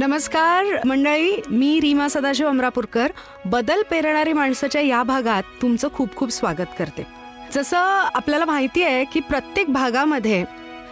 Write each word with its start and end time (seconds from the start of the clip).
नमस्कार 0.00 0.64
मंडळी 0.86 1.42
मी 1.50 1.80
रीमा 1.80 2.08
सदाशिव 2.08 2.48
अमरापूरकर. 2.48 3.12
बदल 3.44 3.82
पेरणारी 3.90 4.32
माणसाच्या 4.32 4.80
या 4.80 5.02
भागात 5.02 5.42
तुमचं 5.62 5.88
खूप 5.94 6.16
खूप 6.16 6.30
स्वागत 6.30 6.72
करते. 6.78 7.06
जसं 7.52 7.76
आपल्याला 8.14 8.44
माहिती 8.44 8.82
आहे 8.82 9.04
की 9.04 9.20
प्रत्येक 9.20 9.68
भागामध्ये 9.68 10.44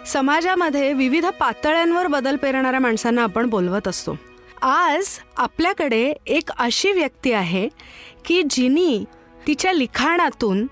समाजामध्ये 0.07 0.93
विविध 0.93 1.27
पातळ्यांवर 1.27 2.07
बदल 2.07 2.37
पेरणाऱ्या 2.37 2.81
माणसांना 2.81 3.23
आपण 3.23 3.51
बोलवत 3.51 3.89
असतो. 3.89 4.19
आज 4.63 5.07
आपल्याकडे 5.37 6.15
एक 6.27 6.51
अशी 6.59 6.93
व्यक्ती 6.93 7.33
आहे 7.33 7.69
की 8.25 8.43
जिनी 8.51 9.05
तिच्या 9.47 9.73
लिखाणातून 9.73 10.67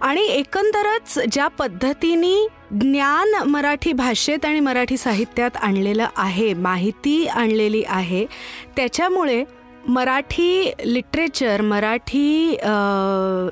आणि 0.00 0.22
एकंदरच 0.22 1.18
ज्या 1.32 1.48
पद्धतीने 1.48 2.48
ज्ञान 2.72 3.34
मराठी 3.48 3.92
भाषेत 3.92 4.44
आणि 4.44 4.60
मराठी 4.60 4.96
साहित्यात 4.96 5.56
आणलेलं 5.56 6.06
आहे 6.16 6.52
माहिती 6.54 7.26
आणलेली 7.26 7.82
आहे. 7.88 8.24
त्याच्यामुळे 8.76 9.42
मराठी 9.88 10.70
लिटरेचर 10.84 11.60
मराठी 11.60 12.56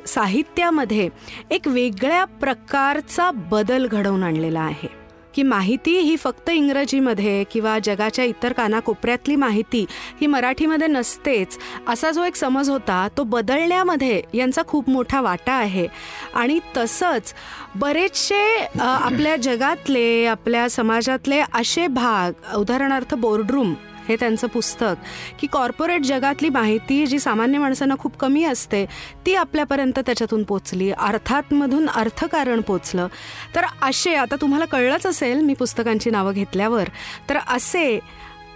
साहित्यामध्ये 0.06 1.08
एक 1.50 1.68
वेगळ्या 1.68 2.24
प्रकारचा 2.40 3.30
बदल 3.50 3.86
घडवून 3.86 4.22
आणलेला 4.22 4.60
आहे. 4.60 4.88
की 5.34 5.42
माहिती 5.42 5.96
ही 5.98 6.16
फक्त 6.16 6.50
इंग्रजीमध्ये 6.50 7.44
किंवा 7.44 7.78
जगाच्या 7.78 8.24
इतर 8.24 8.52
कानाकोपऱ्यातली 8.52 9.36
माहिती 9.36 9.84
ही 10.20 10.26
मराठीमध्ये 10.26 10.86
नसतेच 10.86 11.58
असा 11.88 12.10
जो 12.10 12.24
एक 12.24 12.36
समज 12.36 12.70
होता 12.70 13.06
तो 13.16 13.24
बदलण्यामध्ये 13.24 14.22
यांचा 14.34 14.62
खूप 14.68 14.90
मोठा 14.90 15.20
वाटा 15.20 15.52
आहे. 15.52 15.86
आणि 16.34 16.58
तसंच 16.76 17.34
बरेचसे 17.74 18.42
आपल्या 18.80 19.36
जगातले 19.36 20.24
आपल्या 20.26 20.68
समाजातले 20.70 21.40
असे 21.54 21.86
भाग 21.86 22.54
उदाहरणार्थ 22.56 23.14
बोर्डरूम 23.14 23.74
हे 24.08 24.16
त्यांचं 24.16 24.46
पुस्तक. 24.46 24.94
की 25.40 25.46
कॉर्पोरेट 25.46 26.02
जगातली 26.02 26.48
माहिती 26.48 27.04
जी 27.06 27.18
सामान्य 27.18 27.58
माणसांना 27.58 27.94
खूप 27.98 28.16
कमी 28.16 28.44
असते 28.44 28.84
ती 29.26 29.34
आपल्यापर्यंत 29.34 29.98
त्याच्यातून 29.98 30.42
पोचली. 30.42 30.90
अर्थातमधून 30.90 31.88
अर्थकारण 31.88 32.60
पोचलं. 32.60 33.06
तर 33.54 33.64
असे 33.82 34.14
आता 34.14 34.36
तुम्हाला 34.40 34.64
कळलंच 34.64 35.06
असेल 35.06 35.40
मी 35.40 35.54
पुस्तकांची 35.54 36.10
नावं 36.10 36.32
घेतल्यावर. 36.32 36.88
तर 37.28 37.38
असे 37.46 37.98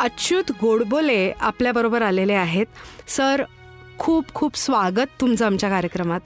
अच्युत 0.01 0.53
गोडबोले 0.61 1.33
आपल्याबरोबर 1.41 2.03
आलेले 2.03 2.35
आहेत. 2.35 2.67
सर 3.09 3.43
खूप 3.99 4.33
खूप 4.35 4.57
स्वागत 4.57 5.21
तुमचं 5.21 5.47
आमच्या 5.47 5.69
कार्यक्रमात. 5.71 6.21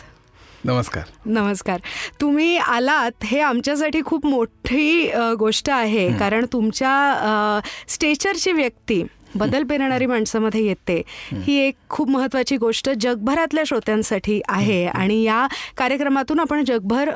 नमस्कार. 0.65 1.03
नमस्कार. 1.27 1.81
तुम्ही 2.21 2.57
आलात 2.57 3.25
हे 3.25 3.41
आमच्यासाठी 3.41 4.01
खूप 4.07 4.27
मोठी 4.27 5.11
गोष्ट 5.39 5.71
आहे. 5.71 6.09
कारण 6.19 6.47
तुमच्या 6.53 7.61
स्टेचरची 7.89 8.53
व्यक्ती 8.53 9.03
बदल 9.37 9.65
पेरणारी 9.65 10.06
माणसामध्ये 10.06 10.65
येते. 10.67 11.01
ही 11.34 11.56
एक 11.59 11.75
खूप 11.89 12.11
महत्वाची 12.11 12.56
गोष्ट 12.56 12.91
जगभरातल्या 13.01 13.65
श्रोत्यांसाठी 13.67 14.41
आहे 14.48 14.84
आणि 14.87 15.23
या 15.23 15.47
कार्यक्रमातून 15.77 16.41
आपण 16.41 16.65
जगभर 16.65 17.11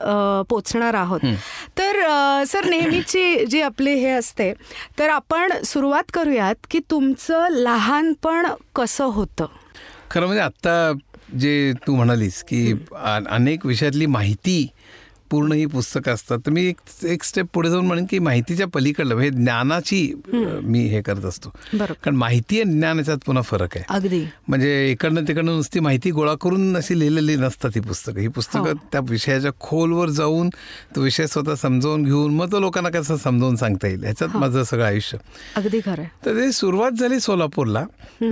पोचणार 0.48 0.94
आहोत. 0.94 1.20
तर 1.78 2.02
सर 2.48 2.64
नेहमीची 2.64 3.44
जी 3.46 3.60
आपली 3.60 3.94
हे 3.94 4.10
असते 4.10 4.52
तर 4.98 5.08
आपण 5.08 5.52
सुरुवात 5.64 6.10
करूयात 6.14 6.66
की 6.70 6.80
तुमचं 6.90 7.48
लहानपण 7.50 8.46
कसं 8.76 9.04
होतं? 9.06 9.46
खरं 10.10 10.26
म्हणजे 10.26 10.42
आत्ता 10.42 10.92
जे 11.38 11.72
तू 11.86 11.94
म्हणालीस 11.96 12.42
की 12.42 12.72
अनेक 13.30 13.66
विषयातली 13.66 14.06
माहिती 14.06 14.66
पूर्ण 15.30 15.52
ही 15.52 15.66
पुस्तकं 15.66 16.12
असतात. 16.12 16.38
तर 16.46 16.50
मी 16.50 16.64
एक 16.66 17.04
एक 17.04 17.22
स्टेप 17.24 17.46
पुढे 17.54 17.70
जाऊन 17.70 17.86
म्हणेन 17.86 18.06
की 18.10 18.18
माहितीच्या 18.18 18.66
पलीकडलं 18.74 19.14
म्हणजे 19.14 19.30
ज्ञानाची 19.36 20.00
मी 20.62 20.84
हे 20.88 21.00
करत 21.02 21.24
असतो. 21.24 21.52
कारण 21.74 22.16
माहिती 22.16 22.60
आणि 22.60 22.72
ज्ञान 22.72 22.98
याच्यात 22.98 23.18
पुन्हा 23.26 23.42
फरक 23.42 23.76
आहे. 23.76 23.84
अगदी. 23.88 24.24
म्हणजे 24.48 24.90
इकडनं 24.90 25.24
तिकडनं 25.28 25.56
नुसती 25.56 25.80
माहिती 25.80 26.10
गोळा 26.10 26.34
करून 26.40 26.76
अशी 26.76 26.98
लिहिलेली 26.98 27.36
नसतात 27.36 27.70
ही 27.74 27.80
पुस्तकं. 27.80 28.20
ही 28.20 28.28
पुस्तकं 28.28 28.60
हो. 28.62 28.72
त्या 28.92 29.00
विषयाच्या 29.08 29.50
खोलवर 29.60 30.08
जाऊन 30.10 30.48
तो 30.96 31.02
विषय 31.02 31.26
स्वतः 31.26 31.54
समजावून 31.54 32.04
घेऊन 32.04 32.34
मग 32.34 32.52
तो 32.52 32.60
लोकांना 32.60 32.88
कसं 32.90 33.16
समजावून 33.16 33.56
सांगता 33.56 33.88
येईल? 33.88 34.02
ह्याच्यात 34.04 34.36
माझं 34.36 34.64
सगळं 34.64 34.84
आयुष्य. 34.84 35.18
अगदी 35.56 35.80
खरं 35.80 36.04
तर 36.24 36.36
ते 36.36 36.50
सुरुवात 36.52 36.92
झाली 36.92 37.20
सोलापूरला. 37.20 37.84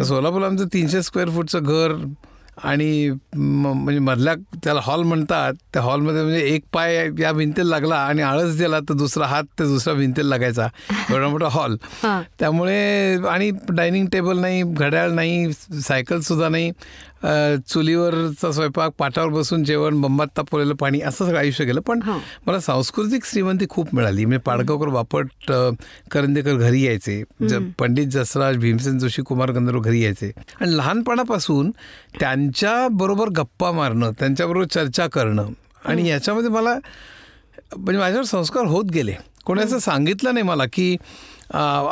सोलापूरला 0.05 0.47
आमचं 0.47 0.67
तीनशे 0.73 1.03
स्क्वेअर 1.03 1.31
फूटचं 1.31 1.63
घर 1.63 1.95
आणि 2.65 3.11
म्हणजे 3.35 3.99
मधल्या 3.99 4.35
त्याला 4.65 4.81
हॉल 4.83 5.03
म्हणतात 5.03 5.55
त्या 5.73 5.83
हॉलमध्ये 5.83 6.23
म्हणजे 6.23 6.41
एक 6.41 6.63
पाय 6.73 7.09
या 7.19 7.33
भिंतीला 7.33 7.69
लागला 7.69 7.97
आणि 7.97 8.23
आळस 8.23 8.57
दिला 8.59 8.81
तर 8.81 8.95
दुसरा 8.95 9.27
हात 9.27 9.45
ते 9.59 9.65
दुसऱ्या 9.65 9.95
भिंतीला 9.95 10.29
लागायचा. 10.29 10.67
एवढा 11.11 11.29
मोठा 11.29 11.49
हॉल. 11.51 11.77
त्यामुळे 12.39 13.17
आणि 13.29 13.51
डायनिंग 13.69 14.07
टेबल 14.07 14.39
नाही 14.39 14.63
घड्याळ 14.63 15.11
नाही 15.11 15.53
सायकल 15.53 16.21
सुद्धा 16.21 16.49
नाही. 16.49 16.71
चुलीवरचा 17.69 18.51
स्वयंपाक 18.53 18.93
पाटावर 18.99 19.29
बसून 19.33 19.65
जेवण 19.65 20.01
बंबात 20.01 20.27
तापवलेलं 20.37 20.75
पाणी 20.81 21.01
असं 21.01 21.25
सगळं 21.27 21.39
आयुष्य 21.39 21.65
गेलं. 21.65 21.81
पण 21.81 22.01
मला 22.47 22.61
सांस्कृतिक 22.61 23.25
श्रीमंती 23.27 23.67
खूप 23.71 23.95
मिळाली. 23.95 24.25
म्हणजे 24.25 24.43
पाडगावकर 24.47 24.89
बापट 24.89 25.53
करंदेकर 26.11 26.57
घरी 26.57 26.83
यायचे. 26.83 27.23
पंडित 27.79 28.07
जसराज 28.13 28.57
भीमसेन 28.57 28.99
जोशी 28.99 29.23
कुमार 29.23 29.51
गंधर्व 29.53 29.81
घरी 29.81 30.03
यायचे. 30.03 30.31
आणि 30.61 30.77
लहानपणापासून 30.77 31.71
त्यांच्या 32.21 32.77
बरोबर 32.91 33.29
गप्पा 33.37 33.73
मारणं 33.73 34.13
त्यांच्याबरोबर 34.19 34.67
चर्चा 34.67 35.07
करणं 35.13 35.49
आणि 35.85 36.09
याच्यामध्ये 36.09 36.51
मला 36.51 36.79
म्हणजे 37.77 37.99
माझ्यावर 37.99 38.25
संस्कार 38.27 38.65
होत 38.67 38.91
गेले. 38.93 39.15
कोणी 39.45 39.63
असं 39.63 39.79
सांगितलं 39.79 40.35
नाही 40.35 40.47
मला 40.47 40.65
की 40.73 40.97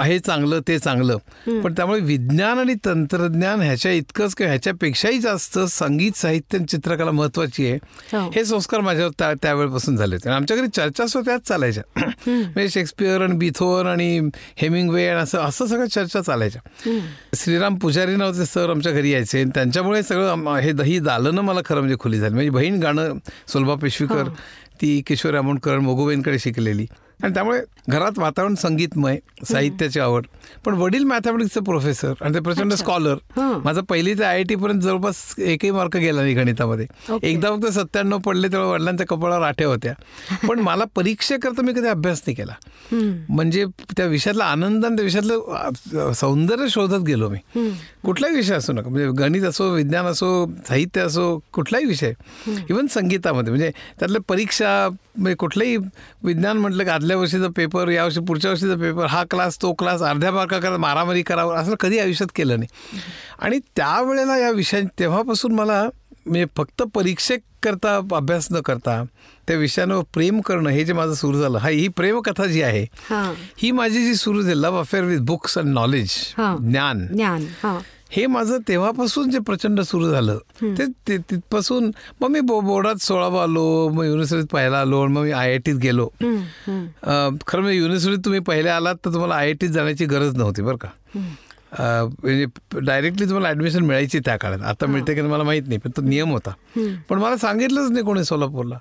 हे 0.05 0.19
चांगलं 0.19 0.61
ते 0.69 0.79
चांगलं. 0.79 1.17
पण 1.63 1.73
त्यामुळे 1.73 2.01
विज्ञान 2.01 2.59
आणि 2.59 2.75
तंत्रज्ञान 2.85 3.61
ह्याच्या 3.61 3.93
इतकंच 3.93 4.35
किंवा 4.35 4.51
ह्याच्यापेक्षाही 4.51 5.19
जास्त 5.19 5.59
संगीत 5.59 6.17
साहित्य 6.17 6.59
चित्रकला 6.59 7.11
महत्वाची 7.11 7.67
आहे. 7.67 7.79
हो. 8.13 8.31
हे 8.35 8.45
संस्कार 8.45 8.81
माझ्यावर 8.81 9.35
त्यावेळेपासून 9.43 9.97
झाले 9.97 10.15
होते 10.15 10.31
आमच्या 10.31 10.57
घरी 10.57 10.67
चर्चा 10.67 11.07
सुद्धा 11.07 11.31
त्याच 11.31 11.49
चालायच्या. 11.49 11.83
म्हणजे 12.27 12.69
शेक्सपियर 12.69 13.23
आणि 13.23 13.37
बिथोन 13.37 13.87
आणि 13.87 14.19
हेमिंगवे 14.57 15.07
आणि 15.09 15.21
असं 15.21 15.39
असं 15.39 15.67
सगळं 15.67 15.87
चर्चा 15.87 16.21
चालायच्या. 16.21 16.63
श्रीराम 17.35 17.77
पुजारी 17.79 18.17
नावाचे 18.17 18.45
सर 18.47 18.71
आमच्या 18.71 18.93
घरी 18.93 19.13
यायचे. 19.13 19.45
त्यांच्यामुळे 19.45 20.03
सगळं 20.03 20.55
हे 20.57 20.73
दही 20.73 20.99
दालनं 20.99 21.43
मला 21.43 21.61
खरं 21.65 21.79
म्हणजे 21.79 21.97
खुली 22.01 22.19
झाली. 22.19 22.35
म्हणजे 22.35 22.51
बहीण 22.51 22.81
गाणं 22.81 23.19
सुलभा 23.49 23.75
पेशवीकर 23.75 24.23
हो. 24.23 24.35
ती 24.81 25.01
किशोर 25.07 25.35
आमोणकर 25.35 25.79
मोगोबेनकडे 25.79 26.39
शिकलेली. 26.39 26.87
आणि 27.23 27.35
त्यामुळे 27.35 27.61
घरात 27.89 28.19
वातावरण 28.19 28.55
संगीतमय 28.55 29.19
साहित्याची 29.49 30.01
आवड. 30.01 30.27
पण 30.65 30.75
वडील 30.75 31.05
मॅथमॅटिक्सचे 31.05 31.61
प्रोफेसर 31.61 32.13
आणि 32.21 32.35
ते 32.35 32.41
प्रचंड 32.41 32.73
स्कॉलर 32.73 33.17
माझं 33.65 33.81
पहिली 33.81 34.15
ते 34.15 34.25
आय 34.25 34.37
आय 34.37 34.43
टी 34.43 34.55
पर्यंत 34.55 34.81
जवळपास 34.81 35.35
एकही 35.39 35.71
मार्क 35.71 35.97
गेला 35.97 36.23
नाही 36.23 36.35
गणितामध्ये. 36.35 36.87
एकदा 37.23 37.51
फक्त 37.51 37.67
सत्त्याण्णव 37.67 38.19
पडले 38.19 38.49
तेव्हा 38.49 38.69
वडिलांच्या 38.69 39.07
कपाळावर 39.07 39.47
आठ्या 39.47 39.67
होत्या. 39.67 39.93
पण 40.49 40.61
मला 40.61 40.85
परीक्षेकरता 40.97 41.63
मी 41.63 41.73
कधी 41.73 41.89
अभ्यास 41.89 42.23
नाही 42.27 42.35
केला. 42.37 42.55
म्हणजे 43.29 43.65
त्या 43.97 44.07
विषयातला 44.07 44.45
आनंद 44.45 44.85
आणि 44.85 44.97
त्या 44.97 45.05
विषयातलं 45.05 46.13
सौंदर्य 46.13 46.69
शोधत 46.69 47.05
गेलो 47.07 47.29
मी. 47.29 47.71
कुठलाही 48.05 48.35
विषय 48.35 48.55
असो 48.55 48.73
नका. 48.73 48.89
म्हणजे 48.89 49.09
गणित 49.19 49.43
असो 49.43 49.71
विज्ञान 49.71 50.07
असो 50.07 50.47
साहित्य 50.69 51.01
असो 51.01 51.39
कुठलाही 51.53 51.85
विषय. 51.85 52.13
इवन 52.71 52.87
संगीतामध्ये. 52.87 53.51
म्हणजे 53.53 53.71
त्यातल्या 54.01 54.21
परीक्षा 54.29 54.89
म्हणजे 55.17 55.35
कुठलंही 55.35 55.77
विज्ञान 56.25 56.57
म्हटलं 56.57 56.85
की 56.85 56.91
आदल्या 57.07 57.17
वर्षीचा 57.19 57.49
पेपर 57.57 57.89
या 57.89 58.05
वर्षी 58.05 58.21
पुढच्या 58.27 58.51
वर्षीचा 58.51 58.75
पेपर 58.75 59.07
हा 59.07 59.23
क्लास 59.31 59.61
तो 59.63 59.73
क्लास 59.79 60.03
अर्ध्या 60.03 60.31
मार्का 60.33 60.59
करा 60.59 60.77
मारामारी 60.77 61.23
करावं 61.23 61.57
असं 61.57 61.75
कधी 61.81 61.99
आयुष्यात 61.99 62.31
केलं 62.35 62.59
नाही. 62.59 62.99
आणि 63.39 63.59
त्यावेळेला 63.77 64.37
या 64.39 64.51
विषया 64.51 64.81
तेव्हापासून 64.99 65.53
मला 65.55 65.83
म्हणजे 66.27 66.45
फक्त 66.57 66.83
परीक्षेकरता 66.95 67.97
अभ्यास 68.13 68.49
न 68.53 68.61
करता 68.61 69.03
त्या 69.49 69.57
विषयानं 69.57 70.03
प्रेम 70.15 70.41
करणं 70.41 70.71
हे 70.71 70.85
जे 70.85 70.93
माझं 70.93 71.15
सुरू 71.15 71.41
झालं 71.41 71.59
हा 71.59 71.69
ही 71.69 71.87
प्रेमकथा 71.89 72.47
जी 72.47 72.63
आहे 72.63 72.85
ही. 73.59 73.71
माझी 73.71 74.05
जी 74.05 74.15
सुरू 74.15 74.43
झाली 74.43 74.61
love 74.63 74.79
affair 74.81 75.05
with 75.05 75.21
books 75.23 75.59
and 75.59 75.75
knowledge 75.75 76.11
ज्ञान. 76.37 77.07
ज्ञान 77.07 77.47
हे 78.17 78.27
माझं 78.27 78.59
तेव्हापासून 78.69 79.31
जे 79.31 79.39
प्रचंड 79.47 79.81
सुरू 79.81 80.11
झालं 80.11 80.39
ते 80.79 81.17
तिथपासून 81.19 81.91
मग 82.21 82.29
मी 82.31 82.41
बोर्डात 82.41 83.03
सोळावा 83.03 83.43
आलो 83.43 83.89
मग 83.89 84.05
युनिव्हर्सिटीत 84.05 84.47
पहिला 84.53 84.81
आलो 84.81 85.07
मग 85.07 85.23
मी 85.23 85.31
आय 85.31 85.51
आय 85.51 85.59
टीत 85.59 85.75
गेलो. 85.83 86.09
खरं 86.21 87.61
म्हणजे 87.61 87.77
युनिव्हर्सिटीत 87.77 88.25
तुम्ही 88.25 88.41
पहिले 88.47 88.69
आलात 88.69 88.95
तर 89.05 89.13
तुम्हाला 89.13 89.35
आय 89.35 89.47
आय 89.47 89.53
टीत 89.53 89.71
जाण्याची 89.71 90.05
गरज 90.05 90.37
नव्हती 90.37 90.63
बरं 90.63 90.77
का. 90.77 90.89
म्हणजे 91.79 92.47
डायरेक्टली 92.81 93.25
तुम्हाला 93.25 93.49
ऍडमिशन 93.49 93.85
मिळायची 93.85 94.19
त्या 94.25 94.37
काळात. 94.37 94.61
आता 94.61 94.87
मिळते 94.87 95.15
की 95.15 95.23
मला 95.23 95.45
माहीत 95.45 95.63
नाही 95.67 95.79
पण 95.85 95.91
तो 95.97 96.03
नियम 96.03 96.31
होता. 96.33 96.51
पण 97.09 97.19
मला 97.19 97.37
सांगितलंच 97.37 97.91
नाही 97.91 98.05
कोणी 98.05 98.25
सोलापूरला. 98.25 98.79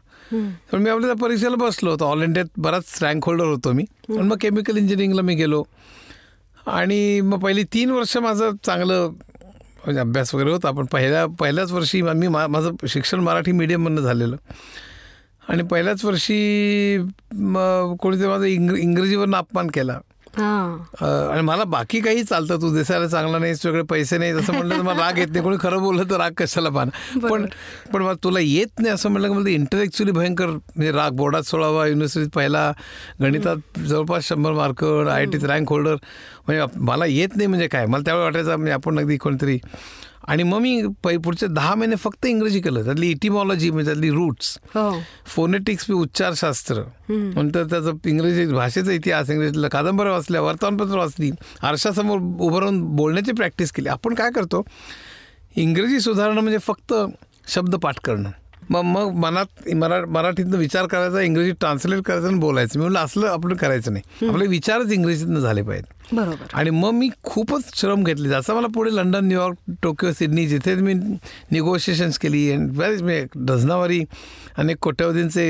तर 0.72 0.78
मी 0.78 0.90
आपल्या 0.90 1.16
परीक्षेला 1.22 1.56
बसलो 1.66 1.92
होतो. 1.92 2.06
ऑल 2.06 2.24
इंडियात 2.24 2.46
बराच 2.58 2.98
रँक 3.02 3.26
होल्डर 3.26 3.46
होतो 3.46 3.72
मी. 3.74 3.84
आणि 4.10 4.28
मग 4.28 4.38
केमिकल 4.42 4.78
इंजिनिअरिंगला 4.78 5.22
मी 5.22 5.36
गेलो. 5.36 5.64
आणि 6.68 7.22
मग 7.22 7.40
पहिली 7.40 7.64
तीन 7.64 7.90
वर्ष 7.90 8.18
माझं 8.18 8.52
चांगलं 8.66 9.10
म्हणजे 9.86 10.00
अभ्यास 10.00 10.36
वगैरे 10.36 10.52
होता. 10.52 10.72
पण 10.72 10.86
पहिल्या 10.86 11.26
पहिल्याच 11.26 11.72
वर्षी 11.72 12.02
मी 12.02 12.28
मा 12.28 12.48
माझं 12.48 12.72
शिक्षण 12.88 13.20
मराठी 13.20 13.52
मीडियममधनं 13.52 14.02
झालेलं. 14.02 14.36
आणि 15.50 15.64
पहिल्याच 15.64 16.06
वर्षी 16.06 16.98
मग 17.34 17.96
कोणीतरी 17.96 18.28
माझं 18.28 18.44
इंग्र 18.44 18.76
इंग्रजीवरनं 18.76 19.38
अपमान 19.38 19.68
केला. 19.68 20.00
आणि 20.38 21.42
मला 21.42 21.64
बाकी 21.64 22.00
काही 22.02 22.24
चालतं. 22.24 22.62
तू 22.62 22.74
दिसायला 22.74 23.08
चांगला 23.08 23.38
नाही 23.40 23.56
सगळे 23.56 23.82
पैसे 23.90 24.18
नाही 24.18 24.32
असं 24.32 24.54
म्हणलं 24.54 24.78
तर 24.78 24.82
मला 24.82 25.06
राग 25.06 25.18
येत 25.18 25.28
नाही. 25.32 25.44
कोणी 25.44 25.58
खरं 25.62 25.82
बोललं 25.82 26.10
तर 26.10 26.18
राग 26.18 26.32
कशाला 26.38 26.70
पाहणं 26.70 27.20
पण 27.22 27.46
पण 27.94 28.02
मला 28.02 28.14
तुला 28.24 28.40
येत 28.40 28.80
नाही 28.80 28.94
असं 28.94 29.10
म्हणलं 29.10 29.28
की 29.28 29.34
मला 29.34 29.50
इंटेलेक्च्युअली 29.50 30.12
भयंकर 30.12 30.48
म्हणजे 30.48 30.92
राग. 30.92 31.12
बोर्डात 31.16 31.44
सोळावा 31.44 31.86
युनिव्हर्सिटीत 31.88 32.30
पहिला 32.36 32.72
गणितात 33.22 33.80
जवळपास 33.80 34.28
शंभर 34.28 34.52
मार्क 34.54 34.84
आय 34.84 35.10
आय 35.16 35.26
टीत 35.26 35.44
रँक 35.46 35.70
होल्डर 35.70 35.96
म्हणजे 36.48 36.80
मला 36.86 37.06
येत 37.06 37.36
नाही 37.36 37.48
म्हणजे 37.48 37.68
काय? 37.68 37.86
मला 37.86 38.04
त्यावेळी 38.06 38.24
वाटायचं 38.26 38.56
म्हणजे 38.56 38.72
आपण 38.74 39.00
अगदी 39.00 39.18
कोणतरी 39.18 39.58
आणि 40.28 40.44
मग 40.44 40.60
मी 40.60 40.82
पै 41.04 41.18
पुढचे 41.18 41.48
दहा 41.48 41.76
महिने 41.76 41.96
फक्त 41.96 42.26
इंग्रजी 42.26 42.60
केलं. 42.60 42.84
त्यातली 42.84 43.10
इटिमॉलॉजी 43.10 43.70
म्हणजे 43.72 43.92
त्यातली 43.92 44.10
रूट्स 44.10 44.58
हो. 44.76 45.00
फोनेटिक्स 45.26 45.86
मी 45.90 45.96
उच्चारशास्त्र. 45.96 46.82
नंतर 47.10 47.64
त्याचं 47.64 47.92
इंग्रजी 48.06 48.46
भाषेचा 48.46 48.92
इतिहास 48.92 49.30
इंग्रजीतलं 49.30 49.68
कादंबऱ्या 49.68 50.12
वाचल्या 50.12 50.42
वर्तमानपत्र 50.42 50.98
वाचली 50.98 51.32
आरशासमोर 51.62 52.18
उभं 52.18 52.60
राहून 52.60 52.82
बोलण्याची 52.96 53.32
प्रॅक्टिस 53.32 53.72
केली. 53.72 53.90
आपण 53.90 54.14
काय 54.14 54.32
करतो? 54.32 54.64
इंग्रजी 55.56 56.00
सुधारणं 56.00 56.42
म्हणजे 56.42 56.58
फक्त 56.58 56.94
शब्द 57.48 57.76
पाठ 57.76 58.00
करणं. 58.04 58.30
मग 58.70 58.82
मग 58.82 59.12
मनात 59.12 59.74
मरा 59.76 60.06
मराठीतनं 60.06 60.58
विचार 60.58 60.86
करायचा 60.86 61.22
इंग्रजी 61.22 61.52
ट्रान्सलेट 61.52 62.02
करायचं 62.02 62.28
आणि 62.28 62.40
बोलायचं. 62.40 62.80
मी 62.80 62.86
म्हटलं 62.86 63.00
असलं 63.00 63.28
आपण 63.28 63.56
करायचं 63.56 63.94
नाही. 63.94 64.28
आपले 64.30 64.48
विचारच 64.48 64.92
इंग्रजीतनं 64.92 65.40
झाले 65.40 65.62
पाहिजेत. 65.62 65.95
बरोबर. 66.14 66.48
आणि 66.54 66.70
मग 66.70 66.92
मी 66.94 67.10
खूपच 67.24 67.72
श्रम 67.80 68.04
घेतले. 68.04 68.30
जसं 68.30 68.56
मला 68.56 68.68
पुढे 68.74 68.96
लंडन 68.96 69.26
न्यूयॉर्क 69.26 69.72
टोकियो 69.84 70.12
सिडनी 70.14 70.46
जिथे 70.48 70.76
मी 70.76 70.94
निगोशिएशन्स 70.94 72.18
केली 72.20 72.52
बरेच 72.58 73.02
मी 73.02 73.20
डझनावारी 73.36 74.02
अनेक 74.58 74.78
कोट्यावधींचे 74.82 75.46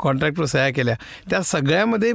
कॉन्ट्रॅक्टवर 0.00 0.46
सह्या 0.46 0.70
केल्या. 0.74 0.94
त्या 1.30 1.42
सगळ्यामध्ये 1.42 2.12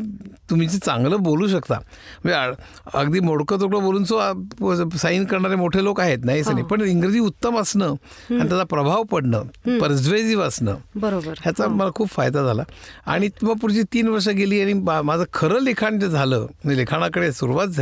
तुम्ही 0.49 0.67
जे 0.67 0.77
चांगलं 0.77 1.23
बोलू 1.23 1.47
शकता. 1.47 1.79
म्हणजे 2.23 2.97
अगदी 2.97 3.19
मोडकं 3.19 3.59
तोडकं 3.61 3.83
बोलून 3.83 4.03
सो 4.03 4.97
साईन 4.97 5.25
करणारे 5.25 5.55
मोठे 5.55 5.83
लोक 5.83 5.99
आहेत 6.01 6.25
नाही 6.25 6.41
असं 6.41 6.53
नाही. 6.53 6.65
पण 6.65 6.81
इंग्रजी 6.81 7.19
उत्तम 7.19 7.59
असणं 7.59 7.85
आणि 7.85 8.49
त्याचा 8.49 8.63
प्रभाव 8.63 9.03
पडणं 9.11 9.77
परज्वेजिव्ह 9.79 10.43
असणं 10.45 10.75
बरोबर. 10.95 11.33
ह्याचा 11.41 11.67
मला 11.67 11.89
खूप 11.95 12.09
फायदा 12.09 12.43
झाला. 12.43 12.63
आणि 13.05 13.29
मग 13.41 13.57
पुढची 13.61 13.81
तीन 13.93 14.07
वर्ष 14.07 14.27
गेली 14.29 14.61
आणि 14.61 14.73
माझं 14.73 15.23
खरं 15.33 15.61
लिखाण 15.63 15.99
जे 15.99 16.07
झालं 16.07 16.39
म्हणजे 16.39 16.77
लिखाणाकडे 16.77 17.31
सुरुवात 17.31 17.67
झाली 17.67 17.81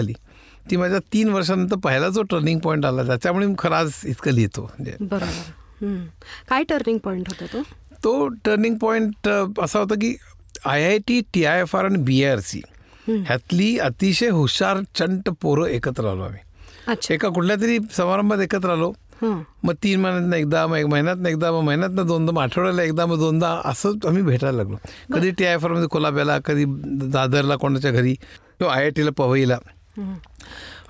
ती 0.69 0.77
माझ्या 0.77 0.99
तीन 1.13 1.29
वर्षानंतर 1.29 1.75
पहिला 1.75 2.09
जो 2.09 2.21
टर्निंग 2.31 2.59
पॉईंट 2.59 2.85
आला 2.85 3.03
त्याच्यामुळे 3.03 3.47
मी 3.47 3.55
खरं 3.59 3.75
आज 3.75 3.91
इतकं 4.05 4.31
लिहितो. 4.31 4.61
म्हणजे 4.61 4.95
बरोबर. 5.01 5.95
काय 6.49 6.63
टर्निंग 6.63 6.97
पॉइंट 7.03 7.29
होता 7.29 7.45
तो? 7.53 7.61
तो 8.03 8.27
टर्निंग 8.45 8.75
पॉईंट 8.77 9.27
असा 9.61 9.79
होता 9.79 9.95
की 9.95 10.15
I 10.65 10.83
I 10.83 10.97
T 11.07 11.19
T 11.33 11.45
I 11.45 11.61
F 11.61 11.75
R 11.75 11.85
आणि 11.85 11.97
बी 12.03 12.23
आय 12.23 12.31
आर 12.31 12.39
सी 12.39 12.61
ह्यातली 13.07 13.77
अतिशय 13.79 14.29
हुशार 14.29 14.81
चंट 14.95 15.29
पोरं 15.41 15.67
एकत्र 15.67 16.05
आलो 16.05 16.23
आम्ही. 16.23 16.39
अच्छा. 16.87 17.13
एका 17.13 17.29
कुठल्या 17.29 17.55
तरी 17.61 17.77
समारंभात 17.97 18.39
एकत्र 18.39 18.69
आलो. 18.69 18.93
मग 19.23 19.73
तीन 19.83 19.99
महिन्यातनं 20.01 20.35
एकदा 20.35 20.65
मग 20.67 20.77
एक 20.77 20.85
महिन्यातनं 20.85 21.29
एकदा 21.29 21.51
मग 21.51 21.61
महिन्यातनं 21.63 22.07
दोनदा 22.07 22.31
मग 22.31 22.41
आठवड्याला 22.41 22.83
एकदा 22.83 23.05
मग 23.05 23.19
दोनदा 23.19 23.49
असं 23.65 24.07
आम्ही 24.07 24.23
भेटायला 24.23 24.57
लागलो. 24.57 24.77
कधी 25.13 25.31
टी 25.31 25.45
आय 25.45 25.53
एफ 25.53 25.65
आरमध्ये 25.65 25.87
कोलाब्याला 25.87 26.37
कधी 26.45 26.65
दादरला 27.13 27.55
कोणाच्या 27.55 27.91
घरी 27.91 28.13
किंवा 28.13 28.73
आय 28.73 28.83
आय 28.83 28.89
टीला 28.89 29.11
पवईला. 29.17 29.57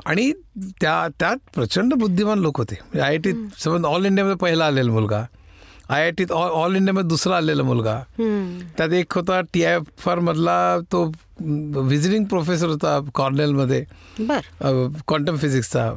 आणि 0.05 0.31
त्या 0.81 1.07
त्यात 1.19 1.37
प्रचंड 1.55 1.93
बुद्धिमान 1.93 2.39
लोक 2.39 2.57
होते. 2.57 2.75
म्हणजे 2.81 3.01
आय 3.01 3.09
आय 3.09 3.17
टीत 3.17 3.61
समज 3.63 3.85
ऑल 3.85 4.05
इंडियामध्ये 4.05 4.37
पहिला 4.37 4.65
आलेला 4.65 4.91
मुलगा. 4.91 5.23
आय 5.89 6.03
आय 6.03 6.11
टीत 6.17 6.31
ऑल 6.31 6.75
इंडियामध्ये 6.75 7.07
दुसरा 7.09 7.37
आलेला 7.37 7.63
मुलगा. 7.63 7.99
त्यात 8.77 8.93
एक 8.93 9.13
होता 9.13 9.39
टी 9.53 9.63
आय 9.65 9.75
एफ 9.75 10.07
आरमधला 10.09 10.77
तो 10.91 11.03
व्हिजिटिंग 11.41 12.25
प्रोफेसर 12.25 12.67
होता 12.67 12.99
कॉर्नेलमध्ये 13.15 13.83
बर. 14.19 14.39
क्वांटम 15.07 15.37
फिजिक्सचा 15.37 15.89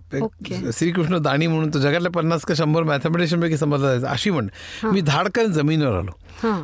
श्रीकृष्ण 0.72 1.18
दाणी 1.22 1.46
म्हणून 1.46 1.68
तो 1.74 1.78
जगातल्या 1.78 2.12
पन्नास 2.12 2.44
का 2.44 2.54
शंभर 2.54 2.82
मॅथमॅटिशियन 2.82 3.42
पैकी 3.42 3.56
समजला 3.56 3.90
जायचा. 3.90 4.10
अशी 4.10 4.30
म्हण. 4.30 4.48
मी 4.84 5.00
धाडकन 5.00 5.52
जमिनीवर 5.52 5.98
आलो. 5.98 6.18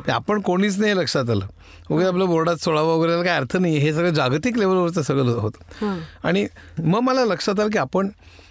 ते 0.07 0.11
आपण 0.11 0.41
कोणीच 0.41 0.79
नाही 0.79 0.97
लक्षात 0.97 1.29
आलं. 1.29 1.45
वगैरे 1.91 2.07
आपलं 2.07 2.25
बोर्डात 2.25 2.55
सोडावं 2.55 2.99
वगैरे 2.99 3.23
काही 3.23 3.37
अर्थ 3.37 3.57
नाही 3.57 3.77
हे 3.77 3.93
सगळं 3.93 4.09
जागतिक 4.09 4.57
लेवलवरचं 4.57 5.01
सगळं 5.01 5.23
होतं. 5.23 5.85
हां. 5.85 5.99
आणि 6.23 6.47
मग 6.83 6.99
मला 6.99 7.25
लक्षात 7.25 7.59
आलं 7.59 7.69
की 7.69 7.77
आपण 7.77 8.09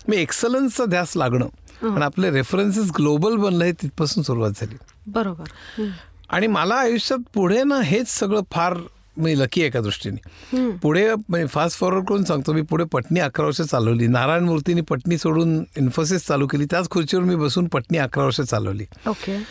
मी 0.08 0.16
एक्सलन्सचा 0.16 0.84
ध्यास 0.84 1.16
लागणं 1.16 1.46
आणि 1.94 2.04
आपले 2.04 2.30
रेफरन्सेस 2.30 2.90
ग्लोबल 2.98 3.36
बनलं 3.36 3.64
हे 3.64 3.72
तिथपासून 3.72 4.22
सुरुवात 4.22 4.50
झाली. 4.50 4.76
बरोबर. 5.06 5.82
आणि 6.30 6.46
मला 6.46 6.74
आयुष्यात 6.74 7.18
पुढे 7.34 7.64
ना 7.64 7.80
हेच 7.82 8.08
सगळं 8.08 8.40
फार 8.52 8.76
मी 9.16 9.38
लकी 9.38 9.60
एका 9.60 9.80
दृष्टीने. 9.80 10.70
पुढे 10.82 11.14
म्हणजे 11.14 11.46
फास्ट 11.46 11.78
फॉरवर्ड 11.78 12.04
करून 12.04 12.24
सांगतो 12.24 12.52
मी 12.52 12.62
पुढे 12.62 12.84
पटणी 12.84 13.20
अकरा 13.20 13.46
वर्ष 13.46 13.60
चालवली. 13.60 14.06
नारायण 14.06 14.44
मूर्तीनी 14.44 14.80
पटणी 14.80 15.18
सोडून 15.18 15.64
इन्फोसिस 15.76 16.26
चालू 16.26 16.46
केली. 16.46 16.64
त्याच 16.64 16.90
खुर्चीवर 16.90 17.22
मी 17.22 17.34
बसून 17.34 17.68
पटणी 17.68 17.98
अकरा 17.98 18.24
वर्ष 18.24 18.40
चालवली. 18.40 18.84
ओके. 19.06 19.42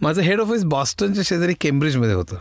माझं 0.00 0.22
हेड 0.22 0.40
ऑफिस 0.40 0.64
बॉस्टनच्या 0.64 1.22
शेजारी 1.26 1.54
केम्ब्रिजमध्ये 1.60 2.14
होतं. 2.14 2.36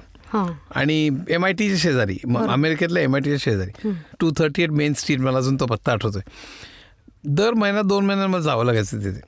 आणि 0.75 1.09
एम 1.29 1.45
आय 1.45 1.53
टीच्या 1.53 1.77
शेजारी 1.77 2.17
अमेरिकेतल्या 2.49 3.03
एम 3.03 3.15
आय 3.15 3.21
टीच्या 3.21 3.37
शेजारी. 3.39 3.91
Two 4.19 4.31
thirty 4.37 4.63
eight 4.63 4.69
main 4.69 4.93
street 4.93 5.19
मला 5.19 5.37
अजून 5.37 5.55
तो 5.59 5.65
पत्ता 5.65 5.91
आठवतोय. 5.91 6.21
दर 7.23 7.53
महिन्यात 7.53 7.83
दोन 7.83 8.05
महिन्यांना 8.05 8.33
मला 8.33 8.41
जावं 8.41 8.65
लागायचं 8.65 8.99
तिथे. 8.99 9.21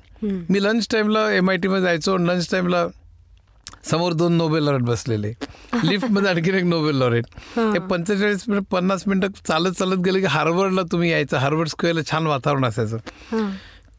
मी 0.49 0.63
लंच 0.63 0.87
टाईमला 0.91 1.31
एम 1.31 1.49
आय 1.49 1.57
टीमध्ये 1.57 1.83
जायचो 1.83 2.17
लंच 2.17 2.51
टाईमला 2.51 2.87
समोर 3.91 4.13
दोन 4.13 4.33
नोबेल 4.33 4.63
लॉरेट 4.63 4.81
बसलेले. 4.81 5.33
लिफ्टमध्ये 5.83 6.29
आणखीन 6.29 6.55
एक 6.55 6.63
नोबेल 6.63 6.95
लॉरेट 6.95 7.25
ते 7.57 7.79
पंचेचाळीस 7.79 8.43
मिनिट 8.47 8.63
पन्नास 8.71 9.03
मिनिटं 9.07 9.27
चालत 9.47 9.71
चालत 9.71 9.97
गेले 9.97 10.19
की 10.19 10.25
हार्वर्डला 10.25 10.81
तुम्ही 10.91 11.11
यायचं. 11.11 11.37
हार्वर्ड 11.37 11.67
स्क्वेअरला 11.67 12.01
छान 12.11 12.27
वातावरण 12.27 12.65
असायचं. 12.65 12.97
हां. 13.31 13.51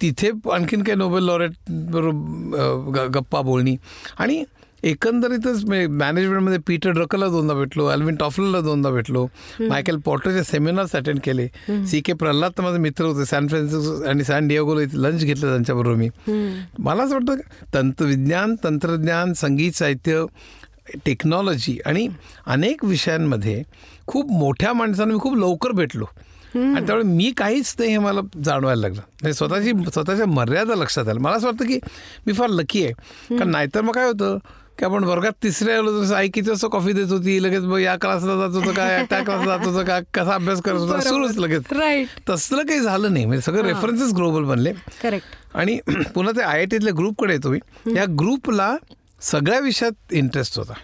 तिथे 0.02 0.30
आणखीन 0.52 0.82
काही 0.82 0.98
नोबेल 0.98 1.22
लॉरेट 1.22 1.50
बरोबर 1.68 3.06
गप्पा 3.06 3.40
बोलणी. 3.40 3.76
आणि 4.18 4.44
एकंदरीतच 4.84 5.64
मॅनेजमेंटमध्ये 5.64 6.58
पीटर 6.66 6.90
ड्रकला 6.90 7.26
दोनदा 7.28 7.54
भेटलो 7.54 7.86
अल्विन 7.86 8.16
टॉफलला 8.16 8.60
दोनदा 8.60 8.90
भेटलो 8.90 9.26
मायकेल 9.60 9.96
पॉटरचे 10.04 10.42
सेमिनार्स 10.44 10.94
अटेंड 10.96 11.20
केले. 11.24 11.46
सी 11.86 12.00
के 12.00 12.12
प्रल्हाद 12.12 12.52
तर 12.58 12.62
माझे 12.62 12.78
मित्र 12.78 13.04
होते 13.04 13.24
सॅन 13.24 13.46
फ्रान्सिस्को 13.48 14.02
आणि 14.08 14.24
सॅन 14.24 14.48
डिएगोला 14.48 14.82
इथे 14.82 15.02
लंच 15.02 15.24
घेतलं 15.24 15.46
त्यांच्याबरोबर 15.46 15.96
मी. 15.96 16.08
मला 16.78 17.02
असं 17.02 17.14
वाटतं 17.14 17.40
तंत्रविज्ञान 17.74 18.54
तंत्रज्ञान 18.64 19.32
संगीत 19.32 19.72
साहित्य 19.72 20.24
टेक्नॉलॉजी 21.04 21.78
आणि 21.86 22.06
अनेक 22.46 22.84
विषयांमध्ये 22.84 23.62
खूप 24.06 24.30
मोठ्या 24.30 24.72
माणसांना 24.72 25.12
मी 25.12 25.20
खूप 25.20 25.36
लवकर 25.36 25.72
भेटलो. 25.72 26.04
आणि 26.54 26.86
त्यामुळे 26.86 27.04
मी 27.04 27.30
काहीच 27.36 27.74
नाही 27.78 27.90
हे 27.90 27.98
मला 27.98 28.20
जाणवायला 28.44 28.80
लागलं. 28.80 29.00
म्हणजे 29.22 29.32
स्वतःची 29.34 29.72
स्वतःच्या 29.92 30.26
मर्यादा 30.26 30.74
लक्षात 30.74 31.08
आल्या. 31.08 31.22
मला 31.22 31.36
असं 31.36 31.46
वाटतं 31.46 31.66
की 31.66 31.78
मी 32.26 32.32
फार 32.32 32.48
लकी 32.48 32.84
आहे. 32.84 32.92
कारण 33.36 33.50
नाहीतर 33.50 33.80
मग 33.80 33.94
काय 33.94 34.06
होतं 34.06 34.38
की 34.78 34.84
आपण 34.84 35.04
वर्गात 35.04 35.32
तिसऱ्या 35.42 35.78
आलो 35.78 36.04
तर 36.04 36.14
आई 36.14 36.28
किती 36.28 36.50
वाजता 36.50 36.68
कॉफी 36.68 36.92
देत 36.92 37.10
होती? 37.10 37.42
लगेच 37.42 37.62
मग 37.62 37.78
या 37.78 37.96
क्लासला 37.96 38.34
जात 38.36 38.54
होतं 38.54 38.72
का? 38.72 39.02
त्या 39.10 39.22
क्लासला 39.24 39.56
जात 39.56 39.66
होतं 39.66 39.84
का? 39.84 40.00
कसा 40.14 40.34
अभ्यास 40.34 40.60
करत 40.62 40.78
होता? 40.78 41.00
सुरूच 41.00 41.36
लगेच. 41.36 41.62
राईट 41.72 42.06
तसलं 42.30 42.62
काही 42.62 42.80
झालं 42.80 43.12
नाही. 43.12 43.24
म्हणजे 43.24 43.42
सगळं 43.42 43.62
रेफरन्सेस 43.62 44.12
ग्लोबल 44.12 44.44
बनले. 44.44 44.72
करेक्ट 45.02 45.56
आणि 45.56 45.78
पुन्हा 46.14 46.32
ते 46.36 46.42
आय 46.42 46.58
आय 46.58 46.64
टीतल्या 46.64 46.92
ग्रुपकडे 46.98 47.32
येतो 47.32 47.50
मी. 47.50 47.58
या 47.96 48.04
ग्रुपला 48.18 48.76
सगळ्या 49.22 49.58
विषयात 49.58 50.12
इंटरेस्ट 50.12 50.58
होता. 50.58 50.74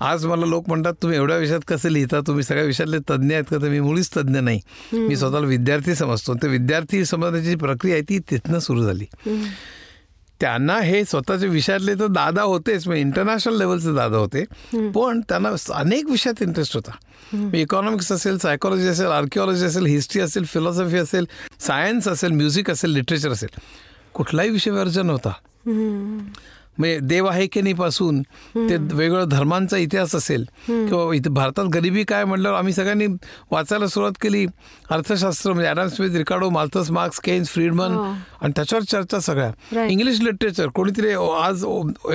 आज 0.00 0.26
मला 0.26 0.46
लोक 0.46 0.68
म्हणतात 0.68 0.94
तुम्ही 1.02 1.18
एवढ्या 1.18 1.36
विषयात 1.36 1.60
कसे 1.68 1.92
लिहिता? 1.92 2.20
तुम्ही 2.20 2.44
सगळ्या 2.44 2.64
विषयातले 2.64 2.98
तज्ज्ञ 2.98 3.32
आहेत 3.34 3.44
का? 3.50 3.56
तर 3.56 3.68
मी 3.68 3.80
मुळीच 3.80 4.10
तज्ज्ञ 4.16 4.38
नाही. 4.38 4.60
मी 4.92 5.16
स्वतःला 5.16 5.46
विद्यार्थी 5.46 5.94
समजतो. 5.94 6.34
ते 6.34 6.48
विद्यार्थी 6.48 7.04
समजण्याची 7.04 7.46
जी 7.46 7.56
प्रक्रिया 7.56 7.96
आहे 7.96 8.02
ती 8.08 8.18
तिथनं 8.18 8.58
सुरू 8.58 8.82
झाली. 8.82 9.04
त्यांना 10.40 10.80
हे 10.80 11.04
स्वतःच्या 11.04 11.48
विषयातले 11.48 11.94
तर 11.94 12.06
दादा 12.06 12.42
होतेच 12.42 12.86
म्हणजे 12.86 13.00
इंटरनॅशनल 13.00 13.58
लेवलचे 13.58 13.94
दादा 13.94 14.16
होते. 14.16 14.44
पण 14.90 15.20
त्यांना 15.20 15.48
अनेक 15.72 16.10
विषयात 16.10 16.42
इंटरेस्ट 16.42 16.76
होता. 16.76 16.90
इकॉनॉमिक्स 17.54 18.12
असेल 18.12 18.38
सायकोलॉजी 18.38 18.86
असेल 18.86 19.06
आर्किओलॉजी 19.06 19.64
असेल 19.64 19.86
हिस्ट्री 19.86 20.22
असेल 20.22 20.44
फिलॉसॉफी 20.44 20.96
असेल 20.96 21.26
सायन्स 21.60 22.08
असेल 22.08 22.30
म्युझिक 22.30 22.70
असेल 22.70 22.90
लिटरेचर 22.90 23.30
असेल. 23.30 23.48
कुठलाही 24.14 24.50
विषय 24.50 24.70
वर्जन 24.70 25.10
होता. 25.10 25.32
म्हणजे 26.78 26.98
देव 27.00 27.26
आहे 27.26 27.46
की 27.46 27.60
नाही 27.60 27.74
पासून 27.74 28.20
ते 28.22 28.76
वेगवेगळ्या 28.76 29.24
धर्मांचा 29.30 29.76
इतिहास 29.76 30.14
असेल 30.14 30.44
किंवा 30.66 31.14
इथे 31.14 31.30
भारतात 31.30 31.64
गरिबी 31.74 32.04
काय 32.04 32.24
म्हटल्यावर 32.24 32.58
आम्ही 32.58 32.72
सगळ्यांनी 32.72 33.06
वाचायला 33.50 33.86
सुरुवात 33.88 34.12
केली. 34.22 34.44
अर्थशास्त्र 34.90 35.52
म्हणजे 35.52 35.68
Adam 35.68 35.88
Smith 35.88 36.16
Ricardo 36.16 36.48
Malthus 36.50 36.90
Marx 36.90 37.20
Keynes 37.24 37.48
Friedman 37.50 37.92
आणि 38.40 38.52
त्याच्यावर 38.56 38.84
चर्चा 38.84 39.20
सगळ्या. 39.20 39.84
इंग्लिश 39.86 40.20
लिटरेचर 40.22 40.68
कोणीतरी 40.74 41.12
आज 41.40 41.64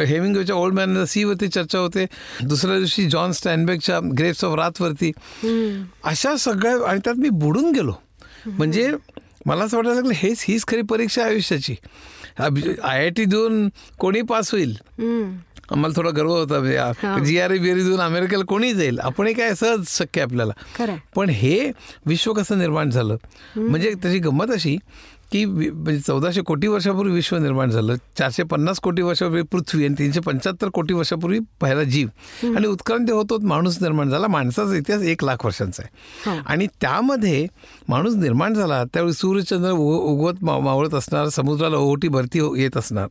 हेमिंगवेच्या 0.08 0.56
ओल्ड 0.56 0.76
मॅन 0.76 1.04
सी 1.06 1.24
वरती 1.24 1.48
चर्चा 1.48 1.80
होते. 1.80 2.06
दुसऱ्या 2.42 2.78
दिवशी 2.78 3.08
जॉन 3.10 3.32
स्टॅनबेकच्या 3.32 4.00
ग्रेप्स 4.18 4.44
ऑफ 4.46 4.58
रातवरती 4.60 5.12
अशा 6.04 6.36
सगळ्या 6.38 6.76
आणि 6.90 7.00
त्यात 7.06 7.20
मी 7.20 7.30
बुडून 7.32 7.72
गेलो. 7.72 7.94
म्हणजे 8.48 8.92
मला 9.46 9.64
असं 9.64 9.78
वाटायला 9.78 9.96
लागलं 9.96 10.14
हेच 10.16 10.44
हीच 10.48 10.66
खरी 10.68 10.82
परीक्षा 10.90 11.24
आयुष्याची. 11.26 11.76
आय 12.40 12.74
आय 12.84 13.10
टी 13.10 13.26
देऊन 13.26 13.70
कोणी 14.00 14.22
पास 14.22 14.52
होईल? 14.52 14.76
आम्हाला 15.72 15.94
थोडा 15.98 16.10
गर्व 16.10 16.32
होता. 16.32 16.60
म्हणजे 16.60 17.26
जी 17.26 17.40
आर 17.40 17.52
बिरी 17.52 17.84
देऊन 17.84 18.00
अमेरिकेला 18.00 18.44
कोणी 18.44 18.74
जाईल? 18.74 19.00
आपण 19.00 19.32
काय 19.34 19.54
सहज 19.56 19.86
शक्य 19.88 20.22
आपल्याला. 20.22 20.54
पण 21.16 21.30
हे 21.30 21.72
विश्व 22.06 22.34
कसं 22.34 22.58
निर्माण 22.58 22.90
झालं? 22.90 23.18
म्हणजे 23.58 23.94
त्याची 24.02 24.20
गंमत 24.20 24.52
अशी 24.52 24.78
की 25.32 25.46
म्हणजे 25.46 26.00
चौदाशे 26.00 26.42
कोटी 26.42 26.68
वर्षापूर्वी 26.68 27.14
विश्व 27.14 27.38
निर्माण 27.38 27.70
झालं 27.70 27.96
चारशे 28.18 28.44
पन्नास 28.44 28.80
कोटी 28.80 29.02
वर्षापूर्वी 29.02 29.42
पृथ्वी 29.42 29.86
आणि 29.86 29.96
तीनशे 30.00 30.20
पंच्याहत्तर 30.20 30.70
कोटी 30.70 30.94
वर्षापूर्वी 30.94 31.40
पहिला 31.62 31.84
जीव. 31.84 32.08
आणि 32.56 32.68
उत्क्रांती 32.68 33.12
होत 33.12 33.26
होत 33.30 33.40
माणूस 33.44 33.82
निर्माण 33.82 34.10
झाला 34.10 34.28
माणसाचा 34.28 34.76
इतिहास 34.76 35.02
एक 35.02 35.24
लाख 35.24 35.46
वर्षांचा 35.46 35.84
आहे. 35.84 36.40
आणि 36.46 36.68
त्यामध्ये 36.82 37.48
माणूस 37.88 38.16
निर्माण 38.16 38.54
झाला 38.54 38.84
त्यावेळी 38.84 39.14
सूर्यचंद्र 39.14 39.72
उगवत 39.72 40.44
मावळत 40.44 40.94
असणार 40.94 41.30
समुद्राला 41.30 41.78
ओहोटी 41.78 42.08
भरती 42.08 42.40
हो, 42.40 42.56
येत 42.56 42.78
असणार. 42.78 43.08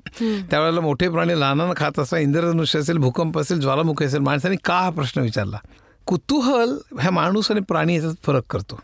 त्यावेळेला 0.51 0.81
मोठे 0.81 1.09
प्राणी 1.09 1.41
लहानांना 1.41 1.75
खात 1.77 1.99
असणार 1.99 2.23
इंद्रधनुष्य 2.23 2.79
असेल 2.79 2.99
भूकंप 2.99 3.39
असेल 3.39 3.61
ज्वालामुखी 3.61 4.05
असेल 4.05 4.21
माणसाने 4.21 4.57
का 4.65 4.79
हा 4.79 4.91
प्रश्न 4.91 5.21
विचारला? 5.21 5.59
कुतूहल 6.07 6.77
ह्या 7.01 7.11
माणूस 7.11 7.51
आणि 7.51 7.61
प्राणी 7.61 7.95
याच्यात 7.95 8.15
फरक 8.23 8.43
करतो. 8.51 8.81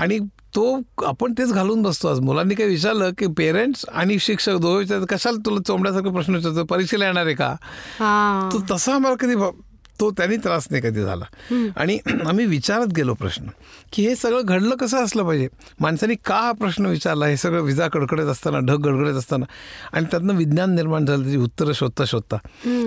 आणि 0.00 0.18
तो 0.54 0.80
आपण 1.06 1.32
तेच 1.38 1.52
घालून 1.52 1.82
बसतो 1.82 2.08
आज. 2.08 2.20
मुलांनी 2.20 2.54
काही 2.54 2.68
विचारलं 2.70 3.10
की 3.18 3.26
पेरेंट्स 3.26 3.84
आणि 3.92 4.18
शिक्षक 4.18 4.56
दोघे 4.56 5.04
कशाला 5.10 5.38
तुला 5.46 5.60
चोंबड्यासारखा 5.66 6.10
प्रश्न 6.10 6.34
विचारतो? 6.34 6.64
परीक्षेला 6.64 7.06
येणार 7.06 7.26
आहे 7.26 7.34
का? 7.34 7.54
तो 8.52 8.62
तसा 8.70 8.94
आम्हाला 8.94 9.16
कधी 9.20 9.34
तो 10.00 10.10
त्यांनी 10.10 10.36
त्रास 10.36 10.66
नाही 10.70 10.82
कधी 10.82 11.02
झाला. 11.02 11.24
आणि 11.76 11.98
आम्ही 12.26 12.46
विचारत 12.46 12.92
गेलो 12.96 13.14
प्रश्न 13.14 13.44
की 13.92 14.06
हे 14.06 14.14
सगळं 14.16 14.40
घडलं 14.44 14.76
कसं 14.76 15.04
असलं 15.04 15.24
पाहिजे? 15.24 15.48
माणसाने 15.80 16.14
का 16.24 16.36
हा 16.36 16.52
प्रश्न 16.52 16.86
विचारला? 16.86 17.26
हे 17.26 17.36
सगळं 17.36 17.60
विजा 17.60 17.88
कडकडत 17.88 18.26
असताना 18.26 18.58
ढग 18.58 18.80
गडगडत 18.80 19.16
असताना 19.16 19.44
आणि 19.92 20.06
त्यातनं 20.10 20.36
विज्ञान 20.36 20.74
निर्माण 20.74 21.04
झालं 21.06 21.22
त्याची 21.22 21.38
उत्तरं 21.38 21.72
शोधता 21.72 22.04
शोधता 22.04 22.36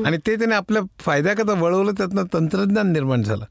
आणि 0.05 0.17
ते 0.17 0.35
त्याने 0.35 0.55
आपल्या 0.55 0.81
फायद्याकरता 0.99 1.53
वळवलं 1.53 1.91
त्यातनं 1.91 2.23
तंत्रज्ञान 2.33 2.91
निर्माण 2.91 3.23
झालं. 3.23 3.45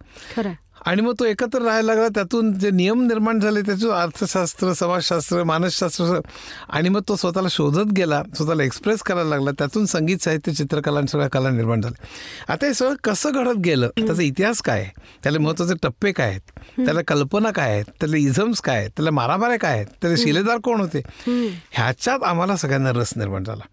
आणि 0.86 1.02
मग 1.02 1.14
तो 1.20 1.24
एकत्र 1.24 1.62
राहायला 1.62 1.94
लागला. 1.94 2.08
त्यातून 2.08 2.52
जे 2.58 2.70
नियम 2.70 3.02
निर्माण 3.06 3.40
झाले 3.40 3.60
त्याचं 3.60 3.90
अर्थशास्त्र 3.90 4.72
समाजशास्त्र 4.72 5.44
मानसशास्त्र 5.44 6.20
आणि 6.68 6.88
मग 6.88 7.00
तो 7.08 7.16
स्वतःला 7.16 7.48
शोधत 7.50 7.92
गेला 7.96 8.22
स्वतःला 8.36 8.62
एक्सप्रेस 8.62 9.02
करायला 9.02 9.28
लागला. 9.30 9.50
त्यातून 9.50 9.86
संगीत 9.86 10.22
साहित्य 10.22 10.52
चित्रकला 10.52 11.06
सगळ्या 11.06 11.28
कला 11.28 11.50
निर्माण 11.50 11.80
झाल्या. 11.80 12.06
आता 12.52 12.66
हे 12.66 12.74
सगळं 12.74 12.94
कसं 13.04 13.30
घडत 13.32 13.58
गेलं? 13.64 13.88
त्याचा 13.98 14.22
इतिहास 14.22 14.62
काय 14.62 14.80
आहे? 14.80 14.90
त्याला 15.22 15.38
महत्त्वाचे 15.38 15.74
टप्पे 15.82 16.12
काय 16.12 16.28
आहेत? 16.28 16.60
त्याला 16.84 17.00
कल्पना 17.08 17.50
काय 17.50 17.70
आहेत? 17.72 17.84
त्याला 18.00 18.16
इझम्स 18.16 18.60
काय 18.60 18.76
आहेत? 18.76 18.90
त्याला 18.90 19.10
मारामाऱ्या 19.10 19.58
काय 19.58 19.72
आहेत? 19.72 19.86
त्याला 20.00 20.16
शिलेदार 20.18 20.58
कोण 20.58 20.80
होते? 20.80 21.02
ह्याच्यात 21.70 22.22
आम्हाला 22.22 22.56
सगळ्यांना 22.56 22.90
रस 22.90 23.12
निर्माण 23.16 23.44
झाला. 23.44 23.64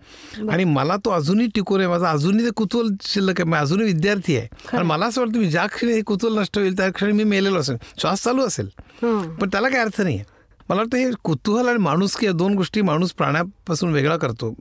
आणि 0.51 0.63
मला 0.63 0.96
तो 1.06 1.10
अजूनही 1.10 1.48
टिकून 1.48 1.80
आहे 1.80 1.89
माझा 1.89 2.10
अजूनही 2.10 2.46
ते 2.46 2.51
कुतूल 2.56 2.94
शिल्लक 3.01 3.42
आहे. 3.42 3.50
मी 3.50 3.58
अजूनही 3.58 3.86
विद्यार्थी 3.86 4.38
आहे. 4.38 4.48
आणि 4.74 4.86
मला 4.88 5.06
असं 5.06 5.22
वाटतं 5.22 5.39
मी 5.39 5.50
ज्या 5.50 5.66
क्षणी 5.66 5.94
हे 5.94 6.01
कुतूल 6.01 6.39
नष्ट 6.39 6.58
होईल 6.58 6.78
त्या 6.78 6.89
क्षणी 7.00 7.12
मी 7.13 7.24
मेलेलो 7.24 7.60
असेल. 7.60 7.77
श्वास 8.00 8.24
चालू 8.24 8.46
असेल. 8.46 8.68
पण 9.39 9.50
त्याला 9.51 9.70
काय 9.70 9.82
अर्थ 9.82 10.01
नाही 10.01 10.18
मला 10.70 10.79
वाटतं 10.82 10.98
हे 10.98 11.12
कुतूहल 11.24 11.68
आणि 11.68 11.77
माणूस 11.79 12.15
की 12.15 12.25
या 12.25 12.32
दोन 12.32 12.56
गोष्टी 12.56 12.82
माणूस 12.82 13.12
प्राण्यापासून 13.18 13.94
वेगळा 13.94 14.18
करतो. 14.18 14.53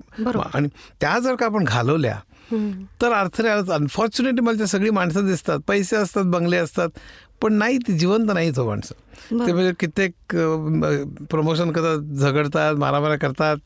आणि 0.55 0.69
त्या 1.01 1.19
जर 1.25 1.35
का 1.35 1.47
आपण 1.47 1.65
घालवल्या 1.65 2.17
तर 3.03 3.13
अर्थ 3.13 3.41
नाही. 3.41 3.71
अनफॉर्च्युनेटली 3.73 4.41
मला 4.41 4.59
त्या 4.59 4.67
सगळी 4.67 4.91
माणसं 4.91 5.27
दिसतात. 5.27 5.59
पैसे 5.69 5.97
असतात 5.97 6.25
बंगले 6.25 6.57
असतात. 6.57 6.89
पण 7.43 7.53
नाही 7.55 7.79
ती 7.79 7.99
जिवंत 7.99 8.31
नाही 8.35 8.51
तो 8.57 8.67
माणसं. 8.69 8.95
ते 9.47 9.53
म्हणजे 9.53 9.73
कित्येक 9.81 10.13
प्रमोशन 11.31 11.71
करतात 11.73 12.15
झगडतात 12.21 12.75
मारामारा 12.79 13.17
करतात. 13.17 13.57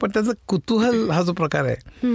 पण 0.00 0.10
त्याचं 0.14 0.32
कुतूहल 0.48 1.08
हा 1.10 1.22
जो 1.22 1.32
प्रकार 1.32 1.64
आहे 1.64 2.08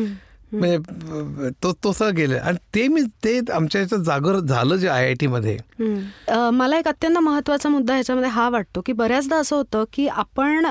म्हणजे 0.51 1.50
तो 1.63 1.72
तसं 1.86 2.16
गेलं 2.16 2.38
आणि 2.39 2.58
ते 2.75 2.88
मी 2.88 3.01
ते 3.24 3.39
आमच्या 3.54 3.82
याच्यात 3.82 4.01
जागर 4.01 4.39
झालं 4.39 4.75
जे 4.75 4.88
आय 4.88 5.06
आय 5.06 5.13
टी 5.13 5.27
मध्ये 5.27 5.58
मला 6.54 6.77
एक 6.77 6.88
अत्यंत 6.88 7.18
महत्त्वाचा 7.18 7.70
मुद्दा 7.70 7.94
ह्याच्यामध्ये 7.94 8.30
हा 8.30 8.48
वाटतो 8.50 8.82
की 8.86 8.94
बऱ्याचदा 8.94 9.38
असं 9.38 9.56
होतं 9.56 9.84
की 9.94 10.08
आपण 10.08 10.66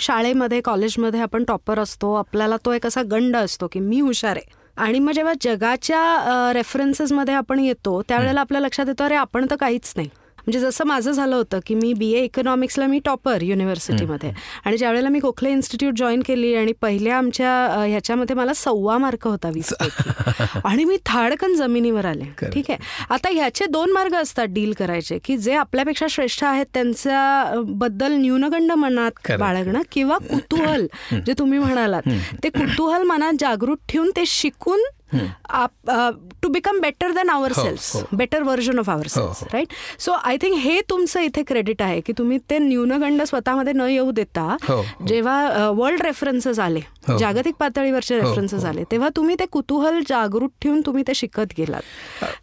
शाळेमध्ये 0.00 0.60
कॉलेजमध्ये 0.60 1.20
आपण 1.20 1.44
टॉपर 1.44 1.78
असतो 1.78 2.12
आपल्याला 2.14 2.56
तो 2.64 2.72
एक 2.72 2.86
असा 2.86 3.02
गंड 3.02 3.36
असतो 3.36 3.68
की 3.72 3.80
मी 3.80 4.00
हुशार 4.00 4.36
आहे. 4.36 4.52
आणि 4.76 4.98
मग 4.98 5.12
जेव्हा 5.12 5.32
जगाच्या 5.42 6.52
रेफरन्सेसमध्ये 6.54 7.34
आपण 7.34 7.58
येतो 7.58 8.00
त्यावेळेला 8.08 8.40
आपल्या 8.40 8.60
लक्षात 8.60 8.86
येतो 8.88 9.04
अरे 9.04 9.14
आपण 9.14 9.46
तर 9.50 9.56
काहीच 9.56 9.92
नाही. 9.96 10.08
म्हणजे 10.46 10.60
जसं 10.60 10.84
माझं 10.84 11.10
झालं 11.12 11.36
होतं 11.36 11.58
की 11.66 11.74
मी 11.74 11.92
बी 11.94 12.12
ए 12.12 12.24
इकॉनॉमिक्सला 12.24 12.86
मी 12.86 12.98
टॉपर 13.04 13.42
युनिव्हर्सिटीमध्ये 13.42 14.32
आणि 14.64 14.76
ज्यावेळेला 14.76 15.08
मी 15.08 15.18
गोखले 15.18 15.50
इन्स्टिट्यूट 15.50 15.94
जॉईन 15.96 16.22
केली 16.26 16.54
आणि 16.54 16.72
पहिल्या 16.72 17.16
आमच्या 17.18 17.52
ह्याच्यामध्ये 17.86 18.36
मला 18.36 18.52
सव्वा 18.54 18.98
मार्क 18.98 19.26
होता 19.26 19.48
वीस 19.48 19.72
आणि 20.64 20.84
मी 20.84 20.96
थाडकन 21.06 21.54
जमिनीवर 21.54 22.04
आले. 22.04 22.24
ठीक 22.52 22.70
आहे? 22.70 22.78
आता 23.10 23.28
ह्याचे 23.32 23.66
दोन 23.66 23.92
मार्ग 23.92 24.14
असतात 24.14 24.46
डील 24.48 24.72
करायचे 24.72 25.18
की 25.24 25.36
जे 25.36 25.54
आपल्यापेक्षा 25.54 26.06
श्रेष्ठ 26.10 26.44
आहेत 26.44 26.66
त्यांच्या 26.74 27.60
बद्दल 27.66 28.12
न्यूनगंड 28.12 28.72
मनात 28.72 29.10
बाळगणं 29.38 29.80
किंवा 29.92 30.18
कुतूहल 30.18 30.86
जे 31.26 31.32
तुम्ही 31.38 31.58
म्हणालात. 31.58 32.02
ते 32.44 32.48
कुतूहल 32.48 33.02
मनात 33.02 33.32
जागृत 33.40 33.76
ठेवून 33.88 34.10
ते 34.16 34.24
शिकून 34.26 34.80
to 35.12 36.48
become 36.48 36.78
better 36.80 37.12
than 37.12 37.30
our 37.30 37.52
self 37.52 38.14
better 38.16 38.42
version 38.42 38.78
of 38.78 38.90
our 38.90 39.06
self 39.08 39.42
right 39.52 39.72
so 40.00 40.12
I 40.12 40.36
think 40.42 40.56
हे. 40.58 40.80
तुमचं 40.90 41.20
इथे 41.20 41.42
क्रेडिट 41.46 41.82
आहे 41.82 42.00
की 42.00 42.12
तुम्ही 42.18 42.38
ते 42.50 42.58
न्यूनगंड 42.58 43.22
स्वतःमध्ये 43.22 43.72
न 43.72 43.86
येऊ 43.90 44.10
देता 44.10 44.42
हो, 44.62 44.74
हो. 44.74 45.06
जेव्हा 45.06 45.70
वर्ल्ड 45.76 46.02
रेफरन्सेस 46.02 46.58
आले 46.58 46.80
हो, 47.08 47.16
जागतिक 47.18 47.54
पातळीवरचे 47.58 48.20
रेफरन्सेस 48.20 48.64
आले 48.64 48.84
तेव्हा 48.90 49.08
तुम्ही 49.16 49.36
ते 49.40 49.46
कुतूहल 49.52 50.00
जागृत 50.08 50.50
ठेवून 50.62 50.80
तुम्ही 50.86 51.04
ते 51.08 51.14
शिकत 51.14 51.54
गेलात. 51.58 51.82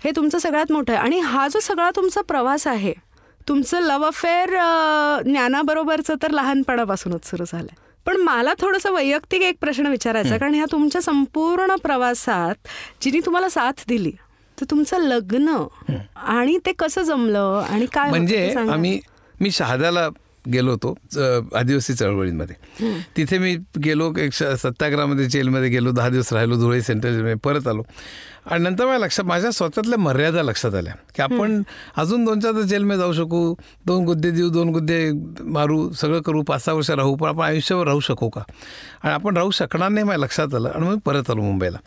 हे 0.03 0.11
तुमचं 0.15 0.37
सगळ्यात 0.39 0.71
मोठं 0.71 0.93
आहे. 0.93 1.01
आणि 1.01 1.19
हा 1.19 1.47
जो 1.47 1.59
सगळा 1.59 1.89
तुमचा 1.95 2.21
प्रवास 2.27 2.67
आहे 2.67 2.93
तुमचं 3.47 3.79
लव्ह 3.81 4.07
अफेअर 4.07 4.49
ज्ञानाबरोबरचं 5.25 6.15
तर 6.23 6.31
लहानपणापासूनच 6.31 7.29
सुरू 7.29 7.43
झालंय. 7.47 7.75
पण 8.05 8.17
मला 8.17 8.53
थोडंसं 8.59 8.91
वैयक्तिक 8.91 9.41
एक 9.41 9.55
प्रश्न 9.61 9.87
विचारायचा 9.87 10.37
कारण 10.37 10.53
ह्या 10.53 10.65
तुमच्या 10.71 11.01
संपूर्ण 11.01 11.75
प्रवासात 11.75 12.67
जिने 13.01 13.19
तुम्हाला 13.19 13.49
साथ 13.49 13.83
दिली 13.87 14.11
तर 14.57 14.65
तुमचं 14.71 14.99
लग्न 14.99 15.55
आणि 16.15 16.57
ते 16.65 16.71
कसं 16.79 17.01
जमलं 17.01 17.63
आणि 17.69 17.85
काय 17.85 18.09
म्हणजे 18.09 18.53
आम्ही 18.69 18.99
मी 19.35 19.51
शहाद्याला 19.51 20.07
गेलो 20.45 20.71
होतो 20.71 20.93
आदिवासी 21.55 21.93
चळवळींमध्ये. 21.93 22.55
तिथे 23.17 23.37
मी 23.37 23.55
गेलो 23.83 24.11
एक 24.19 24.33
सत्याग्रहामध्ये 24.33 25.25
जेलमध्ये 25.29 25.69
गेलो 25.69 25.91
दहा 25.91 26.09
दिवस 26.09 26.33
राहिलो 26.33 26.55
धुळे 26.59 26.81
सेंटर 26.81 27.33
परत 27.43 27.67
आलो. 27.67 27.83
आणि 28.45 28.63
नंतर 28.63 28.85
माझ्या 28.85 28.99
लक्षात 28.99 29.25
माझ्या 29.25 29.51
स्वतःतल्या 29.51 29.97
मर्यादा 29.99 30.41
लक्षात 30.43 30.75
आल्या 30.75 30.93
की 31.15 31.21
आपण 31.21 31.61
अजून 31.97 32.23
दोन 32.25 32.39
चार 32.39 32.61
जेलमध्ये 32.61 32.97
जाऊ 32.97 33.13
शकू 33.13 33.53
दोन 33.85 34.05
गुद्दे 34.05 34.31
देऊ 34.31 34.49
दोन 34.49 34.69
गुद्दे 34.73 35.11
मारू 35.45 35.91
सगळं 35.91 36.21
करू 36.21 36.41
पाच 36.43 36.63
सहा 36.65 36.75
वर्ष 36.75 36.89
राहू 36.91 37.15
पण 37.15 37.27
आपण 37.29 37.43
आयुष्यावर 37.45 37.87
राहू 37.87 37.99
शकू 37.99 38.29
का? 38.29 38.41
आणि 39.03 39.13
आपण 39.13 39.37
राहू 39.37 39.51
शकणार 39.51 39.89
नाही 39.89 40.05
माझ्या 40.05 40.23
लक्षात 40.23 40.55
आलं 40.55 40.69
आणि 40.69 40.87
मग 40.87 40.99
परत 41.05 41.29
आलो 41.29 41.41
मुंबईला. 41.41 41.77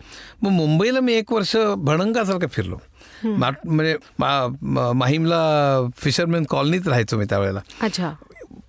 मग 0.43 0.51
मुंबईला 0.51 1.01
मी 1.01 1.15
एक 1.15 1.33
वर्ष 1.33 1.57
भणंगासारखं 1.79 2.47
फिरलो. 2.53 2.79
म्हणजे 3.25 3.97
माहीमला 4.21 5.89
फिशरमॅन 5.97 6.45
कॉलनीत 6.51 6.89
राहायचो 6.89 7.17
मी 7.19 7.25
त्यावेळेला. 7.25 7.61
अच्छा. 7.83 8.13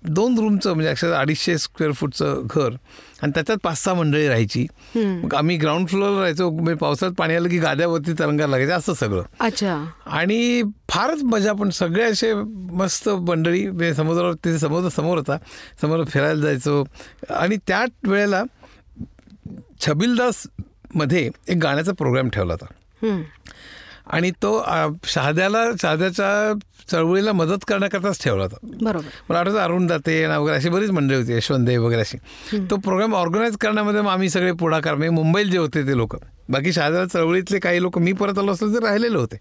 दोन 0.08 0.38
रूमचं 0.38 0.74
म्हणजे 0.74 0.90
अक्षर 0.90 1.14
अडीचशे 1.14 1.58
स्क्वेअर 1.58 1.94
फूटचं 1.94 2.42
घर. 2.46 2.70
आणि 3.22 3.32
त्याच्यात 3.32 3.58
पाच 3.64 3.84
सहा 3.84 3.94
मंडळी 3.94 4.28
राहायची. 4.28 4.68
मग 4.96 5.34
आम्ही 5.34 5.58
ग्राउंड 5.58 5.88
फ्लोअरला 5.88 6.18
राहायचो. 6.18 6.50
म्हणजे 6.52 6.74
पावसाळ्यात 6.74 7.16
पाणी 7.16 7.36
आलं 7.36 7.50
की 7.50 7.58
गाद्यावरती 7.58 8.14
तरंगा 8.14 8.48
लागायचं 8.48 8.74
असं 8.74 8.94
सगळं. 8.94 9.24
अच्छा. 9.40 9.86
आणि 10.06 10.64
फारच 10.90 11.24
मजा 11.24 11.54
पण 11.54 11.70
सगळे 11.70 12.04
असे 12.04 12.34
मस्त 12.72 13.10
मंडळी 13.10 13.68
म्हणजे 13.68 13.94
समुद्रावर 13.94 14.34
तिथे 14.34 14.60
समुद्र 14.60 14.90
समोर 14.90 15.18
होता. 15.18 15.38
समोर 15.82 16.04
फिरायला 16.04 16.42
जायचो. 16.42 16.84
आणि 17.30 17.58
त्या 17.68 17.86
वेळेला 18.04 18.44
छबिलदासमध्ये 19.80 21.30
एक 21.48 21.58
गाण्याचा 21.58 21.92
प्रोग्राम 21.92 22.30
ठेवला 22.30 22.54
होता. 22.54 22.66
आणि 24.08 24.32
तो 24.32 24.64
शहाद्याला 25.06 25.64
शहाद्याच्या 25.82 26.54
चळवळीला 26.92 27.32
मदत 27.32 27.66
करण्याकरताच 27.68 28.24
ठेवला 28.24 28.44
होता. 28.44 28.58
बरोबर. 28.82 29.06
मला 29.30 29.40
आठवतं 29.40 29.58
अरुण 29.58 29.88
दाते 29.88 30.26
वगैरे 30.28 30.58
अशी 30.58 30.70
बरीच 30.70 30.92
मंडळी 30.92 31.18
होती 31.18 31.34
यशवंत 31.34 31.66
देव 31.66 31.86
वगैरे 31.86 32.02
अशी. 32.02 32.18
तो 32.70 32.78
प्रोग्राम 32.78 33.16
ऑर्गनाईज 33.16 33.58
करण्यामध्ये 33.58 34.02
मग 34.02 34.12
आम्ही 34.12 34.30
सगळे 34.30 34.52
पुढाकार 34.52 34.96
म्हणजे 34.96 35.10
मुंबईला 35.10 35.52
जे 35.52 35.58
होते 35.58 35.88
ते 35.88 35.98
लोक. 35.98 36.16
बाकी 36.50 36.74
शहाद्याला 36.74 37.06
चळवळीतले 37.06 37.60
काही 37.60 37.82
लोक 37.82 37.98
मी 37.98 38.14
परत 38.14 38.40
आलो 38.40 38.52
असलो 38.52 38.74
ते 38.74 38.86
राहिलेले 38.86 39.18
होते. 39.18 39.38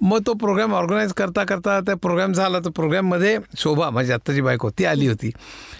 मग 0.00 0.18
तो 0.26 0.32
प्रोग्राम 0.34 0.74
ऑर्गनाईज 0.74 1.12
करता 1.12 1.44
करता 1.44 1.78
त्या 1.80 1.94
प्रोग्राम 1.96 2.32
झाला 2.32 2.58
तर 2.58 2.70
प्रोग्राममध्ये 2.70 3.38
शोभा 3.58 3.90
माझी 3.90 4.12
आत्ताची 4.12 4.40
बायको 4.40 4.70
ती 4.70 4.84
आली 4.84 5.06
होती. 5.06 5.30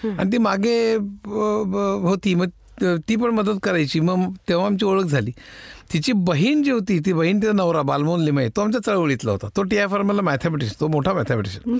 आणि 0.03 0.31
ती 0.31 0.37
मागे 0.37 0.95
होती. 0.95 2.35
मग 2.35 2.49
ती 2.81 3.15
पण 3.15 3.29
मदत 3.29 3.59
करायची. 3.63 3.99
मग 3.99 4.33
तेव्हा 4.49 4.65
आमची 4.65 4.85
ओळख 4.85 5.03
झाली. 5.03 5.31
तिची 5.93 6.13
बहीण 6.13 6.63
जी 6.63 6.71
होती 6.71 6.99
ती 6.99 7.13
बहीण 7.13 7.37
तिचा 7.39 7.51
नवरा 7.51 7.81
बालमोहन 7.81 8.21
लिमय 8.21 8.49
तो 8.55 8.61
आमच्या 8.61 8.81
चळवळीतला 8.81 9.31
होता. 9.31 9.47
तो 9.57 9.63
टी 9.63 9.77
आय 9.77 9.87
फॉर्मला 9.87 10.21
मॅथमॅटिक्स 10.21 10.79
तो 10.79 10.87
मोठा 10.87 11.13
मॅथमॅटिशियन 11.13 11.77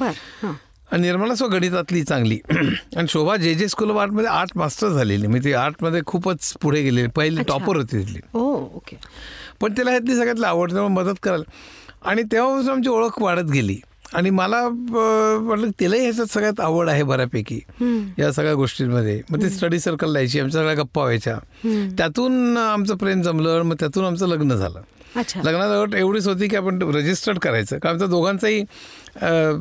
आणि 0.92 1.02
निर्मला 1.02 1.36
स्व 1.36 1.48
गणितातली 1.48 2.04
चांगली. 2.04 2.40
आणि 2.98 3.08
Shobha 3.10 3.36
J 3.36 3.54
J 3.54 3.68
school 3.68 3.92
of 3.92 3.98
आर्टमध्ये 3.98 4.30
आर्ट 4.30 4.50
मास्टर 4.56 4.90
झालेली. 4.90 5.28
मी 5.28 5.40
ती 5.40 5.54
आर्टमध्ये 5.54 6.02
खूपच 6.06 6.54
पुढे 6.62 6.82
गेलेली 6.82 7.08
पहिली. 7.08 7.44
टॉपर 7.48 7.78
होती 7.78 7.98
तिथली. 7.98 8.20
ओके 8.34 8.98
पण 9.62 9.74
तिला 9.78 9.92
ह्यातली 9.92 10.16
सगळ्यातली 10.16 10.46
आवड 10.46 10.72
त्यामुळे 10.72 10.94
मदत 10.94 11.20
करायला. 11.24 11.52
आणि 12.10 12.24
तेव्हापासून 12.32 12.72
आमची 12.72 12.90
ओळख 12.90 13.22
वाढत 13.22 13.52
गेली. 13.52 13.78
आणि 14.14 14.30
मला 14.30 14.60
अं, 14.60 15.38
वाटलं 15.42 15.70
तिलाही 15.80 16.02
ह्याच्यात 16.02 16.28
सगळ्यात 16.28 16.60
आवड 16.60 16.90
आहे 16.90 17.04
बऱ्यापैकी. 17.04 17.60
या 18.20 18.32
सगळ्या 18.32 18.54
गोष्टींमध्ये. 18.54 19.22
मग 19.30 19.42
ती 19.42 19.50
स्टडी 19.50 19.80
सर्कल 19.80 20.12
लायची 20.12 20.40
आमच्या 20.40 20.62
सगळ्या 20.62 20.84
गप्पा 20.84 21.02
व्हायच्या. 21.02 21.38
त्यातून 21.98 22.58
आमचं 22.58 22.96
प्रेम 22.96 23.22
जमलं 23.22 23.62
मग 23.62 23.76
त्यातून 23.80 24.06
आमचं 24.06 24.28
लग्न 24.28 24.54
झालं. 24.56 24.82
लग्नात 25.44 25.96
एवढीच 25.96 26.28
होती 26.28 26.48
की 26.48 26.56
आपण 26.56 26.82
रजिस्टर्ड 26.82 27.38
करायचं. 27.40 27.78
कारण 27.80 27.90
आमच्या 27.94 28.08
दोघांचाही 28.08 28.64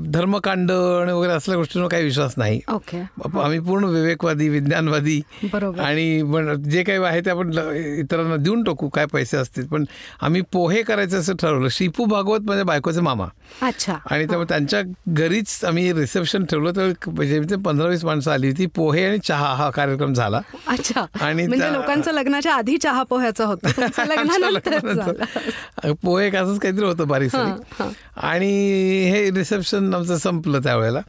धर्मकांड 0.06 0.72
आणि 0.72 1.12
वगैरे 1.12 1.32
असल्या 1.32 1.56
गोष्टींवर 1.56 1.88
काही 1.88 2.04
विश्वास 2.04 2.34
नाही. 2.36 2.60
ओके. 2.72 3.00
आप- 3.00 3.40
आम्ही 3.40 3.58
पूर्ण 3.58 3.84
विवेकवादी 3.84 4.48
विज्ञानवादी 4.48 5.22
बरोबर. 5.52 5.80
आणि 5.80 6.22
पण 6.22 6.62
जे 6.62 6.82
काही 6.82 6.98
आहे 6.98 7.20
ते 7.20 7.30
आपण 7.30 7.74
इतरांना 7.74 8.36
देऊन 8.36 8.62
टाकू 8.62 8.88
काय 8.88 9.06
पैसे 9.06 9.36
असतील. 9.36 9.66
पण 9.66 9.84
आम्ही 10.20 10.42
पोहे 10.52 10.82
करायचं 10.82 11.20
असं 11.20 11.36
ठरवलं. 11.36 11.68
श्रीपू 11.68 12.04
भागवत 12.04 12.38
माझ्या 12.42 12.64
बायकोचे 12.64 13.00
मामा. 13.00 13.26
अच्छा. 13.62 13.94
आणि 14.10 14.26
त्यामुळे 14.26 14.48
त्यांच्या 14.48 14.82
घरीच 15.08 15.64
आम्ही 15.64 15.92
रिसेप्शन 15.92 16.44
ठेवलं 16.44 16.72
तर 16.76 16.92
म्हणजे 17.06 17.56
पंधरा 17.56 17.88
वीस 17.88 18.04
माणसं 18.04 18.30
आली 18.30 18.46
होती. 18.46 18.66
पोहे 18.66 19.04
आणि 19.04 19.18
चहा 19.18 19.54
हा 19.54 19.70
कार्यक्रम 19.70 20.12
झाला. 20.12 20.40
अच्छा. 20.68 21.06
आणि 21.20 21.46
म्हणजे 21.46 21.72
लोकांचं 21.72 22.12
लग्नाच्या 22.12 22.54
आधी 22.54 22.76
चहा 22.76 23.02
पोह्याचं 23.02 23.44
होतं. 23.44 23.66
पोहे 26.02 26.26
एक 26.26 26.36
असंच 26.36 26.60
काहीतरी 26.60 26.84
होतं 26.84 27.08
बारीक 27.08 27.36
हां. 27.36 27.88
आणि 28.16 29.10
हे 29.10 29.30
रिसेप्शन 29.46 29.94
आमचं 29.94 30.16
संपलं 30.18 30.62
त्यावेळेला. 30.62 31.00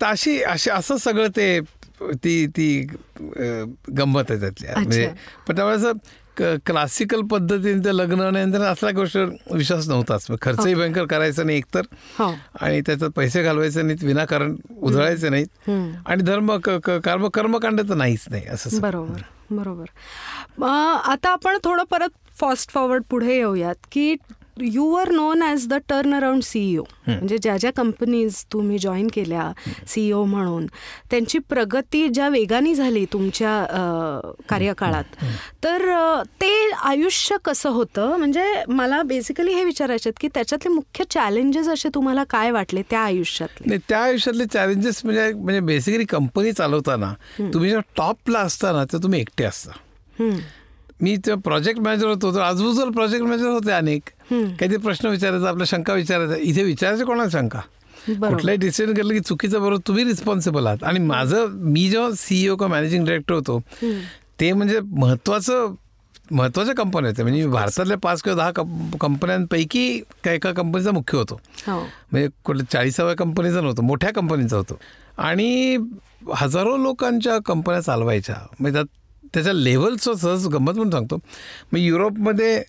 तर 0.00 0.06
अशी 0.06 0.42
अशी 0.42 0.70
असं 0.70 0.96
सगळं 0.96 1.28
ते 1.36 1.58
ती 2.24 2.46
ती 2.56 2.86
गंमत 3.98 4.30
आहे 4.30 4.40
त्यातली. 4.40 4.66
म्हणजे 4.68 5.08
पण 5.48 5.56
त्यावेळेस 5.56 5.84
क्लासिकल 6.66 7.20
पद्धतीने 7.30 7.84
ते 7.84 7.96
लग्न 7.96 8.20
आणि 8.20 8.44
नंतर 8.44 8.62
असल्या 8.62 8.90
गोष्टीवर 8.92 9.54
विश्वास 9.56 9.88
नव्हताच. 9.88 10.26
खर्चही 10.42 10.74
भयंकर 10.74 11.04
करायचा 11.10 11.42
नाही 11.42 11.58
एकतर. 11.58 11.82
हो. 12.18 12.30
आणि 12.60 12.80
त्याच्यात 12.86 13.10
पैसे 13.16 13.42
घालवायचे 13.42 13.82
नाहीत 13.82 14.04
विनाकारण 14.04 14.54
उधळायचे 14.70 15.28
नाहीत. 15.28 15.70
आणि 16.06 16.22
धर्म 16.22 16.56
कर्म 16.58 17.26
कर्मकांड 17.28 17.80
तर 17.88 17.94
नाहीच 17.94 18.24
नाही 18.30 18.46
असं. 18.46 18.80
बरोबर 18.80 19.22
बरोबर. 19.50 19.86
आता 20.64 21.30
आपण 21.30 21.58
थोडं 21.64 21.84
परत 21.90 22.16
फास्ट 22.40 22.70
फॉरवर्ड 22.70 23.02
पुढे 23.10 23.36
येऊयात 23.36 23.86
की 23.92 24.14
you 24.62 24.94
are 24.96 25.10
known 25.12 25.42
as 25.42 25.66
the 25.68 25.74
turn 25.88 26.14
around 26.14 26.42
CEO 26.42 26.82
म्हणजे 27.06 27.38
ज्या 27.38 27.56
ज्या 27.56 27.70
कंपनीज 27.76 28.36
तुम्ही 28.52 28.78
जॉईन 28.78 29.08
केल्या 29.14 29.50
सीईओ 29.88 30.22
म्हणून 30.24 30.66
त्यांची 31.10 31.38
प्रगती 31.38 32.06
ज्या 32.08 32.28
वेगाने 32.28 32.74
झाली 32.74 33.04
तुमच्या 33.12 33.52
कार्यकाळात 34.48 35.24
तर 35.64 35.84
ते 36.40 36.52
आयुष्य 36.72 37.36
कसं 37.44 37.70
होतं? 37.70 38.16
म्हणजे 38.18 38.44
मला 38.68 39.02
बेसिकली 39.02 39.52
हे 39.54 39.64
विचारायचे 39.64 40.10
की 40.20 40.28
त्याच्यातले 40.34 40.72
मुख्य 40.74 41.04
चॅलेंजेस 41.10 41.68
असे 41.68 41.88
तुम्हाला 41.94 42.24
काय 42.30 42.50
वाटले 42.50 42.82
त्या 42.90 43.00
आयुष्यातले? 43.00 43.68
नाही 43.68 43.80
त्या 43.88 44.02
आयुष्यातले 44.02 44.46
चॅलेंजेस 44.52 45.00
म्हणजे 45.04 45.32
म्हणजे 45.32 45.60
बेसिकली 45.60 46.04
कंपनी 46.04 46.52
चालवताना 46.52 47.12
तुम्ही 47.38 47.68
जेव्हा 47.68 47.90
टॉपला 47.96 48.40
असताना 48.40 48.84
तर 48.92 49.02
तुम्ही 49.02 49.20
एकटे 49.20 49.44
असता. 49.44 49.72
मी 51.00 51.16
तेव्हा 51.16 51.40
प्रोजेक्ट 51.44 51.80
मॅनेजर 51.80 52.06
होतो 52.06 52.34
तर 52.34 52.40
आजूबाजूला 52.40 52.90
प्रोजेक्ट 52.90 53.24
मॅनेजर 53.24 53.48
होते 53.48 53.70
अनेक. 53.70 54.02
काहीतरी 54.30 54.76
प्रश्न 54.76 55.08
विचारायचा 55.08 55.48
आपल्या 55.48 55.66
शंका 55.66 55.94
विचारायचा. 55.94 56.34
इथे 56.38 56.62
विचारायचे 56.62 57.04
कोणाला 57.04 57.28
शंका. 57.28 57.60
कुठलाही 58.08 58.58
डिसिजन 58.58 58.94
केलं 58.94 59.12
की 59.12 59.20
चुकीचं 59.20 59.60
बरोबर 59.60 59.76
तुम्ही 59.86 60.04
रिस्पॉन्सिबल 60.04 60.66
आहात. 60.66 60.84
आणि 60.84 60.98
माझं 60.98 61.46
मी 61.48 61.90
जेव्हा 61.90 62.10
सीईओ 62.16 62.56
किंवा 62.56 62.70
मॅनेजिंग 62.70 63.06
डायरेक्टर 63.06 63.34
होतो 63.34 63.62
ते 64.40 64.52
म्हणजे 64.52 64.80
महत्त्वाचं 64.80 65.74
महत्त्वाच्या 66.30 66.74
कंपन्या 66.74 67.10
होत्या 67.10 67.24
म्हणजे 67.24 67.44
मी 67.44 67.52
भारतातल्या 67.52 67.96
पाच 67.96 68.22
किंवा 68.22 68.36
दहा 68.36 68.50
कंप- 68.50 68.98
कंपन्यांपैकी 68.98 70.00
का 70.24 70.32
एका 70.32 70.52
कंपनीचा 70.52 70.90
मुख्य 70.90 71.18
होतो. 71.18 71.40
हो. 71.66 71.80
म्हणजे 72.12 72.28
कुठल्या 72.44 72.70
चाळीसाव्या 72.70 73.14
कंपनीचा 73.14 73.60
नव्हतं 73.60 73.82
मोठ्या 73.82 74.12
कंपनीचा 74.12 74.56
होतो. 74.56 74.78
आणि 75.18 75.76
हजारो 76.34 76.76
लोकांच्या 76.76 77.38
कंपन्या 77.46 77.80
चालवायच्या. 77.80 78.34
म्हणजे 78.60 78.72
त्यात 78.72 79.05
त्याच्या 79.36 79.52
लेवलचं 79.52 80.14
सहज 80.14 80.46
गंमत 80.46 80.72
म्हणून 80.72 80.90
सांगतो. 80.90 81.16
मग 81.72 81.78
युरोपमध्ये 81.78 82.62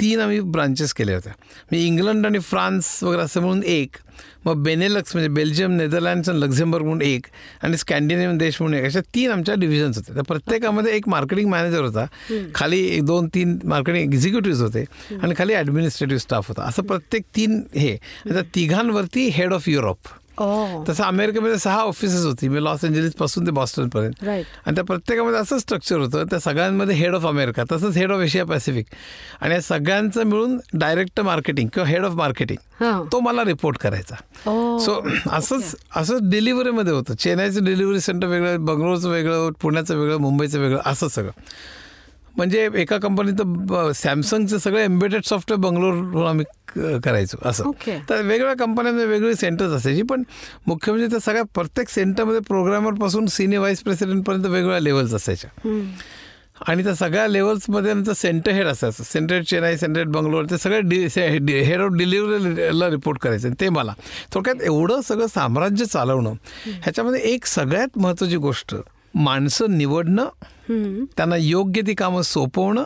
तीन 0.00 0.20
आम्ही 0.20 0.40
ब्रांचेस 0.40 0.94
केल्या 0.94 1.14
होत्या. 1.14 1.32
म्हणजे 1.70 1.86
इंग्लंड 1.86 2.26
आणि 2.26 2.38
फ्रान्स 2.38 3.04
वगैरे 3.04 3.22
असं 3.22 3.40
म्हणून 3.40 3.62
एक. 3.62 3.96
मग 4.44 4.62
बेनेलक्स 4.62 5.14
म्हणजे 5.14 5.28
बेल्जियम 5.28 5.72
नेदरलँड्स 5.72 6.28
आणि 6.28 6.40
लक्झेंबर्ग 6.40 6.84
म्हणून 6.84 7.02
एक. 7.02 7.26
आणि 7.62 7.76
स्कॅन्डिनेवियन 7.76 8.38
देश 8.38 8.56
म्हणून 8.60 8.78
एक. 8.78 8.84
अशा 8.84 9.00
तीन 9.00 9.30
आमच्या 9.30 9.54
डिव्हिजन्स 9.54 9.96
होते. 9.96 10.14
त्या 10.14 10.22
प्रत्येकामध्ये 10.22 10.92
एक 10.92 11.08
मार्केटिंग 11.08 11.50
मॅनेजर 11.50 11.82
होता. 11.82 12.06
खाली 12.54 12.80
एक 12.86 13.04
दोन 13.04 13.28
तीन 13.34 13.58
मार्केटिंग 13.64 14.12
एक्झिक्युटिव्ह 14.12 14.60
होते. 14.60 14.84
आणि 15.22 15.34
खाली 15.38 15.54
ॲडमिनिस्ट्रेटिव्ह 15.54 16.20
स्टाफ 16.20 16.48
होता. 16.48 16.62
असं 16.62 16.82
प्रत्येक 16.82 17.22
तीन 17.36 17.62
हे. 17.74 17.92
आता 18.30 18.42
तिघांवरती 18.54 19.28
हेड 19.28 19.52
ऑफ 19.52 19.68
युरोप 19.68 19.98
तसं 20.88 21.04
अमेरिकेमध्ये 21.04 21.58
सहा 21.58 21.80
ऑफिसेस 21.80 22.24
होती. 22.24 22.48
मी 22.48 22.62
लॉस 22.64 22.84
एंजलिसपासून 22.84 23.46
ते 23.46 23.50
बॉस्टनपर्यंत. 23.50 24.24
राईट 24.24 24.46
आणि 24.66 24.74
त्या 24.74 24.84
प्रत्येकामध्ये 24.84 25.40
असं 25.40 25.58
स्ट्रक्चर 25.58 25.98
होतं 25.98 26.24
त्या 26.24 26.38
सगळ्यांमध्ये 26.38 26.96
हेड 26.96 27.14
ऑफ 27.14 27.26
अमेरिका 27.26 27.62
तसंच 27.72 27.96
हेड 27.96 28.12
ऑफ 28.12 28.20
एशिया 28.20 28.44
पॅसिफिक 28.44 28.86
आणि 29.40 29.54
या 29.54 29.60
सगळ्यांचं 29.60 30.24
मिळून 30.24 30.58
डायरेक्टर 30.74 31.22
मार्केटिंग 31.22 31.68
किंवा 31.68 31.88
हेड 31.88 32.04
ऑफ 32.04 32.12
मार्केटिंग 32.12 32.84
हां. 32.84 33.04
तो 33.12 33.20
मला 33.20 33.44
रिपोर्ट 33.44 33.78
करायचा. 33.78 34.14
सो 34.78 35.00
असंच 35.30 35.74
असंच 35.96 36.20
डिलिव्हरीमध्ये 36.22 36.92
होतं. 36.92 37.14
चेन्नईचं 37.14 37.64
डिलिव्हरी 37.64 38.00
सेंटर 38.00 38.26
वेगळं 38.26 38.64
बंगलोरचं 38.64 39.08
वेगळं 39.08 39.50
पुण्याचं 39.60 39.96
वेगळं 39.96 40.16
मुंबईचं 40.16 40.58
वेगळं 40.58 40.80
असं 40.86 41.08
सगळं. 41.08 41.30
म्हणजे 42.38 42.68
एका 42.74 42.96
कंपनीत 42.98 43.40
सॅमसंगचे 43.96 44.58
सगळे 44.58 44.82
एम्बेडेड 44.84 45.22
सॉफ्टवेअर 45.24 45.60
बंगलोरहून 45.60 46.26
आम्ही 46.26 46.44
करायचो 47.04 47.38
असं. 47.48 47.70
तर 48.08 48.14
वेगवेगळ्या 48.16 48.54
कंपन्यांमध्ये 48.56 49.06
वेगवेगळी 49.06 49.34
सेंटर्स 49.34 49.72
असायची 49.72 50.02
पण 50.02 50.22
मुख्य 50.66 50.92
म्हणजे 50.92 51.06
त्या 51.10 51.20
सगळ्या 51.20 51.42
प्रत्येक 51.54 51.88
सेंटरमध्ये 51.88 52.40
प्रोग्रामरपासून 52.48 53.26
सिनियर 53.26 53.60
व्हाईस 53.60 53.80
प्रेसिडेंटपर्यंत 53.82 54.44
वेगवेगळ्या 54.44 54.80
लेवल्स 54.80 55.14
असायच्या. 55.14 55.50
आणि 56.66 56.84
त्या 56.84 56.94
सगळ्या 56.94 57.26
लेवल्समध्ये 57.28 57.92
नंतर 57.94 58.12
सेंटर 58.12 58.52
हेड 58.52 58.66
असायचं. 58.66 59.04
Centre 59.04 59.34
head 59.34 59.44
Chennai 59.44 59.76
centre 59.76 59.98
head 59.98 60.08
Bangalore 60.08 60.44
ते 60.50 60.58
सगळे 60.58 60.80
डि 61.38 61.52
हेड 61.62 61.80
ऑफ 61.80 61.92
डिलिव्हरीला 61.96 62.88
रिपोर्ट 62.90 63.18
करायचे. 63.18 63.46
आणि 63.46 63.56
ते 63.60 63.68
मला. 63.68 63.92
थोडक्यात 64.34 64.62
एवढं 64.62 65.00
सगळं 65.00 65.26
साम्राज्य 65.26 65.84
चालवणं 65.84 66.32
ह्याच्यामध्ये 66.66 67.20
एक 67.32 67.46
सगळ्यात 67.46 67.98
महत्त्वाची 67.98 68.36
गोष्ट 68.36 68.74
माणसं 69.14 69.76
निवडणं. 69.78 70.28
त्यांना 71.16 71.36
योग्य 71.36 71.82
ती 71.86 71.94
कामं 71.94 72.22
सोपवणं. 72.22 72.84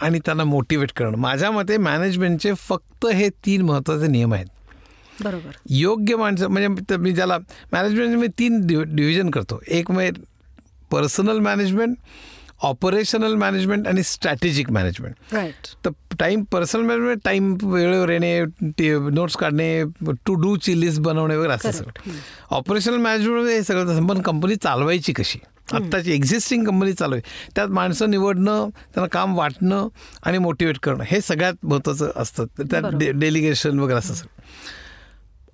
आणि 0.00 0.18
त्यांना 0.18 0.44
मोटिवेट 0.44 0.92
करणं. 0.92 1.16
माझ्या 1.16 1.50
मते 1.50 1.76
मॅनेजमेंटचे 1.76 2.52
फक्त 2.54 3.06
हे 3.06 3.28
तीन 3.28 3.62
महत्त्वाचे 3.62 4.06
नियम 4.06 4.34
आहेत. 4.34 4.46
बरोबर. 5.24 5.50
योग्य 5.70 6.16
माणसं 6.16 6.48
म्हणजे 6.48 6.96
मी 6.96 7.12
ज्याला 7.12 7.38
मॅनेजमेंट 7.72 8.16
मी 8.16 8.26
तीन 8.26 8.66
डिव 8.66 8.82
डिव्हिजन 8.82 9.30
करतो. 9.30 9.60
एक 9.68 9.90
म्हणजे 9.90 10.20
पर्सनल 10.90 11.38
मॅनेजमेंट 11.38 11.96
ऑपरेशनल 12.62 13.34
मॅनेजमेंट 13.34 13.88
आणि 13.88 14.02
स्ट्रॅटेजिक 14.02 14.70
मॅनेजमेंट 14.70 15.34
राईट 15.34 15.84
तर 15.84 15.90
टाईम 16.18 16.42
पर्सनल 16.42 16.82
मॅनेजमेंट 16.82 17.20
टाईम 17.24 17.56
वेळेवर 17.62 18.10
येणे 18.10 18.44
नोट्स 19.10 19.36
काढणे 19.36 19.84
टू 20.26 20.34
डू 20.34 20.56
ची 20.56 20.80
लिस्ट 20.80 21.00
बनवणे 21.00 21.36
वगैरे 21.36 21.52
असं 21.52 21.70
सगळं. 21.70 22.10
ऑपरेशनल 22.50 22.96
मॅनेजमेंट 22.96 23.48
हे 23.48 23.62
सगळं 23.62 24.06
पण 24.06 24.22
कंपनी 24.22 24.56
चालवायची 24.56 25.12
कशी? 25.12 25.38
आत्ताची 25.72 26.12
एक्झिस्टिंग 26.12 26.64
कंपनी 26.64 26.92
चालवायची. 26.92 27.30
त्यात 27.54 27.68
माणसं 27.68 28.10
निवडणं 28.10 28.68
त्यांना 28.94 29.06
काम 29.06 29.38
वाटणं 29.38 29.88
आणि 30.22 30.38
मोटिवेट 30.38 30.78
करणं 30.78 31.04
हे 31.06 31.20
सगळ्यात 31.20 31.54
महत्त्वाचं 31.62 32.10
असतं. 32.16 32.44
त्यात. 32.44 32.82
डे 32.94 33.12
डेलिगेशन 33.12 33.78
वगैरे 33.78 33.98
असं 33.98 34.14
सगळं. 34.14 34.40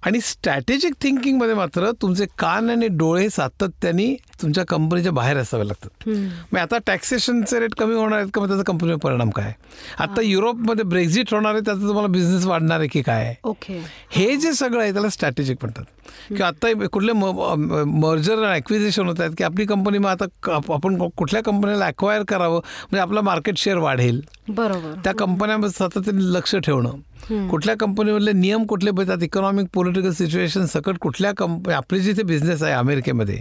आणि 0.07 0.21
स्ट्रॅटेजिक 0.21 0.93
थिंकिंगमध्ये 1.01 1.55
मात्र 1.55 1.91
तुमचे 2.03 2.27
कान 2.39 2.71
आणि 2.71 2.89
डोळे 2.89 3.31
सातत्याने 3.31 4.17
तुमच्या 4.43 4.65
कंपनीच्या 4.69 5.13
बाहेर 5.13 5.37
असावे 5.37 5.67
लागतात. 5.69 6.09
मग 6.53 6.59
आता 6.59 6.79
टॅक्सेशनचे 6.87 7.61
रेट 7.61 7.75
कमी 7.79 7.95
होणार 7.95 8.19
आहेत 8.19 8.31
का? 8.35 8.41
मग 8.41 8.49
त्याचा 8.49 8.63
कंपनीवर 8.67 8.99
परिणाम 9.03 9.31
काय? 9.31 9.53
आता 9.99 10.23
युरोपमध्ये 10.23 10.85
ब्रेक्झिट 10.85 11.35
होणार 11.35 11.55
आहे 11.55 11.65
त्याचा 11.65 11.87
तुम्हाला 11.87 12.09
बिझनेस 12.09 12.45
वाढणार 12.47 12.79
आहे 12.79 12.89
की 12.89 13.03
काय? 13.03 13.35
ओके. 13.45 13.81
हे 14.11 14.37
जे 14.37 14.53
सगळं 14.53 14.83
आहे 14.83 14.93
त्याला 14.93 15.09
स्ट्रॅटेजिक 15.09 15.57
म्हणतात. 15.63 15.85
किंवा 16.29 16.47
आता 16.47 16.87
कुठले 16.93 17.13
मर्जर 17.13 18.45
ॲक्विजिशन 18.45 19.07
होत 19.09 19.21
आहेत 19.21 19.33
की 19.39 19.45
आपली 19.45 19.65
कंपनी 19.67 19.99
मग 19.99 20.11
आता 20.11 20.53
आपण 20.75 20.97
कुठल्या 21.17 21.43
कंपनीला 21.43 21.87
अक्वायर 21.87 22.23
करावं? 22.29 22.59
म्हणजे 22.59 23.01
आपलं 23.01 23.21
मार्केट 23.21 23.59
शेअर 23.59 23.79
वाढेल. 23.79 24.21
बरोबर. 24.49 24.95
त्या 25.05 25.15
कंपन्यांमध्ये 25.15 25.79
सातत्याने 25.79 26.33
लक्ष 26.35 26.55
ठेवणं. 26.57 27.01
कुठल्या 27.49 27.75
कंपनीमधले 27.77 28.33
नियम 28.33 28.65
कुठले 28.67 28.91
बदलतात 28.91 29.23
इकॉनॉमिक 29.23 29.67
पॉलिटिकल 29.75 30.11
सिच्युएशन 30.11 30.67
सकट 30.67 30.99
कुठल्या 31.01 31.33
कंपनी 31.37 31.75
आपली 31.75 32.01
जिथे 32.01 32.23
बिझनेस 32.23 32.63
आहे 32.63 32.73
अमेरिकेमध्ये. 32.73 33.37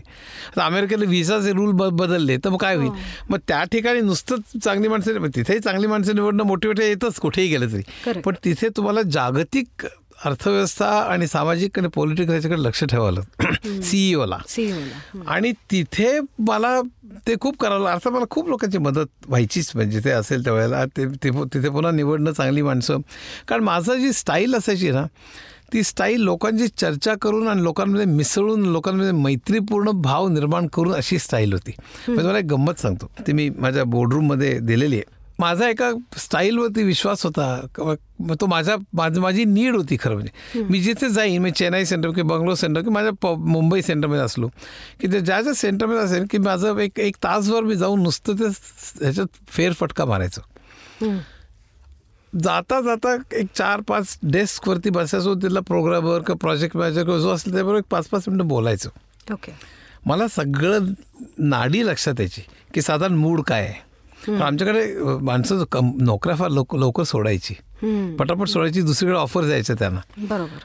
आता 0.48 0.66
अमेरिकेला 0.88 1.10
व्हिसाचे 1.10 1.52
रूल 1.54 1.72
ब 1.72 1.90
बदलले 1.98 2.38
तर 2.38 2.50
मग 2.50 2.58
काय 2.58 2.76
होईल? 2.76 2.90
मग 3.30 3.38
त्या 3.48 3.64
ठिकाणी 3.64 4.02
नुसतंच 4.02 4.64
चांगली 4.64 4.88
माणसं 4.88 5.28
तिथेही 5.36 5.60
चांगली 5.60 5.88
माणसं 5.88 6.16
निवडणं 6.16 6.44
मोटिवेट 6.44 6.80
येतच 6.80 7.20
कुठेही 7.20 7.48
गेलं 7.48 7.68
तरी. 7.74 7.82
पण 8.22 8.36
तिथे 8.44 8.70
तुम्हाला 8.78 9.02
जागतिक 9.02 9.86
अर्थव्यवस्था 10.26 10.88
आणि 11.02 11.28
सामाजिक 11.28 11.78
आणि 11.80 11.88
पॉलिटिकल 11.88 12.34
याच्याकडे 12.34 12.62
लक्ष 12.64 12.84
ठेवावं 12.84 13.82
सीईओला 13.82 14.38
सीईओला 14.48 15.24
आणि 15.28 15.52
तिथे 15.72 16.20
मला 16.40 16.80
ते 17.28 17.36
खूप 17.42 17.58
करावं 17.58 17.90
अर्थात 17.90 18.12
मला 18.12 18.26
खूप 18.30 18.48
लोकांची 18.50 18.78
मदत 18.78 19.26
व्हायचीच 19.28 19.72
म्हणजे 19.76 20.00
ते 20.04 20.10
असेल 20.12 20.44
त्यावेळेला 20.44 20.84
ते- 20.86 21.08
तिथे 21.54 21.70
पुन्हा 21.70 21.92
निवडणं 21.92 22.32
चांगली 22.32 22.62
माणसं. 22.62 22.98
कारण 23.48 23.64
माझं 23.64 24.00
जी 24.00 24.12
स्टाईल 24.14 24.56
असायची 24.56 24.92
ना 24.92 25.06
ती 25.74 25.84
स्टाईल 25.84 26.22
लोकांची 26.22 26.68
चर्चा 26.68 27.14
करून 27.22 27.48
आणि 27.48 27.64
लोकांमध्ये 27.64 28.06
मिसळून 28.06 28.66
लोकांमध्ये 28.66 29.12
मैत्रीपूर्ण 29.12 29.92
भाव 29.92 30.28
निर्माण 30.28 30.68
करून 30.68 30.94
अशी 30.94 31.20
स्टाईल 31.20 31.54
होती. 31.54 31.72
म्हणजे 32.08 32.30
मला 32.30 32.40
एक 32.40 32.46
गंमत 32.46 32.74
सांगतो. 32.74 33.12
ती 33.28 33.34
मी 33.34 33.50
माझ्या 33.50 33.84
बोर्डरूममध्ये 33.84 34.60
दिलेली 34.60 34.96
आहे. 34.96 35.04
माझा 35.40 35.70
एका 35.70 35.92
स्टाईलवरती 36.18 36.84
विश्वास 36.84 37.26
होता. 37.26 37.68
क- 37.76 37.98
तो 38.42 38.46
माझ्या 38.46 38.76
माझ 38.94 39.18
माझी 39.20 39.46
नीड 39.46 39.76
होती 39.76 39.98
खरं 40.00 40.14
म्हणजे. 40.14 40.60
मी 40.70 40.80
जिथे 40.80 41.10
जाईन 41.10 41.42
मी 41.42 41.52
चेन्नई 41.52 41.86
सेंटर 41.86 42.10
किंवा 42.12 42.38
बंगलोर 42.38 42.56
सेंटर 42.56 42.82
किंवा 42.82 42.94
माझ्या 42.94 43.12
प 43.22 43.28
मुंबई 43.40 43.82
सेंटरमध्ये 43.82 44.22
असलो 44.22 44.48
की 45.02 45.08
ते 45.08 45.20
ज्या 45.20 45.42
ज्या 45.42 45.54
सेंटरमध्ये 45.54 46.02
असेल 46.02 46.26
की 46.32 46.38
माझं 46.38 46.78
एक 46.78 47.00
एक 47.00 47.16
तासभर 47.16 47.62
मी 47.62 47.76
जाऊन 47.76 48.02
नुसतं 48.02 48.34
ते 48.34 48.46
ह्याच्यात 49.02 49.28
फेरफटका 49.48 50.06
मारायचो. 50.06 50.42
जाता 52.34 52.80
जाता 52.82 53.16
एक 53.32 53.48
चार 53.56 53.82
पाच 53.82 54.18
डेस्कवरती 54.24 54.90
बसायचो 54.90 55.36
तिथला 55.36 55.60
प्रोग्रामर 55.60 56.20
किंवा 56.20 56.36
प्रोजेक्ट 56.36 56.78
मॅनेजर 56.78 57.04
किंवा 57.04 57.20
जो 57.20 57.30
असेल 57.30 57.54
त्याबरोबर 57.54 57.80
एक 57.80 57.86
पाच 57.90 58.08
पाच 58.08 58.28
मिनटं 58.28 58.48
बोलायचो. 58.48 58.90
ओके 59.34 59.52
मला 60.06 60.28
सगळं 60.28 60.92
नाडी 61.40 61.86
लक्षात 61.86 62.20
यायची 62.20 62.42
की 62.74 62.82
साधारण 62.82 63.16
मूड 63.16 63.42
काय 63.42 63.66
आहे. 63.66 64.36
आमच्याकडे 64.42 64.94
माणसं 65.22 65.64
कम 65.72 65.92
नोकऱ्या 66.02 66.36
फार 66.36 66.50
लोक 66.50 66.76
लवकर 66.76 67.04
सोडायची. 67.04 67.54
पटापट 68.20 68.48
सोडायची 68.48 68.82
दुसरीकडे 68.82 69.18
ऑफर 69.18 69.46
द्यायचं 69.46 69.76
त्यांना. 69.80 70.00
बरोबर. 70.18 70.60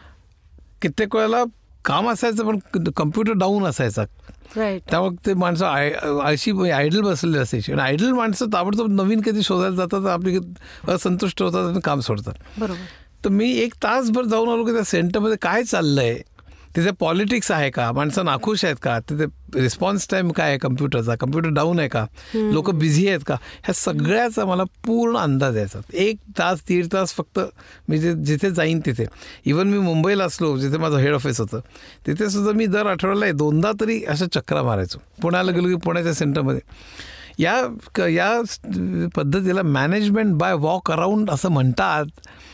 कित्येक 0.83 1.17
वेळेला 1.17 1.43
काम 1.85 2.11
असायचं 2.11 2.47
पण 2.47 2.59
कम्प्युटर 2.97 3.33
डाऊन 3.33 3.65
असायचा. 3.65 4.05
त्यामुळे 4.57 5.27
ते 5.27 5.35
माणसं 5.35 5.67
आय 5.67 5.91
अशी 6.23 6.71
आयडल 6.71 7.01
बसलेली 7.01 7.39
असायची. 7.39 7.73
आणि 7.73 7.81
आयडल 7.81 8.13
माणसं 8.13 8.47
ताबडतोब 8.47 8.91
नवीन 8.91 9.21
कधी 9.21 9.43
शोधायला 9.43 9.77
जातात 9.77 10.07
आपली 10.07 10.39
असंतुष्ट 10.89 11.43
होतात 11.43 11.71
आणि 11.71 11.81
काम 11.85 12.01
सोडतात. 12.01 12.35
बरोबर. 12.59 12.85
तर 13.25 13.31
मी 13.31 13.51
एक 13.53 13.75
तासभर 13.75 14.25
जाऊन 14.25 14.49
आलो 14.49 14.65
की 14.65 14.73
त्या 14.73 14.83
सेंटरमध्ये 14.83 15.37
काय 15.43 15.63
चाललंय? 15.63 16.19
तिथे 16.77 16.91
पॉलिटिक्स 16.91 17.51
आहे 17.51 17.71
का? 17.71 17.91
माणसं 17.93 18.25
नाखुश 18.25 18.65
आहेत 18.65 18.77
का? 18.83 18.99
तिथे 19.01 19.25
रिस्पॉन्स 19.55 20.07
टाईम 20.11 20.31
काय 20.33 20.49
आहे 20.49 20.59
कम्प्युटरचा? 20.59 21.15
कम्प्युटर 21.15 21.49
डाऊन 21.49 21.79
आहे 21.79 21.89
का? 21.89 22.05
लोक 22.35 22.71
बिझी 22.71 23.09
आहेत 23.09 23.21
का? 23.27 23.35
ह्या 23.35 23.75
सगळ्याचा 23.75 24.45
मला 24.45 24.65
पूर्ण 24.87 25.17
अंदाज 25.17 25.57
यायचा. 25.57 25.81
एक 25.93 26.17
तास 26.39 26.63
दीड 26.69 26.87
तास 26.93 27.15
फक्त 27.15 27.41
मी 27.89 27.99
जे 27.99 28.15
जिथे 28.25 28.51
जाईन 28.51 28.81
तिथे. 28.87 29.07
इवन 29.47 29.69
मी 29.69 29.79
मुंबईला 29.79 30.25
असलो 30.25 30.57
जिथे 30.59 30.79
माझं 30.79 30.97
हेड 30.97 31.15
ऑफिस 31.15 31.41
होतं 31.41 31.61
तिथे 32.07 32.31
सुद्धा 32.31 32.53
मी 32.53 32.67
दर 32.67 32.87
आठवड्याला 32.87 33.33
दोनदा 33.33 33.73
तरी 33.81 34.03
अशा 34.05 34.27
चक्रा 34.35 34.63
मारायचो. 34.63 34.99
पुण्याला 35.23 35.53
गेलो 35.53 35.69
की 35.69 35.77
पुण्याच्या 35.85 36.15
सेंटरमध्ये 36.15 36.61
या 37.39 37.63
या 38.07 38.43
पद्धतीला 39.17 39.63
मॅनेजमेंट 39.63 40.35
बाय 40.35 40.53
वॉक 40.53 40.93
अराऊंड 40.93 41.31
असं 41.31 41.49
म्हणतात. 41.49 42.05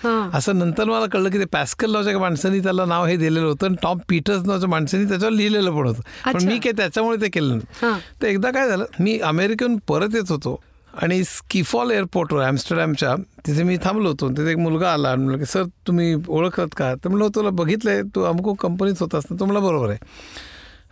हां. 0.04 0.30
असं 0.34 0.58
नंतर 0.58 0.84
मला 0.84 1.06
कळलं 1.06 1.30
की 1.30 1.38
ते 1.38 1.44
पॅस्कल 1.44 1.90
नावाच्या 1.92 2.18
माणसाने 2.18 2.60
त्याला 2.60 2.84
नाव 2.84 3.04
हे 3.04 3.16
दिलेलं 3.16 3.46
होतं 3.46 3.66
आणि 3.66 3.76
टॉम 3.82 3.98
पीटर्स 4.08 4.42
नावाच्या 4.42 4.68
माणसाने 4.68 5.04
त्याच्यावर 5.04 5.34
लिहिलेलं 5.34 5.70
पण 5.70 5.86
होतं. 5.86 6.00
पण. 6.32 6.44
मी 6.44 6.58
काय 6.58 6.72
त्याच्यामुळे 6.72 7.20
ते 7.20 7.28
केलं 7.28 7.48
नाही. 7.48 7.62
हां. 7.82 7.98
तर 8.22 8.26
एकदा 8.26 8.50
काय 8.50 8.68
झालं 8.68 8.84
मी 9.00 9.18
अमेरिकेहून 9.18 9.76
परत 9.88 10.08
येत 10.14 10.30
होतो 10.30 10.60
आणि 10.94 11.24
स्किफॉल 11.24 11.90
एअरपोर्टवर 11.90 12.44
ॲम्स्टरडॅमच्या 12.44 13.14
तिथे 13.46 13.62
मी 13.62 13.76
थांबलो 13.76 14.08
होतो. 14.08 14.28
तिथे 14.28 14.50
एक 14.50 14.58
मुलगा 14.58 14.92
आला 14.92 15.08
आणि 15.08 15.22
म्हणलं 15.22 15.38
की 15.38 15.46
सर 15.46 15.62
तुम्ही 15.86 16.14
ओळखत 16.28 16.74
का? 16.76 16.94
तर 16.94 17.08
म्हणलं 17.08 17.28
तुला 17.34 17.50
बघितलंय 17.50 18.02
तू 18.14 18.22
अमुक 18.22 18.60
कंपनीत 18.62 18.94
होतास 19.00 19.24
ना 19.30 19.36
तो 19.40 19.44
मला 19.44 19.58
बरोबर 19.58 19.88
आहे. 19.88 19.98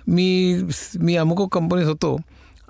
मी 0.09 0.63
मी 1.01 1.17
अमुक 1.17 1.55
कंपनीत 1.55 1.87
होतो. 1.87 2.17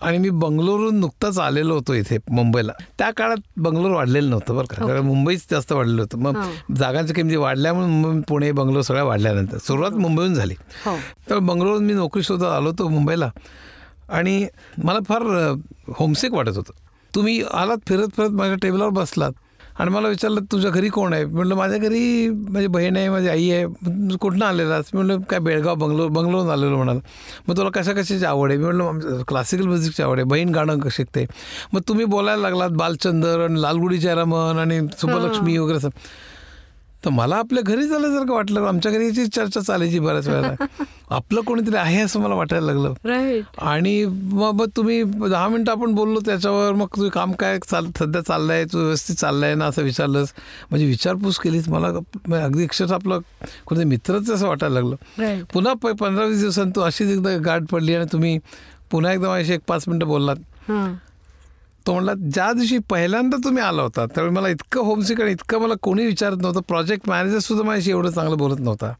आणि 0.02 0.18
मी 0.18 0.30
बंगलोरहून 0.30 0.96
नुकताच 0.96 1.38
आलेलो 1.38 1.74
होतो 1.74 1.94
इथे 1.94 2.18
मुंबईला. 2.30 2.72
त्या 2.98 3.10
काळात 3.10 3.36
बंगलोर 3.56 3.90
वाढलेलं 3.90 4.30
नव्हतं 4.30 4.56
बरं 4.56 4.66
का. 4.66 4.86
कारण 4.86 5.00
मुंबईच 5.00 5.46
जास्त 5.50 5.72
वाढलेलं 5.72 6.02
होतं. 6.02 6.18
मग 6.18 6.36
हां. 6.36 6.74
जागांच्या 6.74 7.16
किमती 7.16 7.36
वाढल्यामुळे 7.36 7.86
मुंबई 7.86 8.20
पुणे 8.28 8.52
बंगलोर 8.52 8.82
सगळ्या 8.82 9.04
वाढल्यानंतर. 9.04 9.58
सुरुवात 9.58 9.90
मुंबईहून 9.90 10.34
झाली. 10.34 10.54
हो. 10.86 10.96
तर 11.30 11.38
बंगलोर 11.38 11.78
मी 11.78 11.92
नोकरी 11.92 12.22
शोधत 12.22 12.44
आलो 12.44 12.66
होतो 12.66 12.88
मुंबईला. 12.88 13.30
आणि 14.08 14.46
मला 14.84 14.98
फार 15.08 15.22
होमसिक 15.88 16.32
वाटत 16.32 16.56
होतं. 16.56 16.72
तुम्ही 17.14 17.42
आलात 17.54 17.76
फिरत 17.86 18.08
फिरत 18.16 18.30
माझ्या 18.30 18.56
टेबलावर 18.56 18.90
बसलात. 18.90 19.32
आणि 19.78 19.90
मला 19.90 20.08
विचारलं 20.08 20.40
तुझ्या 20.52 20.70
घरी 20.70 20.88
कोण 20.88 21.12
आहे? 21.12 21.24
म्हणलं 21.24 21.54
माझ्या 21.54 21.78
घरी 21.78 22.30
माझी 22.30 22.66
बहीण 22.66 22.96
आहे 22.96 23.08
माझी 23.08 23.28
आई 23.28 23.50
आहे. 23.50 23.66
"तू 23.66 24.16
कुठनं 24.16 24.44
आलेलास 24.46 24.84
मी 24.94 25.02
म्हणलं 25.02 25.20
काय 25.20 25.38
बेळगाव 25.38 25.74
बंगलोर 25.74 26.08
बंगलोरून 26.08 26.50
आलेलो 26.50 26.76
म्हणाल. 26.76 26.98
मग 27.48 27.56
तुला 27.56 27.70
कशा 27.70 27.92
कशाची 27.92 28.24
आवड 28.24 28.50
आहे? 28.50 28.58
मी 28.58 28.64
म्हणलं 28.64 29.22
क्लासिकल 29.22 29.66
म्युझिकची 29.66 30.02
आवड 30.02 30.16
आहे. 30.18 30.24
बहीण 30.24 30.48
गाणं 30.48 30.78
शिकते? 30.90 31.26
मग 31.72 31.80
तुम्ही 31.88 32.04
बोलायला 32.04 32.42
लागलात 32.42 32.70
बालचंदर 32.70 33.40
आणि 33.40 33.62
लालगुडी 33.62 33.98
जयरामन 33.98 34.58
आणि 34.58 34.80
सुब्बलक्ष्मी 35.00 35.58
वगैरे 35.58 35.76
असं. 35.76 35.88
तर 37.04 37.10
मला 37.10 37.36
आपल्या 37.36 37.62
घरी 37.62 37.86
झाल्यासारखं 37.88 38.32
वाटलं. 38.32 38.60
आमच्या 38.66 38.92
घरी 38.92 39.06
याची 39.06 39.26
चर्चा 39.26 39.60
चालायची 39.60 39.98
बऱ्याच 39.98 40.28
वेळेला. 40.28 40.54
आपलं 41.10 41.40
कोणीतरी 41.40 41.76
आहे 41.76 42.00
असं 42.00 42.20
मला 42.20 42.34
वाटायला 42.34 42.66
लागलं. 42.66 42.92
आणि 43.58 44.04
मग 44.32 44.64
तुम्ही 44.76 45.02
दहा 45.02 45.48
मिनटं 45.48 45.72
आपण 45.72 45.94
बोललो 45.94 46.20
त्याच्यावर 46.20 46.72
मग 46.72 46.86
तुझं 46.96 47.08
काम 47.08 47.32
काय 47.32 47.58
चाल 47.70 47.86
सध्या 47.98 48.20
चाललंय? 48.20 48.64
तू 48.64 48.78
व्यवस्थित 48.78 49.16
चाललंय 49.16 49.54
ना 49.54 49.64
असं 49.64 49.82
विचारलंस. 49.82 50.32
म्हणजे 50.70 50.86
विचारपूस 50.86 51.38
केलीच 51.38 51.68
मला 51.68 51.86
अगदी 52.44 52.64
अक्षरशः 52.64 52.94
आपलं 52.94 53.18
कोणतं 53.66 53.84
मित्रच 53.84 54.30
असं 54.30 54.48
वाटायला 54.48 54.80
लागलं. 54.80 54.96
पुन्हा 55.52 55.72
पंधरा 55.92 56.24
वीस 56.24 56.40
दिवसांनी 56.40 56.72
तू 56.76 56.80
अशीच 56.80 57.08
एकदा 57.08 57.36
गाठ 57.36 57.62
पडली 57.62 57.94
आणि 57.94 58.06
तुम्ही 58.12 58.38
पुन्हा 58.90 59.12
एकदा 59.12 59.28
माझ्याशी 59.28 59.52
एक 59.52 59.60
पाच 59.66 59.84
मिनटं 59.88 60.06
बोललात. 60.06 60.36
तो 61.86 61.92
म्हणला 61.92 62.12
ज्या 62.14 62.52
दिवशी 62.52 62.78
पहिल्यांदा 62.78 63.36
तुम्ही 63.44 63.62
आला 63.62 63.82
होता 63.82 64.06
त्यावेळी 64.06 64.34
मला 64.34 64.48
इतकं 64.48 64.80
होमसिक 64.80 65.20
आणि 65.20 65.30
इतकं 65.30 65.58
मला 65.58 65.74
कोणी 65.82 66.06
विचारत 66.06 66.36
नव्हतं. 66.36 66.60
प्रोजेक्ट 66.60 67.08
मॅनेजर 67.08 67.38
सुद्धा 67.38 67.64
माझ्याशी 67.66 67.90
एवढं 67.90 68.10
चांगलं 68.10 68.38
बोलत 68.38 68.60
नव्हता. 68.60 68.92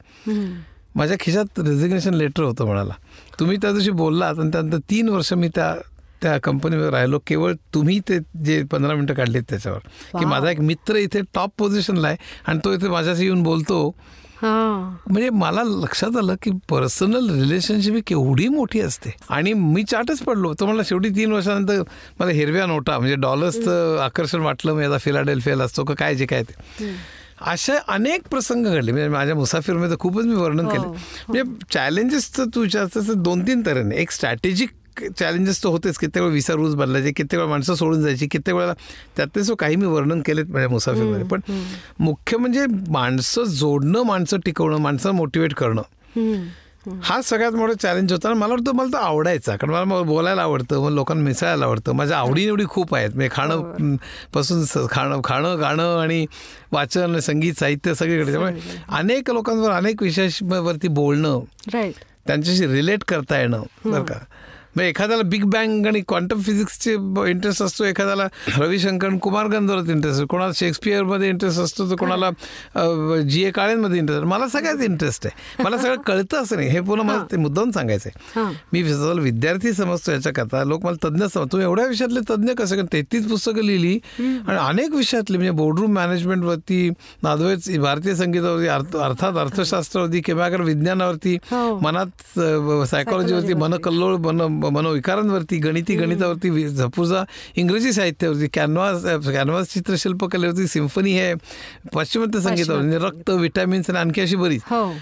माझ्या 0.94 1.16
खिशात 1.20 1.58
रेझिग्नेशन 1.58 2.14
लेटर 2.14 2.42
होतं 2.42 2.64
म्हणाला. 2.64 2.94
तुम्ही 3.40 3.56
त्या 3.56 3.72
दिवशी 3.72 3.90
बोललात 3.90 4.38
आणि 4.38 4.50
त्यानंतर 4.52 4.78
तीन 4.78 5.08
वर्ष 5.08 5.32
मी 5.32 5.48
त्या 5.48 5.74
त्या 6.22 6.38
कंपनीवर 6.38 6.90
राहिलो. 6.90 7.18
केवळ 7.26 7.52
तुम्ही 7.74 8.00
ते 8.00 8.18
जे 8.44 8.62
पंधरा 8.62 8.94
मिनटं 8.94 9.14
काढलेत 9.14 9.42
त्याच्यावर. 9.48 9.78
की. 10.18 10.24
माझा 10.24 10.50
एक 10.50 10.60
मित्र 10.60 10.96
इथे 10.96 11.20
टॉप 11.34 11.50
पोझिशनला 11.58 12.08
आहे 12.08 12.16
आणि 12.46 12.58
तो 12.64 12.72
इथे 12.72 12.88
माझ्याशी 12.88 13.24
येऊन 13.24 13.42
बोलतो. 13.42 13.94
म्हणजे 14.42 15.30
मला 15.30 15.62
लक्षात 15.64 16.16
आलं 16.16 16.34
की 16.42 16.50
पर्सनल 16.68 17.30
रिलेशनशिप 17.30 17.94
ही 17.94 18.00
केवढी 18.00 18.48
मोठी 18.48 18.80
असते. 18.80 19.14
आणि 19.28 19.52
मी 19.52 19.82
चाटच 19.82 20.18
पडलो. 20.18 20.54
तर 20.54 20.66
मला 20.66 20.82
शेवटी 20.84 21.08
तीन 21.08 21.32
वर्षानंतर 21.32 21.82
मला 22.20 22.30
हिरव्या 22.30 22.66
नोटा 22.66 22.98
म्हणजे 22.98 23.16
डॉलर्सचं 23.16 23.98
आकर्षण 23.98 24.40
वाटलं. 24.40 24.74
मी 24.74 24.84
आता 24.84 24.98
फिलाडेल्फियाला 24.98 25.64
असतो 25.64 25.84
का 25.84 25.94
काय 25.94 26.14
जे 26.14 26.26
काय 26.26 26.42
ते. 26.42 26.86
असे 27.40 27.72
अनेक 27.88 28.28
प्रसंग 28.30 28.66
घडले. 28.66 28.92
म्हणजे 28.92 29.08
माझ्या 29.08 29.34
मुसाफिरमध्ये 29.34 29.96
खूपच 30.00 30.24
मी 30.24 30.34
वर्णन 30.34 30.68
केलं. 30.68 30.86
हो, 30.86 30.92
म्हणजे 31.28 31.64
चॅलेंजेस 31.72 32.38
तर 32.38 32.44
तू 32.54 32.60
विचारतोस 32.60 33.08
तर 33.08 33.12
दोन 33.12 33.46
तीन 33.46 33.62
तऱ्हेने. 33.66 33.96
एक 33.96 34.10
स्ट्रॅटेजिक 34.10 34.70
चॅलेंजेस 35.18 35.62
तर 35.64 35.68
होतेच. 35.68 35.96
कित्येक 35.98 36.22
वेळा 36.22 36.34
विसा 36.34 36.54
रूल्स 36.54 36.74
बदलायचे 36.74 37.12
कित्येक 37.12 37.40
वेळा 37.40 37.50
माणसं 37.50 37.74
सोडून 37.74 38.02
जायची 38.02 38.26
कित्येक 38.26 38.56
वेळा 38.56 38.72
त्यातले 39.16 39.44
सो 39.44 39.54
काही 39.54 39.76
मी 39.76 39.86
वर्णन 39.86 40.20
केलेत 40.26 40.46
माझ्या 40.48 40.68
मुसाफिरमध्ये. 40.70 41.26
पण 41.26 41.40
मुख्य 42.00 42.36
म्हणजे 42.36 42.66
माणसं 42.88 43.44
जोडणं 43.44 44.02
माणसं 44.06 44.38
टिकवणं 44.44 44.78
माणसं 44.80 45.12
मोटिवेट 45.14 45.54
करणं. 45.54 45.82
हा 47.02 47.20
सगळ्यात 47.24 47.52
मोठा 47.52 47.72
चॅलेंज 47.82 48.12
होता. 48.12 48.28
आणि 48.28 48.38
मला 48.38 48.54
वाटतं 48.54 48.74
मला 48.76 48.92
तो 48.92 48.96
आवडायचा. 48.96 49.54
कारण 49.56 49.72
मला 49.72 50.02
बोलायला 50.02 50.42
आवडतं 50.42 50.82
मग 50.82 50.90
लोकांना 50.94 51.24
मिसळायला 51.24 51.64
आवडतं. 51.64 51.92
माझ्या 51.92 52.18
आवडीनिवडी 52.18 52.64
खूप 52.68 52.94
आहेत. 52.94 53.10
म्हणजे 53.14 53.28
खाणं 53.32 53.72
म, 53.80 53.96
पासून 54.34 54.86
खाणं 54.90 55.20
खाणं 55.24 55.58
गाणं 55.60 55.98
आणि 56.00 56.24
वाचन 56.72 57.18
संगीत 57.18 57.58
साहित्य 57.60 57.94
सगळीकडे. 57.94 58.30
त्यामुळे 58.32 58.60
अनेक 58.88 59.30
लोकांवर 59.30 59.70
अनेक 59.70 60.02
विषयावरती 60.02 60.88
बोलणं 60.88 61.40
त्यांच्याशी 62.26 62.66
रिलेट 62.66 63.04
करता 63.08 63.38
येणं 63.40 63.62
बरं 63.84 64.02
का. 64.02 64.14
म्हणजे 64.76 64.88
एखाद्याला 64.88 65.22
बिग 65.28 65.44
बँग 65.50 65.86
आणि 65.86 66.00
क्वांटम 66.08 66.40
फिजिक्सचे 66.46 66.92
इंटरेस्ट 67.30 67.62
असतो 67.62 67.84
एखाद्याला 67.84 68.26
रविशंकर 68.58 69.16
कुमार 69.22 69.46
गंधर्वात 69.48 69.88
इंटरेस्ट 69.90 70.14
असतो. 70.14 70.26
कोणाला 70.30 70.52
शेक्सपियरमध्ये 70.56 71.28
इंटरेस्ट 71.28 71.60
असतो 71.60 71.88
तर 71.90 71.96
कोणाला 72.00 72.30
जी 73.28 73.42
ए 73.44 73.50
काळेंमध्ये 73.50 73.98
इंटरेस्ट 73.98 74.24
मला 74.26 74.48
सगळ्यात 74.48 74.82
इंटरेस्ट 74.84 75.26
आहे. 75.26 75.62
मला 75.64 75.78
सगळं 75.78 76.00
कळतं 76.06 76.42
असं 76.42 76.56
नाही. 76.56 76.68
हे 76.68 76.80
पुन्हा 76.80 77.06
मला 77.06 77.24
ते 77.30 77.36
मुद्दाम 77.36 77.70
सांगायचं 77.70 78.08
आहे 78.08 78.44
मी 78.72 78.82
स्वतःला 78.88 79.22
विद्यार्थी 79.22 79.72
समजतो 79.72 80.12
याच्याकरता. 80.12 80.62
लोक 80.64 80.84
मला 80.84 81.06
तज्ज्ञ 81.06 81.24
समजतो 81.24 81.44
तुम्ही 81.52 81.66
एवढ्या 81.66 81.86
विषयातले 81.86 82.20
तज्ज्ञ 82.30 82.52
कसं 82.58 82.74
कारण 82.74 82.86
तेहतीस 82.92 83.28
पुस्तकं 83.30 83.64
लिहिली? 83.64 83.98
आणि 84.18 84.58
अनेक 84.58 84.94
विषयातली 84.94 85.36
म्हणजे 85.36 85.52
बोर्डरूम 85.56 85.92
मॅनेजमेंटवरती 85.94 86.88
नादवेच 87.22 87.68
भारतीय 87.80 88.14
संगीतावरती 88.14 88.68
अर्थ 88.68 88.96
अर्थात 88.98 89.36
अर्थशास्त्रावरती 89.38 90.20
किंवा 90.20 90.48
विज्ञानावरती 90.48 91.34
हो. 91.50 91.78
मनात 91.82 92.38
सायकोलॉजीवरती 92.90 93.54
मन 93.54 93.74
कल्लोळ 93.84 94.16
मन 94.18 94.40
मनोविकारांवरती 94.70 95.56
गणिती 95.56 95.96
गणितावरती 95.96 96.68
झपूर्झा 96.68 97.24
इंग्रजी 97.56 97.92
साहित्यावरती 97.92 98.46
कॅनव्हास 98.46 99.04
कॅनव्हास 99.04 99.74
चित्रशिल्पकलेवरती 99.74 100.66
सिम्फनी 100.66 101.18
आहे 101.18 101.34
पाश्चिमात्य 101.94 102.40
संगीतावर 102.40 102.80
म्हणजे 102.80 102.98
रक्त 102.98 103.30
विटॅमिन्स 103.30 103.90
आणि 103.90 103.98
आणखी 103.98 104.20
अशी 104.20 104.36
बरीच. 104.36 104.62
हो. 104.70 104.92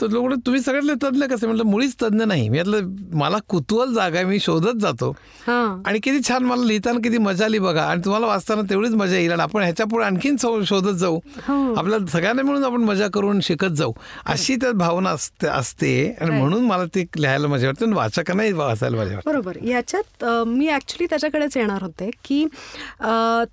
तर 0.00 0.08
लोक 0.08 0.32
तुम्ही 0.46 0.60
सगळ्यातले 0.62 0.94
तज्ज्ञ 1.02 1.24
कसे? 1.30 1.46
म्हटलं 1.46 1.64
मुळीच 1.66 1.94
तज्ज्ञ 2.02 2.24
नाही. 2.24 2.48
मी 2.48 2.58
यातलं 2.58 2.88
मला 3.18 3.38
कुतूहल 3.48 3.92
जागा 3.94 4.22
मी 4.26 4.38
शोधत 4.40 4.78
जातो. 4.80 5.10
हा. 5.46 5.60
आणि 5.86 5.98
किती 6.02 6.20
छान 6.28 6.44
मला 6.44 6.64
लिहिताना 6.66 6.98
किती 7.04 7.18
मजा 7.18 7.44
आली 7.44 7.58
बघा. 7.58 7.82
आणि 7.82 8.00
तुम्हाला 8.04 8.26
वाचताना 8.26 8.62
तेवढीच 8.70 8.94
मजा 8.94 9.16
येईल. 9.16 9.32
आणि 9.32 9.42
आपण 9.42 9.62
ह्याच्या 9.62 9.86
पुढे 9.86 10.04
आणखीन 10.04 10.36
शोधत 10.66 10.96
जाऊ. 10.98 11.18
हो. 11.48 11.74
आपल्याला 11.74 12.06
सगळ्यांना 12.12 12.42
मिळून 12.42 12.64
आपण 12.64 12.84
मजा 12.84 13.08
करून 13.14 13.40
शिकत 13.42 13.76
जाऊ. 13.76 13.92
अशी 14.26 14.56
त्यात 14.60 14.74
भावना 14.74 15.10
असते 15.10 15.48
असते. 15.48 15.92
आणि 16.20 16.30
म्हणून 16.30 16.64
मला 16.66 16.84
ते 16.94 17.04
लिहायला 17.16 17.48
मजा 17.48 17.66
वाटते 17.66 17.84
आणि 17.84 17.94
वाचकांनाही 17.96 18.52
वाचायला 18.52 18.96
मजा 18.96 19.14
वाटते. 19.14 19.30
बरोबर. 19.30 19.56
याच्यात 19.64 20.24
मी 20.46 20.68
ॲक्च्युली 20.68 21.06
त्याच्याकडेच 21.10 21.56
येणार 21.56 21.82
होते 21.82 22.10
की 22.24 22.44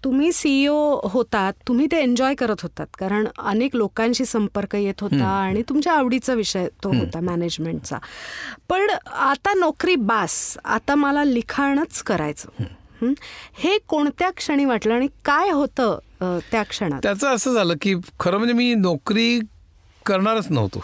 तुम्ही 0.03 0.31
सीईओ 0.33 0.75
होतात 1.11 1.53
तुम्ही 1.67 1.87
ते 1.91 2.01
एन्जॉय 2.01 2.35
करत 2.35 2.61
होतात. 2.61 2.87
कारण 2.99 3.27
अनेक 3.37 3.75
लोकांशी 3.75 4.25
संपर्क 4.25 4.75
येत 4.75 5.01
होता 5.01 5.27
आणि 5.37 5.61
तुमच्या 5.69 5.93
आवडीचा 5.93 6.33
विषय 6.37 6.67
तो 6.83 6.89
होता 6.89 7.19
मॅनेजमेंटचा 7.19 7.97
पण 8.69 8.89
आता 9.11 9.53
नोकरी 9.53 9.95
बास 9.95 10.57
आता 10.65 10.95
मला 10.95 11.23
लिखाणच 11.23 12.01
करायचं. 12.03 12.63
हं? 13.01 13.13
कोणत्या 13.87 14.29
क्षणी 14.29 14.65
वाटलं 14.65 14.93
आणि 14.93 15.07
काय 15.25 15.49
होतं 15.49 16.39
त्या 16.51 16.63
क्षणात? 16.63 16.99
त्याचं 17.03 17.35
असं 17.35 17.53
झालं 17.53 17.73
की 17.81 17.95
खरं 18.19 18.37
म्हणजे 18.37 18.53
मी 18.53 18.73
नोकरी 18.73 19.39
करणारच 20.05 20.47
नव्हतो. 20.49 20.83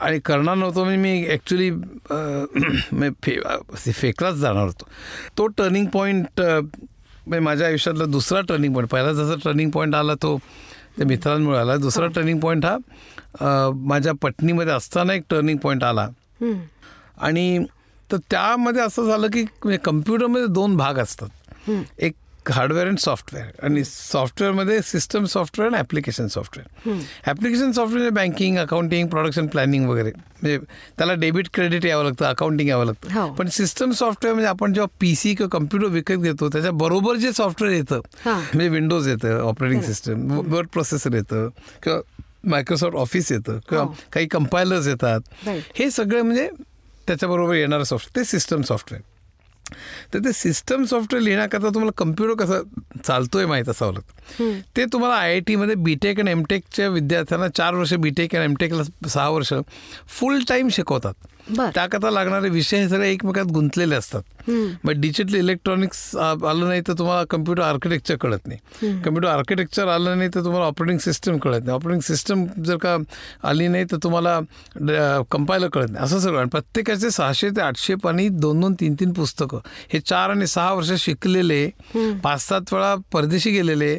आणि 0.00 0.18
करणार 0.18 0.54
नव्हतो 0.54 0.84
म्हणजे 0.84 1.00
मी 1.00 1.26
ॲक्च्युली 1.26 1.70
फे 3.22 3.92
फेकलाच 3.92 4.34
जाणार 4.34 4.64
होतो. 4.64 4.88
तो 5.38 5.46
टर्निंग 5.46 5.86
पॉईंट 5.86 6.40
म्हणजे 6.40 7.38
माझ्या 7.38 7.66
आयुष्यातला 7.66 8.04
दुसरा 8.04 8.40
टर्निंग 8.40 8.74
पॉईंट 8.74 8.90
पहिला 8.90 9.12
जसा 9.12 9.34
टर्निंग 9.44 9.70
पॉईंट 9.70 9.94
आला 9.94 10.14
तो 10.14 10.36
त्या 10.96 11.06
मित्रांमुळे 11.06 11.58
आला. 11.58 11.76
दुसरा 11.76 12.06
टर्निंग 12.06 12.40
पॉईंट 12.40 12.66
हा 12.66 12.76
माझ्या 13.74 14.12
पत्नीमध्ये 14.22 14.72
असताना 14.72 15.14
एक 15.14 15.22
टर्निंग 15.30 15.58
पॉईंट 15.58 15.84
आला. 15.84 16.08
आणि 17.18 17.64
तर 18.12 18.16
त्यामध्ये 18.30 18.82
असं 18.82 19.06
झालं 19.06 19.26
की 19.26 19.42
म्हणजे 19.42 19.78
कम्प्युटरमध्ये 19.84 20.46
दोन 20.46 20.76
भाग 20.76 20.98
असतात. 20.98 21.70
एक 21.98 22.14
हार्डवेअर 22.46 22.86
अँड 22.86 22.98
सॉफ्टवेअर 22.98 23.64
आणि 23.64 23.82
सॉफ्टवेअरमध्ये 23.84 24.80
सिस्टम 24.82 25.24
सॉफ्टवेअर 25.24 25.70
आणि 25.70 25.78
application 25.78 26.26
software 26.26 26.94
application 27.26 27.72
software 27.72 28.10
banking 28.10 28.56
accounting 28.58 29.08
production 29.08 29.46
planning 29.46 29.88
वगैरे 29.88 30.10
म्हणजे 30.12 30.58
त्याला 30.98 31.14
डेबिट 31.14 31.48
क्रेडिट 31.54 31.84
यावं 31.84 32.04
लागतं 32.04 32.24
अकाउंटिंग 32.24 32.68
यावं 32.68 32.84
हो. 32.84 32.90
लागतं 32.90 33.32
पण 33.34 33.48
सिस्टम 33.48 33.92
सॉफ्टवेअर 33.92 34.34
म्हणजे 34.34 34.48
आपण 34.48 34.72
जेव्हा 34.72 34.96
पी 35.00 35.14
सी 35.14 35.34
किंवा 35.34 35.58
कम्प्युटर 35.58 35.86
विकत 35.86 36.22
घेतो 36.22 36.48
त्याच्याबरोबर 36.48 37.16
जे 37.16 37.32
सॉफ्टवेअर 37.32 37.74
येतं 37.74 38.00
हां. 38.24 38.34
म्हणजे 38.34 38.68
विंडोज 38.68 39.08
येतं 39.08 39.38
ऑपरेटिंग 39.40 39.82
सिस्टम 39.82 40.30
वर्ड 40.52 40.68
प्रोसेसर 40.68 41.14
येतं 41.14 41.48
किंवा 41.82 42.00
मायक्रोसॉफ्ट 42.44 42.96
ऑफिस 42.96 43.32
येतं 43.32 43.58
किंवा 43.68 43.84
हो. 43.84 43.94
काही 44.12 44.26
कंपायलर्स 44.26 44.86
येतात. 44.86 45.20
हे 45.74 45.90
सगळं 45.90 46.22
म्हणजे 46.22 46.48
त्याच्याबरोबर 47.08 47.54
येणारं 47.54 47.84
सॉफ्टवेअर 47.84 48.16
ते 48.16 48.30
सिस्टम 48.30 48.62
सॉफ्टवेअर 48.62 49.10
तर 50.14 50.18
ते 50.18 50.32
सिस्टम 50.32 50.84
सॉफ्टवेअर 50.84 51.24
लिहिण्याकरता 51.24 51.68
तुम्हाला 51.68 51.90
कम्प्युटर 51.96 52.34
कसं 52.44 52.62
चालतोय 53.04 53.46
माहीत 53.46 53.68
असावं 53.68 53.92
लागतं. 53.92 54.60
ते 54.76 54.84
तुम्हाला 54.92 55.14
आय 55.14 55.32
आय 55.32 55.40
टीमध्ये 55.40 55.74
बीटेक 55.74 56.20
आणि 56.20 56.30
एमटेकच्या 56.30 56.88
विद्यार्थ्यांना 56.88 57.48
चार 57.48 57.74
वर्ष 57.74 57.94
बीटेक 57.94 58.34
आणि 58.34 58.44
एमटेकला 58.44 59.08
सहा 59.08 59.28
वर्ष 59.28 59.52
फुल 60.08 60.42
टाईम 60.48 60.68
शिकवतात. 60.68 61.14
बर. 61.48 61.70
त्याकरता 61.74 62.10
लागणारे 62.10 62.48
विषय 62.48 62.80
हे 62.82 62.88
सगळे 62.88 63.10
एकमेकात 63.12 63.46
गुंतलेले 63.54 63.94
असतात. 63.94 64.22
मग 64.84 64.92
डिजिटल 65.00 65.34
इलेक्ट्रॉनिक्स 65.34 66.04
आलं 66.16 66.68
नाही 66.68 66.80
तर 66.86 66.92
तुम्हाला 66.98 67.24
कम्प्युटर 67.30 67.62
आर्किटेक्चर 67.62 68.16
कळत 68.20 68.46
नाही. 68.46 68.92
कम्प्युटर 69.02 69.28
आर्किटेक्चर 69.28 69.88
आलं 69.88 70.18
नाही 70.18 70.30
तर 70.34 70.44
तुम्हाला 70.44 70.66
ऑपरेटिंग 70.66 70.98
सिस्टम 70.98 71.36
कळत 71.38 71.64
नाही. 71.64 71.74
ऑपरेटिंग 71.74 72.00
सिस्टम 72.06 72.44
जर 72.66 72.76
का 72.82 72.96
आली 73.48 73.68
नाही 73.68 73.84
तर 73.92 73.96
तुम्हाला 74.02 74.38
कंपायलर 75.30 75.68
कळत 75.72 75.90
नाही. 75.90 76.04
असं 76.04 76.18
सगळं. 76.20 76.38
आणि 76.40 76.48
प्रत्येकाचे 76.52 77.10
सहाशे 77.10 77.50
ते 77.56 77.60
आठशे 77.60 77.94
पाणी 78.02 78.28
दोन 78.28 78.60
दोन 78.60 78.74
तीन 78.80 78.94
तीन 79.00 79.12
पुस्तकं. 79.12 79.58
हे 79.92 80.00
चार 80.00 80.30
आणि 80.30 80.46
सहा 80.46 80.72
वर्ष 80.72 80.92
शिकलेले 81.04 81.66
पाच 82.24 82.40
सात 82.48 82.72
वेळा 82.72 82.94
परदेशी 83.12 83.50
गेलेले 83.50 83.96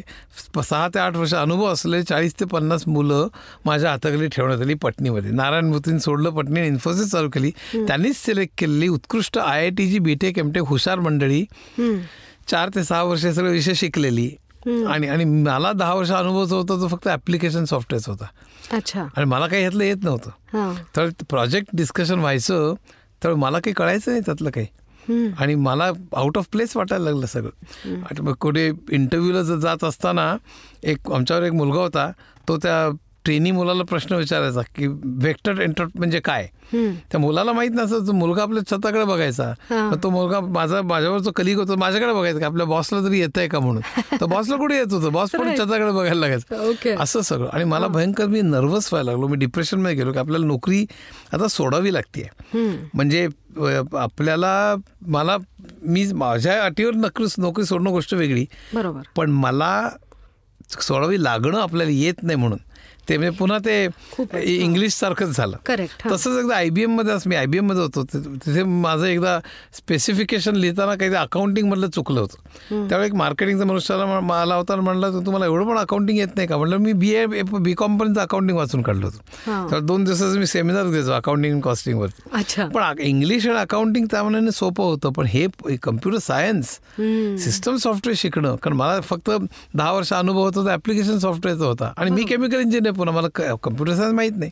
सहा 0.64 0.86
ते 0.94 0.98
आठ 0.98 1.16
वर्ष 1.16 1.34
अनुभव 1.34 1.66
असलेले 1.72 2.02
चाळीस 2.02 2.32
ते 2.40 2.44
पन्नास 2.44 2.86
मुलं 2.88 3.28
माझ्या 3.66 3.90
हाताखाली 3.90 4.26
ठेवण्यात 4.32 4.60
आली 4.60 4.74
पटणीमध्ये 4.82 5.30
नारायण 5.30 5.68
मूर्तीने 5.68 6.00
सोडलं 6.00 6.30
पटणी 6.30 6.66
इन्फोसिस 6.66 7.10
चालू 7.10 7.28
केली. 7.34 7.50
त्यांनीच 7.74 8.16
सिलेक्ट 8.16 8.54
केलेली 8.58 8.88
उत्कृष्ट 8.88 9.38
आय 9.38 9.60
आय 9.60 9.70
टीची 9.70 9.98
बीटेक 9.98 10.38
एमटेक 10.38 10.62
हुशार 10.62 11.00
मंडळी. 11.00 11.44
चार 12.48 12.68
ते 12.74 12.84
सहा 12.84 13.02
वर्ष 13.02 13.26
सगळे 13.26 13.50
विषय 13.50 13.74
शिकलेली. 13.74 14.30
आणि 14.88 15.08
आणि 15.08 15.24
मला 15.24 15.72
दहा 15.72 15.94
वर्ष 15.94 16.10
अनुभव 16.10 16.44
जो 16.44 16.56
होता 16.56 16.80
तो 16.80 16.88
फक्त 16.88 17.08
ॲप्लिकेशन 17.08 17.64
सॉफ्टवेअरचा 17.64 18.12
होता. 18.12 18.26
अच्छा. 18.76 19.02
आणि 19.16 19.24
मला 19.24 19.46
काही 19.46 19.62
ह्यातलं 19.62 19.84
येत 19.84 20.04
नव्हतं. 20.04 20.74
तर 20.96 21.08
प्रोजेक्ट 21.28 21.68
डिस्कशन 21.72 22.18
व्हायचं 22.18 22.74
तर 23.24 23.34
मला 23.34 23.58
काही 23.58 23.74
कळायचं 23.74 24.10
नाही 24.10 24.22
त्यातलं 24.26 24.50
काही. 24.50 24.66
आणि 25.38 25.54
मला 25.54 25.90
आउट 26.16 26.38
ऑफ 26.38 26.46
प्लेस 26.52 26.76
वाटायला 26.76 27.04
लागलं 27.04 27.26
सगळं. 27.26 28.32
कुठे 28.32 28.70
इंटरव्ह्यूला 28.90 29.42
जर 29.42 29.56
जात 29.56 29.84
असताना 29.84 30.36
एक 30.82 31.10
आमच्यावर 31.12 31.42
एक 31.42 31.52
मुलगा 31.52 31.80
होता 31.80 32.10
तो 32.48 32.56
त्या 32.56 32.88
ट्रेनी 33.24 33.50
मुलाला 33.50 33.82
प्रश्न 33.88 34.14
विचारायचा 34.14 34.60
की 34.76 34.86
वेक्टर 35.22 35.60
एंटर 35.60 35.84
म्हणजे 35.94 36.20
काय? 36.20 36.46
त्या 36.72 37.18
मुलाला 37.20 37.52
माहीत 37.52 37.70
नसतं 37.74 38.06
तो 38.06 38.12
मुलगा 38.12 38.42
आपल्या 38.42 38.62
छताकडे 38.70 39.04
बघायचा. 39.04 39.52
तो 40.02 40.10
मुलगा 40.10 40.40
माझा 40.40 40.80
माझ्यावर 40.82 41.18
जो 41.18 41.30
कलिग 41.36 41.58
होता 41.58 41.74
माझ्याकडे 41.78 42.12
बघायचा 42.12 42.38
की 42.38 42.44
आपल्या 42.44 42.66
बॉसला 42.66 43.00
तरी 43.04 43.20
येत 43.20 43.38
आहे 43.38 43.48
का 43.48 43.58
म्हणून? 43.60 43.82
तर 44.20 44.24
बॉसला 44.26 44.56
कुठे 44.56 44.76
येत 44.76 44.92
होतं? 44.92 45.12
बॉस 45.12 45.30
पण. 45.30 45.54
छताकडे 45.58 45.90
बघायला 45.92 46.20
लागायचं. 46.20 46.94
असं 47.02 47.20
सगळं. 47.20 47.48
आणि 47.52 47.64
मला 47.64 47.88
भयंकर 47.88 48.26
मी 48.26 48.40
नर्वस 48.42 48.88
व्हायला 48.92 49.10
लागलो. 49.10 49.28
मी 49.28 49.36
डिप्रेशनमध्ये 49.36 49.96
गेलो 49.96 50.12
की 50.12 50.18
आपल्याला 50.18 50.46
नोकरी 50.46 50.84
आता 51.32 51.48
सोडावी 51.48 51.92
लागते 51.94 52.28
म्हणजे 52.94 53.26
आपल्याला 53.98 54.74
मला 55.06 55.36
मी 55.82 56.04
माझ्या 56.14 56.62
अटीवर 56.64 56.94
नोकरी 56.94 57.26
नोकरी 57.38 57.64
सोडणं 57.64 57.90
गोष्ट 57.90 58.14
वेगळी. 58.14 58.44
बरोबर. 58.74 59.00
पण 59.16 59.30
मला 59.30 59.88
सोडावी 60.80 61.22
लागणं 61.24 61.60
आपल्याला 61.60 61.92
येत 61.92 62.22
नाही 62.22 62.38
म्हणून. 62.38 62.58
ते 63.08 63.16
म्हणजे 63.16 63.36
पुन्हा 63.38 63.58
ते 63.58 63.88
इंग्लिश 64.42 64.92
सारखंच 64.92 65.36
झालं. 65.36 65.56
करेक्ट 65.66 66.08
तसंच 66.12 66.38
एकदा 66.38 66.54
आय 66.56 66.68
बी 66.70 66.82
एममध्ये 66.82 67.14
मी 67.26 67.36
आय 67.36 67.46
बी 67.46 67.58
एममध्ये 67.58 67.82
होतो. 67.82 68.02
तिथे 68.14 68.62
माझं 68.62 69.04
एकदा 69.04 69.38
स्पेसिफिकेशन 69.74 70.56
लिहिताना 70.56 70.94
काही 70.94 71.14
अकाउंटिंग 71.14 71.68
मधलं 71.68 71.88
चुकलं 71.90 72.20
होतं. 72.20 72.88
त्यावेळी 72.88 73.08
एक 73.08 73.14
मार्केटिंगचा 73.14 73.64
मनुष्याला 73.64 74.20
मला 74.20 74.54
होता 74.54 74.72
आणि 74.72 74.82
म्हणलं 74.82 75.12
"तू- 75.12 75.24
तुम्हाला 75.26 75.46
एवढं 75.46 75.68
पण 75.68 75.78
अकाउंटिंग 75.78 76.18
येत 76.18 76.36
नाही 76.36 76.48
का? 76.48 76.56
म्हणलं 76.56 76.76
मी 76.76 76.92
बी 76.92 77.10
ए 77.14 77.26
बी 77.26 77.72
कॉम 77.74 77.96
पर्यंत 77.98 78.18
अकाउंटिंग 78.18 78.58
वाचून 78.58 78.82
काढलं 78.82 79.06
होतं. 79.06 79.70
तर 79.70 79.78
दोन 79.80 80.04
दिवसाचं 80.04 80.38
मी 80.38 80.46
सेमिनार 80.46 80.86
द्यायचो 80.86 81.12
अकाउंटिंग 81.12 81.60
कॉस्टिंगवरती 81.60 82.22
अच्छा. 82.32 82.66
पण 82.66 82.98
इंग्लिश 82.98 83.46
आणि 83.46 83.58
अकाउंटिंग 83.58 84.06
त्या 84.10 84.22
मनाने 84.24 84.50
सोपं 84.50 84.84
होतं 84.84 85.10
पण 85.12 85.26
हे 85.26 85.46
कम्प्युटर 85.82 86.18
सायन्स 86.18 86.66
सिस्टम 87.44 87.76
सॉफ्टवेअर 87.76 88.16
शिकणं. 88.18 88.56
कारण 88.62 88.76
मला 88.76 89.00
फक्त 89.00 89.30
दहा 89.74 89.92
वर्ष 89.92 90.12
अनुभव 90.12 90.42
होता 90.44 90.60
तो 90.62 90.68
ॲप्लिकेशन 90.68 91.18
सॉफ्टवेअरचा 91.18 91.64
होता. 91.66 91.92
आणि 91.96 92.10
मी 92.10 92.24
केमिकल 92.24 92.60
इंजिनियर 92.60 92.93
पुन्हा 92.94 93.14
मला 93.14 93.28
कम्प्युटर 93.54 93.94
सायन्स 93.94 94.14
माहीत 94.14 94.32
नाही. 94.36 94.50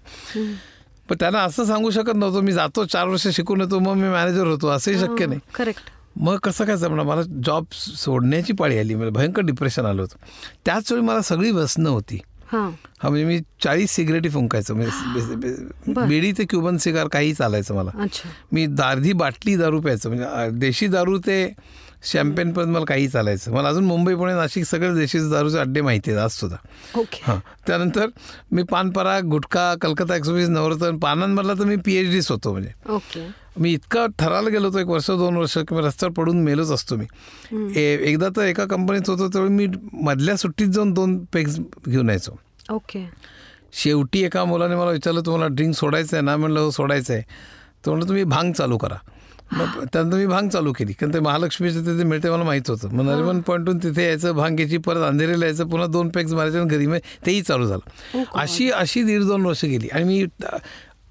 पण 1.09 1.17
त्यांना 1.21 1.39
असं 1.39 1.65
सांगू 1.65 1.91
शकत 1.91 2.17
नव्हतो 2.17 2.41
मी 2.41 2.53
जातो 2.53 2.85
चार 2.85 3.07
वर्ष 3.07 3.27
शिकून 3.29 3.61
येतो 3.61 3.79
मग 3.79 3.95
मी 3.95 4.09
मॅनेजर 4.09 4.47
होतो 4.47 4.69
असंही 4.69 4.99
शक्य 4.99 5.27
नाही. 5.27 5.41
करेक्ट 5.55 5.91
मग 6.17 6.37
कसं 6.37 6.65
काय 6.65 6.77
जमणार? 6.77 7.05
मला 7.07 7.23
जॉब 7.47 7.65
सोडण्याची 7.73 8.53
पाळी 8.53 8.79
आली 8.79 8.95
मला 8.95 9.11
भयंकर 9.11 9.43
डिप्रेशन 9.43 9.87
आलं 9.87 10.03
होतं. 10.03 10.17
त्याच 10.65 10.93
वेळी 10.93 11.05
मला 11.05 11.23
सगळी 11.23 11.51
व्यसनं 11.51 11.89
होती. 11.89 12.19
हां. 12.53 12.71
हा 13.03 13.09
म्हणजे 13.09 13.25
मी 13.25 13.39
चाळीस 13.63 13.91
सिगरेटी 13.91 14.29
फुंकायचो 14.29 14.75
म्हणजे 14.75 15.35
बरं. 15.87 16.09
बिडी 16.09 16.33
ते 16.33 16.45
क्युबन 16.45 16.77
सिगार 16.77 17.09
काही 17.09 17.33
चालायचं 17.35 17.75
मला. 17.75 18.07
मी 18.53 18.67
अर्धी 18.83 19.13
बाटली 19.13 19.57
दारू 19.57 19.81
प्यायचं 19.81 20.11
म्हणजे 20.11 20.51
देशी 20.59 20.87
दारू 20.87 21.19
ते 21.19 21.45
शॅम्पेनपर्यंत 22.05 22.71
मला 22.71 22.85
काही 22.85 23.09
चालायचं. 23.09 23.53
मला 23.53 23.69
अजून 23.69 23.85
मुंबई 23.85 24.15
पुणे 24.15 24.35
नाशिक 24.35 24.65
सगळे 24.65 24.95
देशी 24.95 25.19
दारूचे 25.19 25.59
अड्डे 25.59 25.81
माहिती 25.81 26.11
आहेत 26.11 26.23
आज 26.23 26.31
सुद्धा. 26.31 26.57
ओके. 27.01 27.21
हां. 27.23 27.37
त्यानंतर 27.67 28.07
मी 28.53 28.63
पानपरा 28.63 29.21
गुटखा 29.25 29.75
कलकत्ता 29.81 30.17
एक्सप्रेस 30.17 30.49
नवरत्न 30.49 30.99
पानांमधला 30.99 31.55
तर 31.55 31.65
मी 31.65 31.77
पी 31.77 31.95
एच 31.95 32.11
डीच 32.11 32.31
होतो 32.31 32.53
म्हणजे. 32.53 32.93
ओके. 32.93 33.27
मी 33.59 33.73
इतका 33.73 34.07
ठरायला 34.19 34.49
गेलो 34.49 34.67
होतो 34.67 34.79
एक 34.79 34.87
वर्ष 34.87 35.11
दोन 35.11 35.37
वर्ष 35.37 35.59
की 35.59 35.75
मी 35.75 35.81
रस्त्यावर 35.81 36.13
पडून 36.13 36.43
मेलोच 36.43 36.71
असतो 36.71 36.97
मी. 36.97 37.05
ए- 37.81 38.11
एकदा 38.11 38.29
तर 38.37 38.43
एका 38.43 38.65
कंपनीत 38.65 39.11
होतो 39.11 39.29
त्यावेळी 39.29 39.53
मी 39.53 39.69
मधल्या 39.93 40.37
सुट्टीत 40.37 40.69
जाऊन 40.69 40.93
दोन 40.93 41.25
पेग्स 41.33 41.59
घेऊन 41.89 42.09
यायचो. 42.09 42.39
ओके. 42.71 43.11
शेवटी 43.73 44.25
एका 44.25 44.45
मुलाने 44.45 44.75
मला 44.75 44.91
विचारलं 44.91 45.21
तुम्हाला 45.21 45.55
ड्रिंक 45.55 45.75
सोडायचं 45.75 46.17
आहे 46.17 46.25
ना? 46.25 46.37
म्हणलं 46.37 46.61
हो 46.61 46.71
सोडायचं 46.71 47.15
आहे 47.15 47.23
तो 47.85 47.91
म्हणलं 47.91 48.09
तुम्ही 48.09 48.25
भांग 48.25 48.53
चालू 48.53 48.79
करा. 48.79 48.97
मग 49.53 49.85
त्यानंतर 49.93 50.17
मी 50.17 50.27
भांग 50.27 50.49
चालू 50.49 50.73
केली. 50.73 50.93
कारण 50.93 51.13
ते 51.15 51.21
महालक्ष्मीचं 51.21 51.85
तिथे 51.87 52.05
मिळते 52.05 52.31
मला 52.31 52.45
माहीत 52.45 52.71
होतं. 52.71 52.95
मग 52.95 53.05
नरिमन 53.05 53.41
पॉईंटून 53.41 53.79
तिथे 53.79 54.05
यायचं 54.05 54.35
भांग 54.37 54.57
घ्यायची 54.57 54.77
परत 54.87 55.03
अंधेरीला 55.07 55.47
यायचं 55.47 55.69
पुन्हा 55.69 55.87
दोन 55.87 56.09
पॅक्स 56.09 56.33
मारायचे 56.33 56.59
आणि 56.59 56.69
घरी 56.69 56.87
मग 56.87 56.99
तेही 57.27 57.43
चालू 57.43 57.67
झालं. 57.67 58.23
अशी 58.35 58.71
अशी 58.71 59.03
दीड 59.03 59.23
दोन 59.23 59.47
वर्ष 59.47 59.65
गेली. 59.65 59.89
आणि 59.93 60.05
मी 60.05 60.25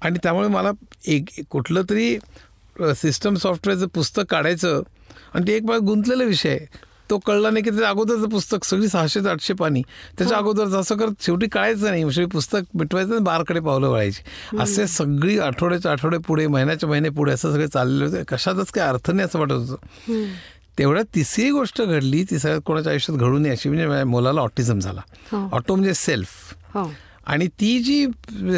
आणि 0.02 0.18
त्यामुळे 0.22 0.48
मला 0.48 0.70
एक 1.06 1.28
कुठलं 1.50 1.82
तरी 1.90 2.16
सिस्टम 2.96 3.34
सॉफ्टवेअरचं 3.34 3.86
पुस्तक 3.94 4.30
काढायचं 4.30 4.82
आणि 5.34 5.46
ते 5.46 5.56
एक 5.56 5.66
बार 5.66 5.78
गुंतलेला 5.78 6.24
विषय 6.24 6.50
आहे. 6.50 6.66
तो 7.12 7.18
कळला 7.18 7.50
नाही 7.50 7.64
की 7.64 7.70
त्याच्या 7.70 7.88
अगोदरचं 7.88 8.28
पुस्तक 8.28 8.64
सगळी 8.64 8.88
सहाशे 8.88 9.20
ते 9.20 9.28
आठशे 9.28 9.54
पाणी 9.54 9.82
त्याच्या 10.18 10.38
अगोदर 10.38 10.76
असं 10.78 10.96
करत 10.96 11.22
शेवटी 11.22 11.46
कळायचं 11.46 11.90
नाही. 11.90 12.10
शेवटी 12.12 12.30
पुस्तक 12.30 12.60
मिटवायचं 12.74 13.12
आणि 13.12 13.22
बारकडे 13.22 13.60
पावलं 13.60 13.88
वळायची. 13.88 14.22
असे 14.58 14.86
सगळी 14.86 15.38
आठवड्याच्या 15.38 15.92
आठवडे 15.92 16.18
पुढे 16.18 16.46
महिन्याच्या 16.46 16.88
महिने 16.88 17.08
पुढे 17.08 17.32
असं 17.32 17.52
सगळे 17.52 17.66
चाललेले 17.66 18.04
होते. 18.04 18.22
कशातच 18.28 18.70
काही 18.70 18.88
अर्थ 18.88 19.10
नाही 19.10 19.26
असं 19.26 19.38
वाटत 19.38 19.52
होतं. 19.52 20.24
तेवढ्यात 20.78 21.04
तिसरी 21.14 21.50
गोष्ट 21.50 21.82
घडली 21.82 22.24
ती 22.24 22.38
सगळ्यात 22.38 22.60
कोणाच्या 22.66 22.90
आयुष्यात 22.90 23.18
घडू 23.18 23.38
नये 23.38 23.52
अशी 23.52 23.68
म्हणजे 23.68 24.04
मुलाला 24.04 24.40
ऑटिझम 24.40 24.78
झाला. 24.78 25.00
हो. 25.32 25.48
ऑटो 25.52 25.74
म्हणजे 25.74 25.94
सेल्फ. 25.94 26.28
हो. 26.74 26.92
आणि 27.26 27.46
ती 27.60 27.78
जी 27.78 28.06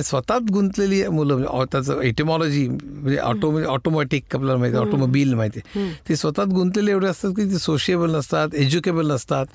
स्वतःच 0.02 0.42
गुंतलेली 0.52 1.08
मुलं 1.08 1.34
म्हणजे 1.34 1.64
त्याचं 1.72 2.00
एटिमॉलॉजी 2.00 2.66
म्हणजे 2.68 3.18
ऑटो 3.18 3.50
म्हणजे 3.50 3.68
ऑटोमॅटिक 3.68 4.34
आपल्याला 4.34 4.58
माहिती 4.58 4.76
ऑटोमोबाईल 4.78 5.34
माहिती 5.34 5.60
आहे. 5.66 5.80
ती 6.08 6.16
स्वतःच 6.16 6.48
गुंतलेली 6.48 6.90
एवढे 6.90 7.06
असतात 7.06 7.30
की 7.30 7.44
ती 7.44 7.58
सोशिएबल 7.58 8.14
नसतात 8.16 8.54
एज्युकेबल 8.54 9.10
नसतात. 9.10 9.46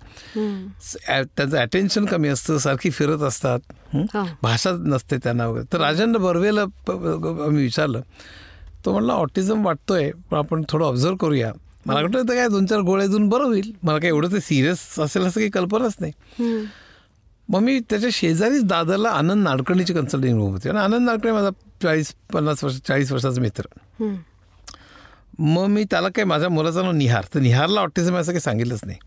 त्यांचं 1.38 1.58
अटेन्शन 1.58 2.06
कमी 2.06 2.28
असतं 2.28 2.58
सारखी 2.58 2.90
फिरत 2.90 3.22
असतात. 3.22 3.60
हं? 3.94 4.06
भाषा 4.44 4.72
नसते 4.80 5.18
त्यांना 5.18 5.48
वगैरे. 5.48 5.66
तर 5.74 5.80
राजेंद्र 5.80 6.20
बर्वेला 6.20 6.62
आम्ही 6.62 7.64
विचारलं 7.64 8.02
तो 8.86 8.92
म्हणला 8.92 9.14
ऑटिझम 9.14 9.66
वाटतोय 9.66 10.12
पण 10.32 10.38
आपण 10.38 10.64
थोडं 10.70 10.86
ऑब्झर्व 10.86 11.16
करूया. 11.16 11.52
मला 11.86 12.02
वाटतं 12.02 12.26
काय 12.26 12.48
दोन 12.48 12.66
चार 12.66 12.80
गोळ्या 12.80 13.08
देऊन 13.08 13.28
बरं 13.30 13.44
होईल. 13.44 13.72
मला 13.84 13.98
काय 13.98 14.10
एवढं 14.10 14.32
ते 14.32 14.40
सिरियस 14.40 15.00
असेल 15.00 15.24
असं 15.24 15.40
काही 15.40 15.50
कल्पनाच 15.50 15.96
नाही. 16.00 16.12
मग 17.50 17.60
मी 17.60 17.80
त्याच्या 17.80 18.10
शेजारीच 18.14 18.64
दादाला 18.64 19.10
आनंद 19.10 19.44
नाडकर्णीची 19.44 19.94
कन्सल्टिंग 19.94 20.38
रूम 20.38 20.52
होती. 20.52 20.70
आणि 20.70 20.78
आनंद 20.78 21.02
नाडकर्णी 21.02 21.32
माझा 21.32 21.50
चाळीस 21.84 22.14
पन्नास 22.34 22.64
वर्ष 22.64 22.76
चाळीस 22.88 23.12
वर्षाचा 23.12 23.42
मित्र. 23.42 23.66
मग 25.40 25.66
मी 25.66 25.84
त्याला 25.84 26.10
काय 26.10 26.26
माझ्या 26.26 26.50
मुलाचं 26.50 26.84
नाव 26.84 26.92
निहार. 26.92 27.26
तर 27.36 27.40
निहारला 27.40 27.82
ऑटिझम 27.82 28.16
असं 28.16 28.32
काही 28.32 28.40
सांगितलंच 28.40 28.80
नाही. 28.86 28.98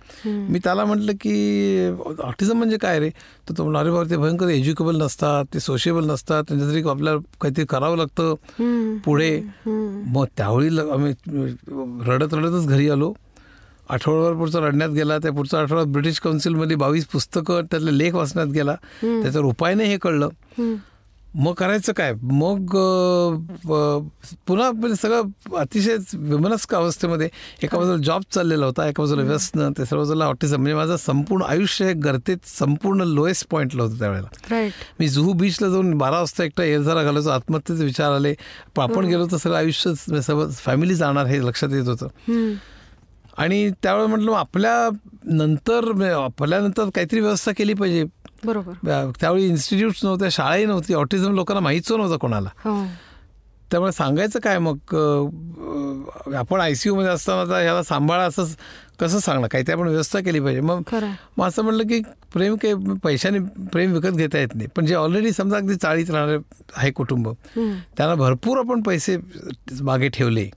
मी 0.48 0.58
त्याला 0.58 0.84
म्हटलं 0.84 1.12
की 1.20 1.88
ऑटिझम 2.22 2.56
म्हणजे 2.58 2.76
काय 2.76 2.98
रे? 2.98 3.10
तर 3.48 3.54
तो 3.58 3.72
अरे 3.72 3.90
बाबा 3.90 4.10
ते 4.10 4.16
भयंकर 4.16 4.48
एज्युकेबल 4.48 5.02
नसतात 5.02 5.44
ते 5.54 5.60
सोशिएबल 5.60 6.04
नसतात 6.04 6.44
त्यांच्यासाठी 6.48 6.88
आपल्याला 6.88 7.20
काहीतरी 7.40 7.64
करावं 7.64 7.96
लागतं. 7.96 8.34
पुढे. 9.04 9.42
मग 9.66 10.24
त्यावेळी 10.36 10.78
आम्ही 10.78 11.14
रडत 12.06 12.34
रडतच 12.34 12.66
घरी 12.66 12.88
आलो. 12.90 13.12
आठवड्याभर 13.90 14.38
पुढचा 14.38 14.60
रडण्यात 14.60 14.90
गेला 14.90 15.18
त्या 15.18 15.32
पुढचा 15.32 15.60
आठवडा 15.60 15.82
ब्रिटिश 15.82 16.18
काउन्सिलमध्ये 16.20 16.76
बावीस 16.76 17.06
पुस्तकं 17.06 17.64
त्यातले 17.70 17.98
लेख 17.98 18.14
वाचण्यात 18.14 18.48
गेला. 18.48 18.74
त्याच्यावर 19.02 19.46
उपाय 19.46 19.74
हे 19.74 19.96
कळलं. 19.98 20.28
मग 21.34 21.52
करायचं 21.54 21.92
काय? 21.96 22.12
मग 22.22 22.74
पुन्हा 24.46 24.70
म्हणजे 24.70 24.96
सगळं 24.96 25.56
अतिशय 25.58 25.96
विमनस्क 26.14 26.74
अवस्थेमध्ये 26.74 27.28
एका 27.62 27.78
बाजूला 27.78 28.02
जॉब 28.04 28.22
चाललेला 28.34 28.66
होता 28.66 28.88
एका 28.88 29.02
बाजूला 29.02 29.22
व्यसन 29.22 29.72
तिसऱ्या 29.78 29.98
बाजूला 29.98 30.24
ऑटिझम 30.24 30.56
म्हणजे 30.56 30.74
माझं 30.74 30.96
संपूर्ण 30.96 31.44
आयुष्य 31.44 31.86
हे 31.86 31.92
गर्तेत 31.92 32.46
संपूर्ण 32.46 33.02
लोएस्ट 33.02 33.46
पॉईंटला 33.50 33.82
होतं 33.82 33.98
त्यावेळेला. 33.98 34.28
मी 34.98 35.08
जुहू 35.08 35.32
बीचला 35.32 35.68
जाऊन 35.68 35.94
बारा 35.98 36.18
वाजता 36.18 36.44
एकटा 36.44 36.64
एरझारा 36.64 37.02
घालायचो 37.02 37.30
आत्महत्येचे 37.30 37.84
विचार 37.84 38.12
आले. 38.12 38.34
पण 38.76 38.82
आपण 38.82 39.04
गेलो 39.04 39.26
तर 39.32 39.36
सगळं 39.36 39.56
आयुष्य 39.56 39.94
सगळं 39.94 40.50
फॅमिली 40.50 40.94
जाणार 40.94 41.26
हे 41.26 41.40
लक्षात 41.46 41.72
येत 41.72 41.88
होतं. 41.88 42.06
आणि 43.42 43.70
त्यावेळेला 43.82 44.08
म्हटलं 44.08 44.30
मग 44.30 44.36
आपल्या 44.36 44.88
नंतर 45.24 46.10
आपल्यानंतर 46.14 46.88
काहीतरी 46.94 47.20
व्यवस्था 47.20 47.52
केली 47.52 47.74
पाहिजे. 47.74 48.04
बरोबर. 48.44 49.10
त्यावेळी 49.20 49.46
इन्स्टिट्यूट्स 49.46 50.04
नव्हत्या 50.04 50.28
शाळाही 50.30 50.66
नव्हती 50.66 50.94
ऑटिझम 50.94 51.34
लोकांना 51.34 51.60
माहीतच 51.60 51.92
नव्हतं 51.92 52.16
कोणाला. 52.16 52.48
हो. 52.58 52.84
त्यामुळे 53.70 53.92
सांगायचं 53.92 54.40
काय 54.40 54.58
मग 54.58 54.94
आपण 56.36 56.60
आय 56.60 56.74
सी 56.74 56.88
यूमध्ये 56.88 57.10
असताना 57.10 57.58
ह्याला 57.58 57.82
सांभाळा 57.82 58.24
असं 58.24 58.44
कसं 59.00 59.18
सांगणार? 59.18 59.48
काहीतरी 59.48 59.72
आपण 59.72 59.88
व्यवस्था 59.88 60.20
केली 60.20 60.40
पाहिजे. 60.40 60.60
मग. 60.60 60.82
मग 61.38 61.46
असं 61.46 61.62
म्हटलं 61.62 61.82
की 61.82 62.00
प्रेम 62.32 62.54
काही 62.54 62.74
पैशाने 63.02 63.38
प्रेम 63.72 63.92
विकत 63.92 64.16
घेता 64.16 64.38
येत 64.38 64.54
नाही. 64.54 64.68
पण 64.76 64.86
जे 64.86 64.94
ऑलरेडी 64.94 65.32
समजा 65.32 65.56
अगदी 65.56 65.76
चाळीत 65.76 66.10
राहणारे 66.10 66.38
आहे 66.76 66.90
कुटुंब. 66.90 67.28
त्यांना 67.56 68.14
भरपूर 68.14 68.58
आपण 68.58 68.82
पैसे 68.82 69.16
मागे 69.80 70.08
ठेवले. 70.08 70.48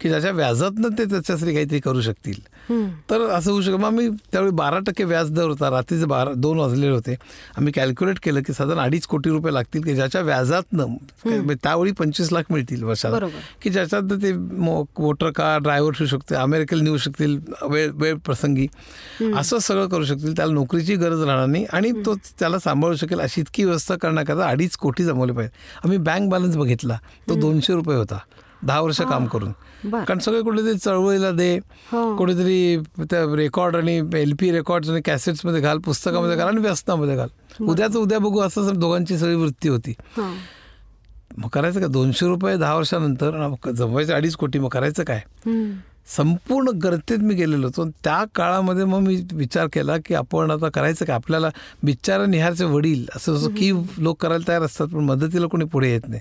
की 0.00 0.08
ज्याच्या 0.08 0.30
व्याजातनं 0.30 0.88
ते 0.88 1.04
त्याच्यासाठी 1.04 1.52
काहीतरी 1.54 1.80
करू 1.80 2.00
शकतील. 2.00 2.40
तर 3.10 3.20
असं 3.20 3.50
होऊ 3.50 3.60
शकतं. 3.60 3.76
मग 3.76 3.84
आम्ही 3.84 4.08
त्यावेळी 4.32 4.52
बारा 4.52 4.78
टक्के 4.78 5.04
व्याज 5.04 5.30
दर 5.32 5.42
होता. 5.42 5.70
रात्रीचे 5.70 6.04
बारा 6.04 6.32
दोन 6.36 6.58
वाजलेले 6.58 6.92
होते. 6.92 7.14
आम्ही 7.56 7.72
कॅल्क्युलेट 7.72 8.18
केलं 8.22 8.40
की 8.42 8.52
साधारण 8.52 8.78
अडीच 8.78 9.06
कोटी 9.06 9.30
रुपये 9.30 9.54
लागतील 9.54 9.82
की 9.82 9.94
ज्याच्या 9.94 10.20
व्याजातनं 10.20 10.86
म्हणजे 10.86 11.54
त्यावेळी 11.54 11.92
पंचवीस 11.92 12.32
लाख 12.32 12.42
मिळतील 12.50 12.82
वर्षाला. 12.82 13.16
की 13.62 13.70
ज्याच्यात 13.70 14.12
ते 14.22 14.32
मोटर 14.32 15.30
कार 15.30 15.58
ड्रायव्हर 15.58 15.92
ठेवू 15.92 16.08
शकते 16.08 16.34
अमेरिकेला 16.34 16.82
नेऊ 16.82 16.96
शकतील 16.96 17.38
वेळ 17.62 17.90
वेळ 17.94 18.16
प्रसंगी. 18.16 18.66
असं 19.36 19.58
सगळं 19.58 19.88
करू 19.88 20.04
शकतील. 20.04 20.36
त्याला 20.36 20.52
नोकरीची 20.52 20.96
गरज 20.96 21.22
राहणार 21.22 21.46
नाही 21.46 21.64
आणि 21.72 21.90
तो 22.06 22.14
त्याला 22.40 22.58
सांभाळू 22.58 22.96
शकेल 22.96 23.20
अशी 23.20 23.40
इतकी 23.40 23.64
व्यवस्था 23.64 23.94
करण्याकरता 23.96 24.48
अडीच 24.48 24.76
कोटी 24.76 25.04
जमवले 25.04 25.32
पाहिजे. 25.32 25.56
आम्ही 25.84 25.98
बँक 25.98 26.28
बॅलन्स 26.30 26.56
बघितला. 26.56 26.98
तो 27.28 27.34
दोनशे 27.34 27.72
रुपये 27.72 27.96
होता. 27.96 28.18
दहा 28.62 28.80
वर्ष 28.80 29.00
काम 29.00 29.26
करून. 29.26 29.52
कारण 30.04 30.18
सगळे 30.18 30.40
कुठेतरी 30.42 30.74
चळवळीला 30.74 31.30
दे 31.30 31.52
हो. 31.92 32.16
कुठेतरी 32.16 32.76
त्या 33.00 33.24
रेकॉर्ड 33.36 33.76
आणि 33.76 33.96
एल 34.14 34.32
पी 34.40 34.50
रेकॉर्ड 34.52 34.88
आणि 34.90 35.00
कॅसेट्समध्ये 35.04 35.60
घाल 35.60 35.78
पुस्तकामध्ये 35.78 36.36
घाल 36.36 36.48
आणि 36.48 36.60
व्यसनामध्ये 36.60 37.16
घाल 37.16 37.28
उद्याचं 37.60 37.98
उद्या 37.98 38.18
बघू 38.18 38.40
असं 38.40 38.78
दोघांची 38.78 39.18
सगळी 39.18 39.34
वृत्ती 39.34 39.68
होती 39.68 39.94
हा. 40.16 40.30
मग 41.38 41.48
करायचं 41.48 41.80
काय 41.80 41.88
दोनशे 41.88 42.26
रुपये 42.26 42.56
दहा 42.56 42.74
वर्षानंतर 42.74 43.70
जमवायचे 43.70 44.12
अडीच 44.12 44.36
कोटी 44.36 44.58
मग 44.58 44.68
करायचं 44.68 45.04
काय. 45.04 45.20
संपूर्ण 46.08 46.70
गर्तेत 46.82 47.18
मी 47.18 47.34
गेलेलो 47.34 47.66
होतो. 47.66 47.84
त्या 48.04 48.22
काळामध्ये 48.34 48.84
मग 48.84 48.98
मी 48.98 49.16
विचार 49.32 49.66
केला 49.72 49.96
की 50.04 50.14
आपण 50.14 50.50
आता 50.50 50.68
करायचं 50.68 51.04
काय? 51.04 51.14
आपल्याला 51.16 51.48
बिचारा 51.82 52.26
निहारचे 52.26 52.64
वडील 52.64 53.04
असं 53.16 53.34
जसं 53.36 53.54
की 53.54 53.70
लोक 53.98 54.20
करायला 54.22 54.48
तयार 54.48 54.62
असतात 54.62 54.86
पण 54.88 55.04
मदतीला 55.04 55.46
कोणी 55.46 55.64
पुढे 55.64 55.90
येत 55.92 56.08
नाही. 56.08 56.20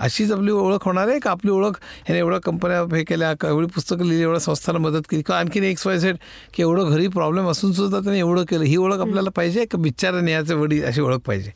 अशीच 0.00 0.32
आपली 0.32 0.50
ओळख 0.50 0.84
होणार 0.84 1.08
आहे 1.08 1.18
का? 1.18 1.30
आपली 1.30 1.50
ओळख 1.50 1.78
ह्याने 2.06 2.18
एवढ्या 2.18 2.40
कंपन्या 2.40 2.80
हे 2.96 3.02
केल्या 3.04 3.32
का 3.40 3.48
एवढी 3.48 3.66
पुस्तकं 3.66 4.04
लिहिली 4.04 4.22
एवढ्या 4.22 4.40
संस्थांना 4.40 4.80
मदत 4.80 5.06
केली? 5.10 5.22
का 5.22 5.36
आणखीन 5.38 5.64
एक 5.64 5.86
वाय 5.86 6.00
सेट 6.00 6.16
की 6.54 6.62
एवढं 6.62 6.90
घरी 6.90 7.08
प्रॉब्लेम 7.08 7.48
असून 7.48 7.72
सुद्धा 7.72 8.00
त्याने 8.00 8.18
एवढं 8.18 8.44
केलं? 8.44 8.64
ही 8.64 8.76
ओळख 8.76 9.00
आपल्याला 9.00 9.30
पाहिजे 9.30 9.64
का 9.64 9.78
बिचारा 9.78 10.20
निहारचे 10.20 10.54
वडील 10.54 10.84
अशी 10.84 11.00
ओळख 11.00 11.20
पाहिजे. 11.26 11.50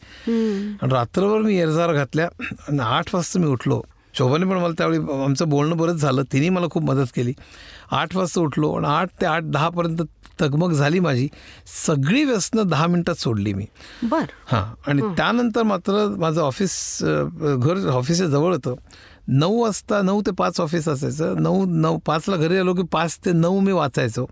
आणि 0.82 0.92
रात्रभर 0.92 1.38
मी 1.38 1.58
एरजार 1.58 1.92
घातल्या 1.92 2.28
आणि 2.68 2.78
आठ 2.82 3.14
वाजता 3.14 3.40
मी 3.40 3.46
उठलो. 3.46 3.82
शोभाने 4.14 4.44
पण 4.44 4.56
मला 4.56 4.74
त्यावेळी 4.78 5.22
आमचं 5.24 5.48
बोलणं 5.48 5.76
बरंच 5.76 5.96
झालं. 5.96 6.22
तिने 6.32 6.48
मला 6.48 6.66
खूप 6.70 6.82
मदत 6.82 7.06
केली. 7.16 7.32
आठ 7.90 8.16
वाजता 8.16 8.40
उठलो 8.40 8.72
आणि 8.72 8.86
आठ 8.86 9.08
ते 9.20 9.26
आठ 9.26 9.42
दहापर्यंत 9.42 10.02
तगमग 10.40 10.72
झाली 10.72 11.00
माझी. 11.00 11.28
सगळी 11.86 12.24
व्यसनं 12.24 12.68
दहा 12.68 12.86
मिनिटात 12.86 13.14
सोडली 13.14 13.52
मी. 13.52 13.64
बर. 14.02 14.24
हां. 14.46 14.90
आणि 14.90 15.02
त्यानंतर 15.16 15.62
मात्र 15.62 16.06
माझं 16.18 16.40
ऑफिस 16.42 16.98
घर 17.58 17.88
ऑफिसच्या 17.88 18.26
जवळ 18.26 18.54
होतं. 18.54 18.74
नऊ 19.28 19.62
वाजता 19.62 20.02
नऊ 20.02 20.20
ते 20.20 20.30
पाच 20.30 20.60
ऑफिस 20.60 20.88
असायचं. 20.88 21.42
नऊ 21.42 21.64
नऊ 21.66 21.98
पाचला 22.06 22.36
घरी 22.36 22.58
आलो 22.58 22.74
की 22.74 22.82
पाच 22.82 23.18
ते 23.24 23.32
नऊ 23.32 23.60
मी 23.60 23.72
वाचायचो. 23.72 24.26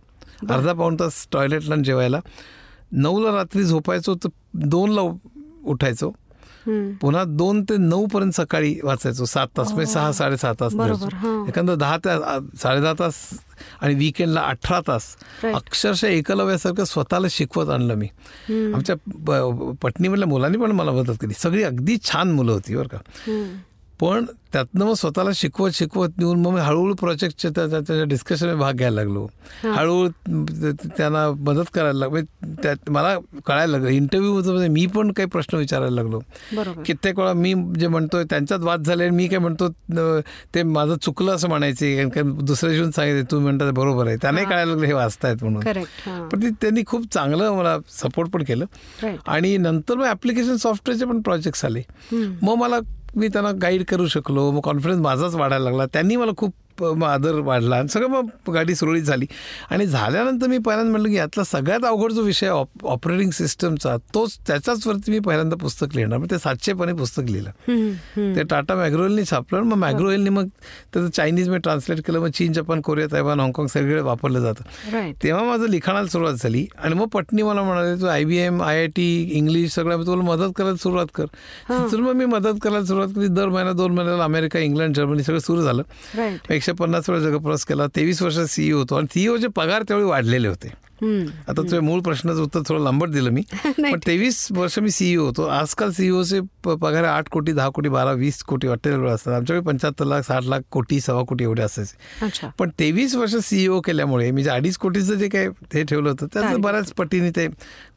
अर्धा 0.51 0.73
पाऊण 0.73 0.97
तास 1.01 1.27
टॉयलेटला 1.33 1.77
जेवायला. 1.77 2.21
नऊला 2.93 3.37
रात्री 3.37 3.65
झोपायचो 3.65 4.15
तर 4.15 4.29
दोनला 4.55 5.01
उठायचो. 5.65 6.13
पुन्हा 7.01 7.25
दोन 7.25 7.63
ते 7.63 7.77
नऊ 7.77 8.07
पर्यंत 8.07 8.33
सकाळी 8.33 8.75
वाचायचो. 8.85 9.25
सात 9.25 9.47
तास 9.57 9.73
म्हणजे 9.73 9.93
सहा 9.93 10.13
साडेसहा 10.13 10.53
तास. 10.61 10.75
एकंदर 11.49 11.75
दहा 11.75 11.97
ते 11.97 12.09
साडेदहा 12.59 12.93
तास 12.93 13.15
आणि 13.83 13.95
विकेंडला 13.95 14.41
अठरा 14.41 14.81
तास. 14.89 15.05
अक्षरशः 15.45 16.09
एकलव्यासारखं 16.09 16.85
स्वतःला 16.85 17.27
शिकवत 17.31 17.69
आणलं 17.69 17.95
मी. 17.95 18.09
आमच्या 18.75 18.97
पत्नीमधल्या 19.83 20.29
मुलांनी 20.29 20.59
पण 20.59 20.73
मला 20.73 20.93
मदत 20.93 21.19
केली. 21.21 21.35
सगळी 21.35 21.63
अगदी 21.63 21.97
छान 22.05 22.33
मुलं 22.33 22.53
होती 22.53 22.77
बरं 22.77 22.89
का. 22.89 22.99
पण 24.01 24.25
त्यातनं 24.53 24.85
मग 24.85 24.93
स्वतःला 24.95 25.31
शिकवत 25.35 25.71
शिकवत 25.71 26.09
नेऊन 26.19 26.41
मग 26.41 26.53
मी 26.53 26.61
हळूहळू 26.61 26.95
प्रोजेक्टच्या 26.95 27.51
त्या 27.55 27.67
त्या- 27.67 27.81
त्याच्या 27.87 28.05
डिस्कशनमध्ये 28.05 28.61
भाग 28.61 28.73
घ्यायला 28.73 28.95
लागलो. 28.95 29.27
हळूहळू 29.75 30.09
त- 30.09 30.87
त- 30.87 30.89
त्यांना 30.97 31.31
मदत 31.31 31.65
करायला 31.75 31.99
लागलो. 31.99 32.15
म्हणजे 32.15 32.53
त्यात 32.63 32.91
मला 32.91 33.19
कळायला 33.47 33.73
लागलं 33.73 33.89
इंटरव्ह्यूमध्ये 33.89 34.69
मी 34.69 34.87
पण 34.87 35.13
काही 35.13 35.29
प्रश्न 35.29 35.57
विचारायला 35.59 35.95
लागलो. 35.95 36.21
कित्येक 36.87 37.19
वेळा 37.19 37.33
मी 37.33 37.55
जे 37.81 37.89
म्हणतोय 37.89 38.25
त्यांच्यात 38.25 38.61
वाद 38.61 38.83
झाले 38.83 39.03
आणि 39.05 39.17
मी 39.17 39.29
काय 39.29 39.39
म्हणतो 39.39 39.69
ते 40.55 40.63
माझं 40.63 40.97
चुकलं 41.03 41.33
असं 41.33 41.49
म्हणायचे. 41.49 41.97
कारण 41.97 42.09
का 42.09 42.21
दुसऱ्या 42.23 42.75
दिवशी 42.75 42.93
सांगितलं 42.93 43.31
तुम्ही 43.31 43.45
म्हणता 43.47 43.67
ते 43.67 43.71
बरोबर 43.71 44.07
आहे. 44.07 44.17
त्यांनाही 44.17 44.47
कळायला 44.47 44.71
लागलं 44.71 44.87
हे 44.87 44.93
वाचतायत 44.93 45.37
म्हणून. 45.43 45.63
पण 46.29 46.43
ते- 46.43 46.53
त्यांनी 46.61 46.83
खूप 46.87 47.05
चांगलं 47.13 47.53
मला 47.53 47.79
सपोर्ट 47.89 48.31
पण 48.31 48.43
केलं. 48.43 48.65
आणि 49.27 49.57
नंतर 49.57 49.95
मग 49.95 50.05
ॲप्लिकेशन 50.05 50.57
सॉफ्टवेअरचे 50.57 51.07
पण 51.07 51.21
प्रोजेक्ट्स 51.21 51.65
आले. 51.65 51.83
मग 52.43 52.55
मला 52.55 52.79
मी 53.19 53.29
त्यांना 53.29 53.53
गाईड 53.63 53.85
करू 53.85 54.07
शकलो. 54.07 54.51
मग 54.51 54.61
कॉन्फिडन्स 54.61 55.01
माझाच 55.01 55.35
वाढायला 55.35 55.65
लागला. 55.65 55.87
त्यांनी 55.87 56.17
मला 56.17 56.33
खूप 56.37 56.55
आदर 56.83 57.39
वाढला 57.41 57.77
आणि 57.77 57.89
सगळं 57.89 58.09
मग 58.09 58.53
गाडी 58.55 58.75
सुरळीत 58.75 59.03
झाली. 59.03 59.27
आणि 59.71 59.87
झाल्यानंतर 59.87 60.47
मी 60.47 60.59
पहिल्यांदा 60.59 60.91
म्हटलं 60.91 61.09
की 61.09 61.17
यातला 61.17 61.45
सगळ्यात 61.45 61.85
अवघड 61.85 62.13
जो 62.13 62.23
विषय 62.23 62.49
ऑप 62.49 62.87
ऑपरेटिंग 62.87 63.31
सिस्टमचा 63.31 63.97
तोच 64.15 64.39
त्याच्याच 64.47 64.87
वरती 64.87 65.11
मी 65.11 65.19
पहिल्यांदा 65.19 65.57
पुस्तक 65.57 65.95
लिहिणार. 65.95 66.19
मग 66.19 66.31
ते 66.31 66.39
सातशेपणे 66.39 66.93
पुस्तक 66.93 67.23
लिहिलं. 67.29 67.51
ते 68.37 68.43
टाटा 68.43 68.75
मॅग्रोवेलनी 68.75 69.25
छापलं 69.31 69.63
मग 69.63 69.77
मॅग्रोवेलनी 69.77 70.31
मग 70.31 70.47
त्याचं 70.93 71.09
चायनीज 71.09 71.49
मी 71.49 71.59
ट्रान्सलेट 71.59 72.01
केलं. 72.07 72.19
मग 72.21 72.31
चीन 72.31 72.53
जपान 72.53 72.81
कोरिया 72.81 73.07
तैवान 73.13 73.41
हाँगकाँग 73.41 73.69
सगळे 73.69 74.01
वापरलं 74.01 74.41
जातं. 74.41 74.65
तेव्हा 75.23 75.45
माझं 75.45 75.69
लिखाणाला 75.69 76.07
सुरुवात 76.07 76.35
झाली 76.35 76.67
आणि 76.79 76.95
मग 76.95 77.07
पटनी 77.09 77.43
मला 77.43 77.63
म्हणाले 77.63 78.01
तू 78.01 78.07
I 78.07 78.25
B 78.25 78.37
M 78.37 78.63
I 78.63 78.79
I 78.79 78.87
T 78.87 79.09
English 79.33 79.73
सगळं 79.73 80.07
तुला 80.07 80.23
मदत 80.23 80.53
करायला 80.57 80.77
सुरुवात 80.77 81.07
कर. 81.15 81.27
तिथून 81.71 82.01
मग 82.01 82.13
मी 82.13 82.25
मदत 82.25 82.59
करायला 82.63 82.85
सुरुवात 82.87 83.09
केली. 83.09 83.29
दर 83.29 83.49
महिना 83.49 83.73
दोन 83.73 83.93
महिन्याला 83.95 84.25
अमेरिका 84.25 84.59
इंग्लंड 84.59 84.97
जर्मनी 84.97 85.23
सगळं 85.23 85.39
सुरू 85.39 85.63
झालं. 85.63 85.83
एकशे 86.69 86.77
पन्नास 86.77 87.09
वेळा 87.11 87.23
जगप्रवास 87.23 87.65
केला. 87.65 87.87
तेवीस 87.97 88.23
वर्षात 88.23 88.47
सीईओ 88.47 88.79
होतो. 88.79 88.97
आणि 88.97 89.07
सीईओचे 89.15 89.47
पगार 89.57 89.83
त्यावेळी 89.83 90.09
वाढलेले 90.09 90.49
होते. 90.49 90.69
आता 91.49 91.53
तुझ्या 91.57 91.81
मूळ 91.81 92.01
प्रश्नाचं 92.01 92.43
उत्तर 92.43 92.61
थोडं 92.69 92.83
लांबट 92.85 93.09
दिलं 93.09 93.31
मी. 93.31 93.43
पण 93.93 93.99
तेवीस 94.07 94.47
वर्ष 94.51 94.79
मी 94.79 94.91
सीईओ 94.91 95.25
होतो. 95.25 95.45
आजकाल 95.47 95.91
सीईओचे 95.91 96.41
पगार 96.65 97.05
आठ 97.05 97.29
कोटी 97.29 97.53
दहा 97.53 97.69
कोटी 97.69 97.89
बारा 97.89 98.13
वीस 98.13 98.43
कोटी 98.43 98.69
अठ्ठेचाळीस 98.69 99.13
असतात. 99.13 99.35
आमच्याकडे 99.35 99.65
पंच्याहत्तर 99.67 100.05
लाख 100.05 100.23
साठ 100.23 100.45
लाख 100.45 100.61
कोटी 100.71 101.01
सव्वा 101.01 101.23
कोटी 101.23 101.45
एवढे 101.45 101.63
असायचे. 101.63 102.27
पण 102.59 102.71
तेवीस 102.79 103.15
वर्ष 103.15 103.37
सीईओ 103.43 103.81
केल्यामुळे 103.81 104.31
मी 104.31 104.43
जे 104.43 104.51
अडीच 104.51 104.77
कोटीचं 104.77 105.15
जे 105.15 105.29
काही 105.29 105.49
ते 105.73 105.85
ठेवलं 105.85 106.11
होतं 106.11 106.27
त्याचं. 106.27 106.61
बऱ्याच 106.61 106.93
पटीने 106.93 107.31
ते 107.31 107.49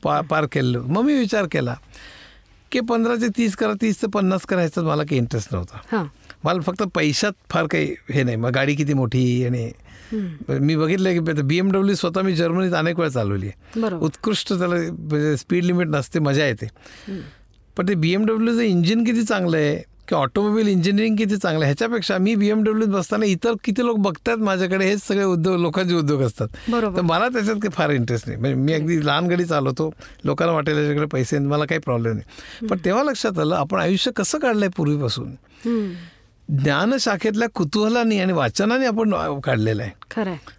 पा 0.03 0.22
पार 0.22 0.45
केलं 0.51 0.82
मग 0.88 1.03
मी 1.03 1.13
विचार 1.13 1.47
केला 1.51 1.76
की 2.72 2.80
पंधरा 2.80 3.15
ते 3.15 3.28
तीस 3.28 3.55
करा 3.55 3.74
तीस 3.82 4.01
ते 4.01 4.07
पन्नास 4.07 4.45
करायचं 4.45 4.84
मला 4.84 5.03
काही 5.03 5.17
इंटरेस्ट 5.17 5.53
नव्हता. 5.53 5.78
हां. 5.91 6.05
मला 6.43 6.61
फक्त 6.61 6.83
पैशात 6.95 7.33
फार 7.49 7.67
काही 7.71 7.95
हे 8.11 8.23
नाही. 8.23 8.37
मग 8.37 8.51
गाडी 8.55 8.75
किती 8.75 8.93
मोठी 8.93 9.45
आणि 9.45 9.71
मी 10.49 10.75
बघितलं 10.75 11.13
की 11.13 11.41
बी 11.41 11.57
एम 11.57 11.71
डब्ल्यू 11.71 11.95
स्वतः 11.95 12.21
मी 12.21 12.33
जर्मनीत 12.35 12.73
अनेक 12.73 12.99
वेळा 12.99 13.09
चालवली 13.09 13.47
आहे. 13.47 13.79
उत्कृष्ट 14.05 14.53
त्याला 14.53 14.75
म्हणजे 14.75 15.35
स्पीड 15.37 15.63
लिमिट 15.65 15.87
नसते 15.87 16.19
मजा 16.19 16.45
येते. 16.45 16.67
पण 17.77 17.87
ते 17.87 17.93
बी 17.95 18.13
एम 18.13 18.25
डब्ल्यूचं 18.25 18.61
इंजिन 18.61 19.03
किती 19.03 19.23
चांगलं 19.23 19.57
आहे 19.57 19.75
की 20.07 20.15
ऑटोमोबाईल 20.15 20.67
इंजिनिअरिंग 20.67 21.15
किती 21.15 21.35
चांगलं 21.35 21.63
आहे 21.63 21.69
ह्याच्यापेक्षा 21.69 22.17
मी 22.17 22.33
बी 22.35 22.49
एम 22.49 22.63
डब्ल्यूत 22.63 22.89
बसताना 22.89 23.25
इतर 23.25 23.53
किती 23.63 23.85
लोक 23.85 23.97
बघतात 23.99 24.37
माझ्याकडे 24.37 24.85
हेच 24.85 25.01
सगळे 25.07 25.23
उद्योग 25.23 25.59
लोकांचे 25.61 25.95
उद्योग 25.95 26.21
असतात. 26.21 26.47
तर 26.95 27.01
मला 27.01 27.27
त्याच्यात 27.29 27.55
काही 27.55 27.71
फार 27.73 27.89
इंटरेस्ट 27.89 28.27
नाही. 28.27 28.39
म्हणजे 28.39 28.61
मी 28.61 28.73
अगदी 28.73 29.05
लहान 29.05 29.27
गाडी 29.29 29.45
चालवतो 29.45 29.89
लोकांना 30.25 30.53
वाटेल 30.53 30.77
याच्याकडे 30.77 31.05
पैसे 31.11 31.39
मला 31.39 31.65
काही 31.65 31.81
प्रॉब्लेम 31.81 32.13
नाही. 32.13 32.67
पण 32.67 32.77
तेव्हा 32.85 33.03
लक्षात 33.03 33.39
आलं 33.39 33.55
आपण 33.55 33.79
आयुष्य 33.79 34.11
कसं 34.15 34.39
काढलंय 34.39 34.69
पूर्वीपासून? 34.77 35.31
हम्म. 36.51 36.63
ज्ञानशाखेतल्या 36.63 37.47
कुतूहलाने 37.49 38.19
आणि 38.19 38.33
वाचनाने 38.33 38.85
आपण 38.85 39.39
काढलेलं 39.39 39.83
आहे. 39.83 39.91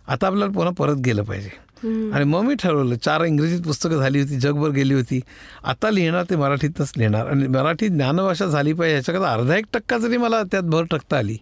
आता 0.09 0.27
आपल्याला 0.27 0.53
पुन्हा 0.53 0.73
परत 0.79 0.97
गेलं 0.97 1.23
पाहिजे. 1.23 1.63
आणि 2.13 2.25
मग 2.25 2.41
मी 2.41 2.55
ठरवलं 2.55 2.97
चार 2.97 3.25
इंग्रजीत 3.25 3.61
पुस्तकं 3.61 3.97
झाली 3.97 4.21
होती 4.21 4.37
जगभर 4.37 4.69
गेली 4.69 4.95
होती. 4.95 5.21
आता 5.65 5.91
लिहिणार 5.91 6.25
ते 6.31 6.37
मराठीतच 6.37 6.93
लिहिणार. 6.97 7.27
आणि 7.27 7.47
मराठी 7.47 7.89
ज्ञानभाषा 7.89 8.47
झाली 8.47 8.73
पाहिजे 8.73 8.95
ह्याच्याकडे 8.95 9.25
अर्धा 9.25 9.57
एक 9.57 9.65
टक्का 9.73 9.99
जरी 9.99 10.17
मला 10.17 10.43
त्यात 10.43 10.63
भर 10.63 10.85
टाकता 10.91 11.19
आली. 11.19 11.37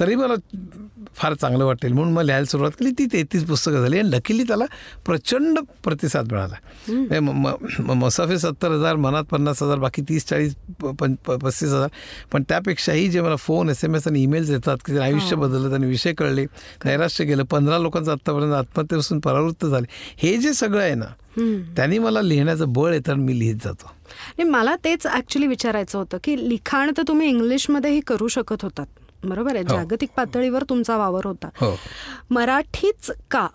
तरी 0.00 0.14
मला 0.14 0.34
फार 1.14 1.34
चांगलं 1.34 1.64
वाटेल. 1.64 1.92
म्हणून 1.92 2.12
मग 2.12 2.22
लिहायला 2.22 2.44
सुरुवात 2.44 2.70
केली. 2.70 2.90
ती 2.90 3.06
तेहतीस 3.06 3.44
पुस्तकं 3.44 3.80
झाली 3.80 3.98
आणि 3.98 4.10
लकीली 4.10 4.42
त्याला 4.42 4.64
प्रचंड 5.06 5.58
प्रतिसाद 5.84 6.32
मिळाला. 6.32 6.54
म- 7.20 7.92
मसाफे 7.92 8.38
सत्तर 8.38 8.70
हजार 8.70 8.96
मनात 8.96 9.24
पन्नास 9.24 9.62
हजार 9.62 9.78
बाकी 9.78 10.02
तीस 10.08 10.26
चाळीस 10.26 10.54
प- 10.80 11.30
पस्तीस 11.30 11.68
हजार. 11.68 11.88
पण 12.32 12.42
त्यापेक्षाही 12.42 13.08
जे 13.08 13.20
मला 13.20 13.36
फोन 13.36 13.68
एस 13.68 13.84
एम 13.84 13.94
एस 13.94 14.08
आणि 14.08 14.22
ईमेल्स 14.22 14.50
येतात 14.50 14.76
की 14.86 14.98
आयुष्य 14.98 15.36
बदललं 15.36 15.68
त्यांनी 15.68 15.86
विषय 15.86 16.12
कळले 16.12 16.44
नैराश्य 16.84 17.24
गेलं 17.24 17.42
पंधरा 17.42 17.78
लोकांचं 17.78 18.12
आत्तापर्यंत 18.12 18.52
आत्महत्येपासून 18.52 19.20
परावृत्त 19.20 19.66
झाले. 19.66 19.86
हे 20.16 20.36
जे 20.36 20.52
सगळं 20.52 20.82
आहे 20.82 20.94
ना. 20.94 21.06
त्यांनी 21.76 21.98
मला 21.98 22.22
लिहिण्याचं 22.22 22.72
बळ 22.72 22.94
येतं 22.94 23.12
आणि 23.12 23.22
मी 23.22 23.38
लिहित 23.38 23.56
जातो. 23.64 23.90
मला 24.44 24.76
तेच 24.84 25.06
ॲक्च्युली 25.06 25.46
विचारायचं 25.46 25.98
होतं 25.98 26.18
की 26.24 26.48
लिखाण 26.48 26.92
तर 26.96 27.02
तुम्ही 27.08 27.28
इंग्लिशमध्येही 27.28 28.00
करू 28.00 28.28
शकत 28.28 28.56
होतात. 28.62 28.86
बरोबर 29.26 29.54
आहे? 29.54 29.64
हो. 29.64 29.76
जागतिक 29.76 30.10
पातळीवर 30.16 30.64
तुमचा 30.68 30.96
वावर 30.96 31.26
होता. 31.26 31.48
हो. 31.60 31.74
मराठीच 32.30 33.10
का? 33.30 33.46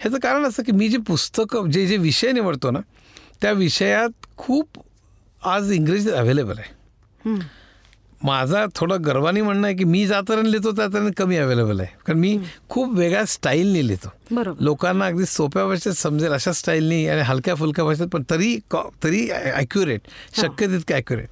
ह्याचं 0.00 0.18
कारण 0.18 0.44
असं 0.46 0.62
की 0.62 0.72
मी 0.72 0.88
जे 0.88 0.98
पुस्तकं 1.06 1.70
जे 1.70 1.86
जे 1.86 1.96
विषय 1.96 2.32
निवडतो 2.32 2.70
ना 2.70 2.80
त्या 3.42 3.52
विषयात 3.52 4.26
खूप 4.36 4.78
आज 5.42 5.70
इंग्रजीत 5.72 6.12
अवेलेबल 6.12 6.58
आहे. 6.58 7.34
माझा 8.24 8.64
थोडं 8.74 9.04
गर्वाने 9.04 9.40
म्हणणं 9.42 9.66
आहे 9.66 9.76
की 9.76 9.84
मी 9.84 10.06
ज्या 10.06 10.20
तऱ्हेने 10.28 10.50
लिहितो 10.50 10.70
त्या 10.72 10.86
तऱ्हेने 10.86 11.10
कमी 11.16 11.36
अवेलेबल 11.36 11.80
आहे. 11.80 11.88
कारण 12.06 12.18
मी 12.18 12.38
खूप 12.68 12.94
वेगळ्या 12.94 13.24
स्टाईलने 13.26 13.86
लिहितो. 13.86 14.08
लोकांना 14.60 15.06
अगदी 15.06 15.24
सोप्या 15.26 15.64
भाषेत 15.66 15.92
समजेल 15.92 16.32
अशा 16.32 16.52
स्टाईलनी 16.52 17.06
आणि 17.08 17.22
हलक्या 17.22 17.54
फुलक्या 17.54 17.84
भाषेत 17.84 18.08
पण 18.12 18.22
तरी 18.30 18.56
तरी 19.04 19.28
ॲक्युरेट 19.54 20.08
शक्य 20.40 20.66
तितकं 20.66 20.94
ॲक्युरेट. 20.94 21.28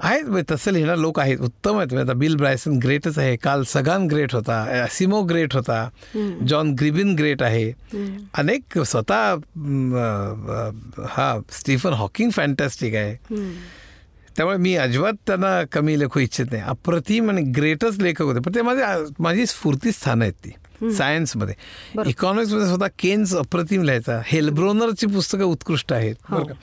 आहेत 0.00 0.24
म्हणजे 0.24 0.54
तसं 0.54 0.72
लिहिणार 0.72 0.96
लोक 0.96 1.20
आहेत 1.20 1.38
उत्तम 1.40 1.76
आहेत. 1.78 1.92
म्हणजे 1.92 2.10
आता 2.10 2.18
बिल 2.18 2.36
ब्रायसन 2.36 2.78
ग्रेटच 2.82 3.18
आहे. 3.18 3.36
काल 3.36 3.62
सगान 3.66 4.06
ग्रेट 4.06 4.34
होता 4.34 4.86
सिमो 4.90 5.20
ग्रेट 5.22 5.54
होता 5.54 5.88
जॉन 6.48 6.72
ग्रिबिन 6.80 7.14
ग्रेट 7.18 7.42
आहे. 7.42 7.70
अनेक 8.38 8.78
स्वतः 8.78 9.34
हा 11.08 11.38
स्टीफन 11.52 11.92
हॉकिंग 11.92 12.30
फॅन्टॅस्टिक 12.30 12.94
आहे. 12.94 13.16
त्यामुळे 14.36 14.56
मी 14.56 14.74
अजिबात 14.76 15.12
त्यांना 15.26 15.62
कमी 15.72 15.98
लेखू 15.98 16.20
इच्छित 16.20 16.46
नाही. 16.50 16.62
अप्रतिम 16.62 17.30
आणि 17.30 17.42
ग्रेटच 17.56 17.98
लेखक 18.00 18.22
होते. 18.22 18.40
पण 18.40 18.54
ते 18.54 18.62
माझे 18.62 18.82
माझी 19.22 19.46
स्फूर्तीस्थानं 19.46 20.24
आहेत 20.24 20.34
ती 20.44 20.92
सायन्समध्ये. 20.94 21.54
इकॉनॉमिक्समध्ये 22.06 22.66
स्वतः 22.68 22.86
केन्स 22.98 23.34
अप्रतिम 23.36 23.82
लिहायचा. 23.82 24.20
हेलब्रोनरची 24.26 25.06
पुस्तकं 25.06 25.44
उत्कृष्ट 25.44 25.92
आहेत. 25.92 26.16
बरं 26.30 26.44
का? 26.44 26.54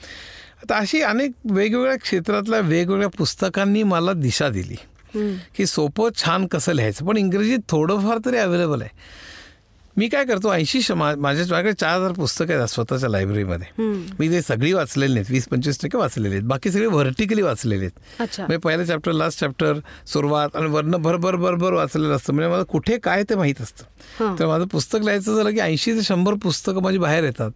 आता 0.62 0.76
अशी 0.76 1.00
अनेक 1.02 1.32
वेगवेगळ्या 1.50 1.96
क्षेत्रातल्या 1.96 2.60
वेगवेगळ्या 2.60 3.08
पुस्तकांनी 3.08 3.82
मला 3.82 4.12
दिशा 4.12 4.48
दिली. 4.48 4.76
की 5.56 5.66
सोपं 5.66 6.08
छान 6.16 6.46
कसं 6.46 6.72
लिहायचं. 6.72 7.04
पण 7.04 7.16
इंग्रजीत 7.16 7.58
थोडंफार 7.68 8.18
तरी 8.24 8.36
अवेलेबल 8.36 8.80
आहे. 8.82 8.90
मी 9.96 10.08
काय 10.08 10.24
करतो 10.24 10.52
ऐंशी 10.52 10.78
माझ्या 10.94 11.20
माझ्याकडे 11.20 11.72
चार 11.72 11.96
हजार 11.96 12.12
पुस्तकं 12.12 12.54
आहेत 12.54 12.68
स्वतःच्या 12.68 13.08
लायब्ररीमध्ये. 13.08 13.66
मी 14.18 14.28
ते 14.30 14.42
सगळी 14.42 14.72
वाचलेली 14.72 15.14
नाहीत. 15.14 15.30
वीस 15.30 15.46
पंचवीस 15.48 15.80
टक्के 15.82 15.98
वाचलेले 15.98 16.34
आहेत. 16.34 16.46
बाकी 16.48 16.70
सगळे 16.70 16.86
व्हर्टिकली 16.86 17.42
वाचलेले 17.42 17.84
आहेत. 17.84 18.22
म्हणजे 18.38 18.56
पहिलं 18.56 18.84
चॅप्टर 18.84 19.12
लास्ट 19.12 19.40
चॅप्टर 19.40 19.78
सुरुवात 20.06 20.56
आणि 20.56 20.70
वर्ण 20.70 20.96
भरभर 20.96 21.36
भरभर 21.36 21.72
वाचलेलं 21.72 22.16
असतं. 22.16 22.32
म्हणजे 22.32 22.52
मला 22.52 22.62
कुठे 22.62 22.98
काय 22.98 23.22
ते 23.22 23.34
माहीत 23.34 23.60
असतं. 23.60 23.84
तर 24.38 24.46
माझं 24.46 24.66
पुस्तक 24.66 25.04
लिहायचं 25.04 25.36
झालं 25.36 25.50
की 25.50 25.60
ऐंशी 25.60 25.92
ते 25.92 26.02
शंभर 26.02 26.34
पुस्तकं 26.34 26.82
माझी 26.82 26.98
बाहेर 26.98 27.24
येतात. 27.24 27.50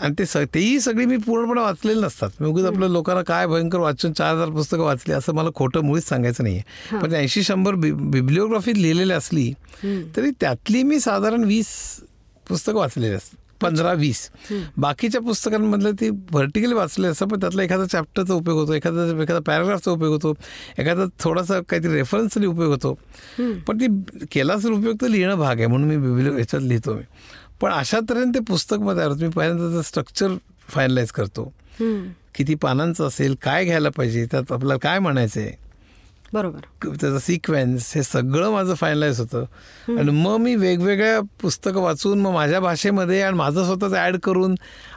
आणि 0.00 0.14
ते 0.18 0.26
स 0.26 0.36
तेही 0.54 0.78
सगळी 0.80 1.04
मी 1.06 1.16
पूर्णपणे 1.16 1.60
वाचलेली 1.60 2.00
नसतात. 2.00 2.30
मी 2.40 2.48
उगीच 2.48 2.64
आपल्या 2.64 2.88
लोकांना 2.88 3.22
काय 3.22 3.46
भयंकर 3.46 3.78
वाचून 3.78 4.12
चार 4.12 4.34
हजार 4.34 4.50
पुस्तकं 4.50 4.82
वाचली 4.82 5.14
असं 5.14 5.34
मला 5.34 5.50
खोटं 5.54 5.84
मुळीच 5.84 6.08
सांगायचं 6.08 6.44
नाही 6.44 6.56
आहे 6.56 6.98
पण 7.00 7.14
ऐंशी 7.14 7.42
शंभर 7.42 7.74
बि 7.74 7.90
बिब्लिओग्राफीत 7.92 8.74
लिहिलेली 8.76 9.12
असली 9.12 9.50
तरी 10.16 10.30
त्यातली 10.40 10.82
मी 10.82 11.00
साधारण 11.00 11.44
वीस 11.44 11.66
पुस्तकं 12.48 12.78
वाचलेली 12.78 13.14
असतात. 13.14 13.38
पंधरा 13.60 13.92
वीस. 13.92 14.18
बाकीच्या 14.76 15.20
पुस्तकांमधलं 15.20 15.92
ती 16.00 16.08
व्हर्टिकली 16.32 16.74
वाचले 16.74 17.08
असतं 17.08 17.28
पण 17.28 17.40
त्यातला 17.40 17.62
एखादा 17.62 17.84
चॅप्टरचा 17.86 18.34
उपयोग 18.34 18.58
होतो 18.58 18.72
एखादा 18.74 19.04
एखादा 19.22 19.38
पॅराग्राफचा 19.46 19.90
उपयोग 19.90 20.12
होतो 20.12 20.32
एखादा 20.78 21.04
थोडासा 21.20 21.60
काहीतरी 21.60 21.92
रेफरन्सने 21.92 22.46
उपयोग 22.46 22.70
होतो. 22.70 22.92
पण 23.66 23.78
ती 23.80 23.86
केला 24.32 24.54
असेल 24.54 24.72
उपयोग 24.72 24.96
तर 25.02 25.08
लिहिणं 25.08 25.38
भाग 25.38 25.56
आहे 25.56 25.66
म्हणून 25.66 25.88
मी 25.88 25.96
बिब्लिओ 25.96 26.36
याच्यात 26.38 26.62
लिहितो 26.62 26.94
मी. 26.94 27.02
पण 27.60 27.72
अशा 27.72 28.00
तऱ्हेने 28.10 28.34
ते 28.34 28.40
पुस्तकमध्ये 28.40 29.04
आलं 29.04 29.14
मी 29.14 29.28
पहिल्यांदा 29.28 29.82
स्ट्रक्चर 29.82 30.34
फायनलाइज 30.68 31.10
करतो. 31.10 31.52
किती 32.34 32.54
पानांचं 32.54 33.06
असेल 33.06 33.34
काय 33.42 33.64
घ्यायला 33.64 33.88
पाहिजे 33.88 34.24
त्यात 34.30 34.52
आपल्याला 34.52 34.76
काय 34.76 34.98
म्हणायचं 34.98 35.40
आहे 35.40 35.65
बरोबर. 36.36 36.88
त्याचा 37.00 37.18
सिक्वेन्स 37.18 37.92
हे 37.94 38.02
सगळं 38.02 38.50
माझं 38.50 38.74
फायनलाइज 38.74 39.20
होतं. 39.20 39.44
आणि 39.98 40.10
मग 40.10 40.36
मी 40.36 40.54
वेगवेगळ्या 40.54 41.20
पुस्तकं 41.42 41.80
वाचून 41.80 42.20
मग 42.20 42.32
माझ्या 42.32 42.60
भाषेमध्ये 42.60 43.20
आणि 43.22 43.36
माझं 43.36 43.64
स्वतःच 43.64 43.92
ऍड 44.06 44.16
करून 44.16 44.54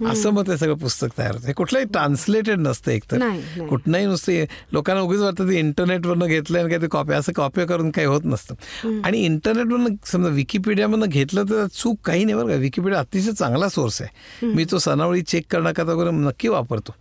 असं 0.10 0.30
मग 0.30 0.48
ते 0.48 0.58
सगळं 0.58 0.74
पुस्तक 0.74 1.08
तयार 1.18 1.32
होतं. 1.32 1.48
हे 1.48 1.54
कुठलंही 1.54 1.86
ट्रान्सलेटेड 1.86 2.60
नसतं 2.60 2.92
एकतर. 2.92 3.18
नाही, 3.18 3.42
नाही. 3.58 3.70
कुठनंही 3.70 4.06
नुसतं 4.06 4.44
लोकांना 4.74 5.02
उगीच 5.02 5.20
वाटतं 5.20 5.50
ते 5.50 5.60
इंटरनेटवरनं 5.60 6.26
घेतलं 6.26 6.60
आणि 6.60 6.70
काय 6.70 6.82
ते 6.82 6.88
कॉपी 6.88 7.14
असं 7.14 7.34
कॉपी 7.34 7.66
करून 7.66 7.92
काही 7.92 8.08
होत 8.08 8.22
नसतं. 8.26 8.56
आणि 9.04 9.20
इंटरनेटवरनं 9.20 9.96
समजा 10.06 10.30
विकिपीडियामधनं 10.30 11.06
घेतलं 11.06 11.44
तर 11.44 11.66
चूक 11.74 12.00
काही 12.06 12.24
नाही 12.24 12.38
बरं 12.38 12.48
का. 12.48 12.56
विकिपीडिया 12.56 13.00
अतिशय 13.00 13.32
चांगला 13.32 13.70
सोर्स 13.70 14.02
आहे. 14.02 14.46
मी 14.46 14.66
तो 14.72 14.78
सनावळी 14.78 15.22
चेक 15.22 15.46
करण्याकरता 15.52 15.94
वगैरे 15.94 16.12
नक्की 16.12 16.48
वापरतो. 16.48 16.96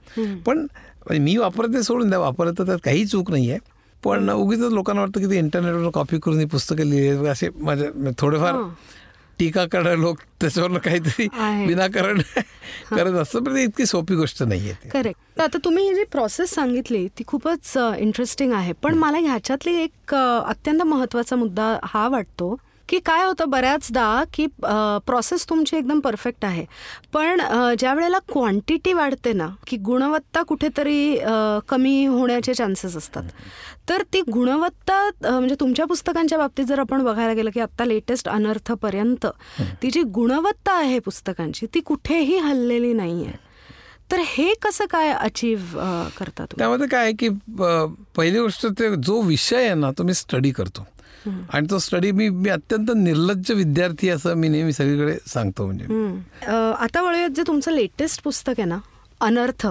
पण 0.47 0.66
म्हणजे 1.09 1.24
मी 1.24 1.36
वापरते 1.36 1.82
सोडून 1.82 2.09
द्या 2.09 2.18
वापरत 2.18 2.53
तर 2.59 2.66
त्यात 2.66 2.78
काही 2.84 3.07
चूक 3.07 3.30
नाही 3.30 3.51
आहे 3.51 3.59
पण 4.03 4.30
उगीच 4.30 4.61
लोकांना 4.72 5.01
वाटतं 5.03 5.20
की 5.20 5.26
ते 5.30 5.38
इंटरनेटवर 5.38 5.90
कॉपी 5.94 6.18
करून 6.18 6.38
ही 6.38 6.44
पुस्तकं 6.46 6.84
लिहिली 6.84 7.26
असे 7.28 7.49
माझे 7.61 7.90
थोडेफार 8.18 8.55
हां. 8.55 8.68
टीका 9.38 9.64
करणारे 9.72 10.01
लोक 10.01 10.18
त्याच्यावर 10.40 10.78
काहीतरी 10.78 11.26
आहे. 11.32 11.66
विनाकारण 11.66 12.20
करत 12.90 13.12
असतं 13.12 13.44
पण 13.44 13.57
इतकी 13.57 13.86
सोपी 13.86 14.14
गोष्ट 14.14 14.42
नाहीये 14.42 14.72
ती. 14.74 14.88
करेक्ट 14.88 15.40
आता 15.40 15.59
तुम्ही 15.64 15.86
ही 15.88 15.94
जी 15.94 16.05
प्रोसेस 16.12 16.55
सांगितली 16.55 17.07
ती 17.18 17.24
खूपच 17.26 17.72
इंटरेस्टिंग 17.99 18.53
आहे. 18.53 18.72
पण 18.82 18.94
मला 18.94 19.18
ह्याच्यातली 19.18 19.74
एक 19.82 20.14
अत्यंत 20.14 20.82
महत्त्वाचा 20.82 21.36
मुद्दा 21.36 21.76
हा 21.84 22.07
वाटतो 22.09 22.57
की 22.89 22.99
काय 23.07 23.24
होतं 23.24 23.51
बऱ्याचदा 23.51 24.22
की 24.34 24.47
प्रोसेस 25.07 25.49
तुमची 25.49 25.76
एकदम 25.76 26.01
परफेक्ट 26.01 26.45
आहे. 26.45 26.64
पण 27.12 27.41
ज्या 27.78 27.95
वेळेला 27.95 28.18
क्वांटिटी 28.28 28.93
वाढते 28.93 29.32
ना 29.32 29.49
की 29.66 29.76
गुणवत्ता 29.76 30.43
कुठेतरी 30.43 31.16
कमी 31.68 32.05
होण्याचे 32.07 32.55
चान्सेस 32.55 32.97
असतात. 32.97 33.24
तर 33.89 34.03
ती 34.12 34.20
गुणवत्ता 34.32 35.03
म्हणजे 35.22 35.55
तुमच्या 35.61 35.86
पुस्तकांच्या 35.86 36.39
बाबतीत 36.39 36.64
जर 36.64 36.78
आपण 36.78 37.03
बघायला 37.05 37.32
गेलं 37.32 37.51
की 37.51 37.61
आत्ता 37.61 37.84
लेटेस्ट 37.84 38.28
अनर्थपर्यंत 38.28 39.26
ती 39.82 39.91
जी 39.91 40.03
गुणवत्ता 40.14 40.72
आहे 40.78 40.99
पुस्तकांची 40.99 41.66
ती 41.74 41.80
कुठेही 41.80 42.39
हललेली 42.39 42.93
नाही 42.93 43.24
आहे 43.24 43.47
तर 44.11 44.20
हे 44.26 44.53
कसं 44.62 44.84
काय 44.91 45.11
अचीव 45.12 45.59
करता 46.18 46.45
तुम्ही? 46.45 46.59
त्यामध्ये 46.59 46.86
काय 46.89 47.03
आहे 47.03 47.12
की 47.12 47.28
पहिली 48.16 48.39
गोष्ट 48.39 48.66
ते 48.78 48.95
जो 48.97 49.20
विषय 49.22 49.64
आहे 49.64 49.74
ना 49.74 49.91
तो 49.99 50.05
मी 50.05 50.14
स्टडी 50.14 50.51
करतो. 50.51 50.86
आणि 51.27 51.66
तो 51.71 51.79
स्टडी 51.79 52.12
मी 52.12 52.29
मी 52.29 52.49
अत्यंत 52.49 52.91
निर्लज्ज 52.97 53.53
विद्यार्थी 53.53 54.09
असं 54.09 54.35
मी 54.35 54.49
नेहमी 54.49 54.73
सगळीकडे 54.73 55.16
सांगतो 55.27 55.66
म्हणजे 55.66 56.53
आता 56.79 57.03
वळूयात 57.03 57.31
जे 57.31 57.43
तुमचं 57.47 57.73
लेटेस्ट 57.73 58.23
पुस्तक 58.23 58.55
आहे 58.59 58.69
ना 58.69 58.79
अनर्थ. 59.21 59.66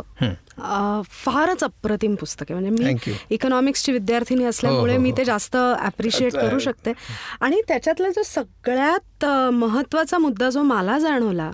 फारच 1.05 1.63
अप्रतिम 1.63 2.15
पुस्तक 2.15 2.51
आहे. 2.51 2.59
म्हणजे 2.59 2.83
मी. 2.83 3.13
इकॉनॉमिक्सची 3.29 3.91
विद्यार्थिनी 3.91 4.43
असल्यामुळे 4.45 4.91
हो, 4.91 4.97
हो, 4.97 5.03
मी 5.03 5.09
हो. 5.09 5.17
ते 5.17 5.25
जास्त 5.25 5.55
ॲप्रिशिएट. 5.55 6.35
करू 6.35 6.59
शकते. 6.59 6.93
आणि 7.41 7.61
त्याच्यातला 7.67 8.09
जो 8.09 8.23
सगळ्यात 8.25 9.25
महत्त्वाचा 9.53 10.17
मुद्दा 10.17 10.49
जो 10.49 10.63
मला 10.63 10.97
जाणवला 10.99 11.49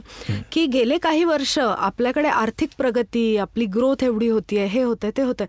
की 0.52 0.66
गेले 0.66 0.98
काही 0.98 1.24
वर्ष 1.24 1.58
आपल्याकडे 1.60 2.28
आर्थिक 2.28 2.70
प्रगती 2.78 3.36
आपली 3.38 3.66
ग्रोथ 3.76 4.04
एवढी 4.04 4.30
होतीये 4.30 4.66
हे 4.66 4.82
होतंय 4.84 5.12
ते 5.18 5.22
होतंय. 5.22 5.48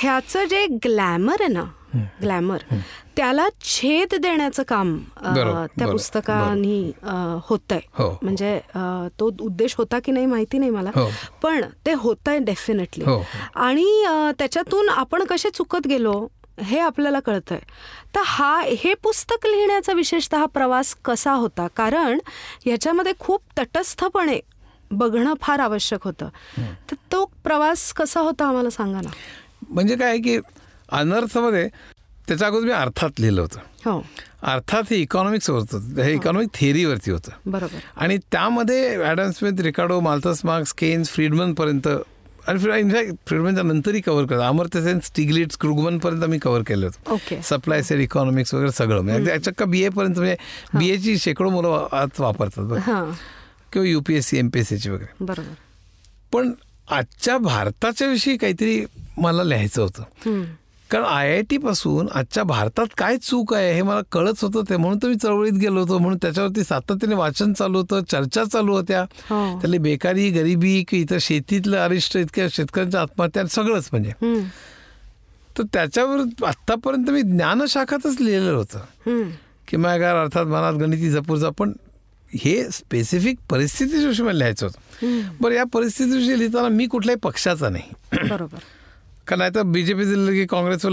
ह्याचं 0.00 0.44
जे 0.44 0.66
ग्लॅमर 0.84 1.36
आहे 1.40 1.52
ना 1.52 1.64
ग्लॅमर. 2.22 2.62
त्याला 3.16 3.46
छेद 3.64 4.14
देण्याचं 4.14 4.62
काम 4.68 4.96
त्या 5.24 5.90
पुस्तकानी 5.90 6.92
होतंय. 7.48 7.80
हो. 7.98 8.10
म्हणजे 8.22 8.54
अ, 8.74 8.80
तो 9.20 9.30
उद्देश 9.40 9.74
होता 9.78 9.98
की 10.04 10.12
नाही 10.12 10.26
माहिती 10.26 10.58
नाही 10.58 10.70
मला 10.70 10.90
हो. 10.94 11.08
पण 11.42 11.64
ते 11.86 11.92
होत 11.94 12.28
आहे 12.28 12.38
डेफिनेटली 12.38 13.04
हो, 13.04 13.16
हो. 13.16 13.22
आणि 13.60 13.86
त्याच्यातून 14.38 14.88
आपण 14.88 15.24
कसे 15.24 15.50
चुकत 15.50 15.86
गेलो 15.86 16.26
हे 16.62 16.78
आपल्याला 16.78 17.20
कळतंय. 17.20 17.58
तर 18.14 18.20
हा 18.24 18.60
हे 18.78 18.94
पुस्तक 18.94 19.46
लिहिण्याचा 19.46 19.92
विशेषतः 19.92 20.44
प्रवास 20.46 20.94
कसा 21.04 21.32
होता? 21.32 21.66
कारण 21.76 22.18
याच्यामध्ये 22.66 23.12
खूप 23.18 23.40
तटस्थपणे 23.58 24.38
बघणं 24.90 25.34
फार 25.42 25.60
आवश्यक 25.60 26.04
होतं. 26.04 26.28
तर 26.90 26.94
तो 27.12 27.24
प्रवास 27.44 27.92
कसा 27.92 28.20
होता 28.20 28.46
आम्हाला 28.48 28.70
सांगा 28.70 29.00
ना. 29.00 29.10
म्हणजे 29.68 29.96
काय 29.96 30.18
की 30.18 30.38
अनर्थमध्ये 30.88 31.68
त्याच्या 32.28 32.48
अगोदर 32.48 32.66
मी 32.66 32.72
अर्थात 32.72 33.10
लिहिलं 33.18 33.40
होतं. 33.40 33.90
हो. 33.90 34.06
अर्थात 34.42 34.82
हे 34.90 34.96
इकॉनॉमिक्स 34.96 35.50
होतं. 35.50 36.02
हे 36.02 36.14
इकॉनॉमिक 36.14 36.48
थिअरीवरती 36.54 37.10
होतं. 37.10 37.30
बरोबर. 37.46 37.78
आणि 37.96 38.18
त्यामध्ये 38.32 39.04
Adam 39.04 39.30
Smith 39.30 39.60
Ricardo 39.60 40.00
Malthus 40.00 40.40
Marx 40.44 40.72
Keynes 40.72 41.08
फ्रीडमनपर्यंत 41.08 41.88
आणि 42.46 42.80
इनफॅक्ट 42.80 43.14
फ्रीडमनच्या 43.26 43.64
नंतरही 43.64 44.00
कव्हर 44.00 44.24
करतो 44.24 44.40
अमर्त्य 44.40 44.82
सेन 44.82 44.98
स्टिग्लिट्स 45.04 45.56
क्रुगमनपर्यंत 45.56 46.24
मी 46.24 46.38
कव्हर 46.38 46.62
केलं 46.66 46.86
होतं. 46.86 47.12
ओके 47.12 47.40
सप्लाय 47.42 47.82
सेड 47.82 48.00
इकॉनॉमिक्स 48.00 48.54
वगैरे 48.54 48.72
सगळं. 48.72 49.00
म्हणजे 49.00 49.38
चक्क 49.38 49.62
बी 49.62 49.82
एपर्यंत 49.82 50.14
म्हणजे 50.16 50.36
बी 50.74 50.88
एची 50.88 51.18
शेकडो 51.18 51.50
मुलं 51.50 51.88
आज 51.92 52.08
वापरतात 52.18 52.64
बघ. 52.64 52.78
हां. 52.78 53.12
किंवा 53.72 53.88
U 53.88 54.00
P 54.00 54.14
S 54.14 54.26
C 54.26 54.38
M 54.38 54.48
P 54.48 54.60
S 54.60 54.68
सीची 54.68 54.90
वगैरे. 54.90 55.24
बरोबर. 55.24 55.54
पण 56.32 56.52
आजच्या 56.90 57.38
भारताच्या 57.38 58.08
विषयी 58.08 58.36
काहीतरी 58.36 58.84
मला 59.18 59.42
लिहायचं 59.42 59.82
होतं. 59.82 60.02
कारण 60.94 61.06
आय 61.06 61.32
आय 61.32 61.42
टी 61.42 61.58
पासून 61.58 62.08
आजच्या 62.14 62.42
भारतात 62.42 62.86
काय 62.98 63.16
चूक 63.16 63.54
आहे 63.54 63.74
हे 63.74 63.82
मला 63.82 64.00
कळत 64.12 64.44
होतं 64.44 64.70
ते 64.70 64.76
म्हणून 64.76 64.98
तर 65.02 65.08
मी 65.08 65.14
चळवळीत 65.14 65.52
गेलो 65.52 65.80
होतो. 65.80 65.98
म्हणून 65.98 66.18
त्याच्यावरती 66.22 66.64
सातत्याने 66.64 67.14
वाचन 67.14 67.52
चालू 67.52 67.78
होतं 67.78 68.00
चर्चा 68.10 68.44
चालू 68.44 68.72
होत्या. 68.72 69.00
हो. 69.02 69.60
त्यातली 69.60 69.78
बेकारी 69.78 70.30
गरिबी 70.30 70.84
की 70.88 71.00
इतर 71.00 71.16
शेतीतलं 71.20 71.76
अरिष्ट 71.76 72.16
इतक्या 72.16 72.46
शेतकऱ्यांच्या 72.50 73.00
आत्महत्या 73.00 73.46
सगळंच 73.46 73.88
म्हणजे. 73.92 74.12
तर 75.58 75.62
त्याच्यावर 75.62 76.44
आत्तापर्यंत 76.46 77.10
मी 77.10 77.22
ज्ञानशाखातच 77.22 78.20
लिहिलेलं 78.20 78.52
होतं. 78.52 78.78
हम्म. 78.78 79.30
किंवा 79.68 79.92
अर्थात 79.92 80.44
मनात 80.44 80.72
गणिती 80.72 81.10
जपूरचा 81.10 81.50
पण 81.58 81.72
हे 82.30 82.64
स्पेसिफिक 82.72 83.36
परिस्थितीविषयी 83.50 84.26
मला 84.26 84.38
लिहायचं 84.38 84.66
होतं. 84.66 85.20
बरं 85.40 85.54
या 85.54 85.64
परिस्थितीविषयी 85.72 86.38
लिहिताना 86.38 86.68
मी 86.68 86.86
कुठल्याही 86.86 87.18
पक्षाचा 87.18 87.68
नाही. 87.68 88.18
बरोबर. 88.28 88.58
का 89.28 89.36
नाही 89.36 89.50
तर 89.54 89.62
बीजेपी 89.72 90.04
दिलं 90.04 90.32
की 90.32 90.44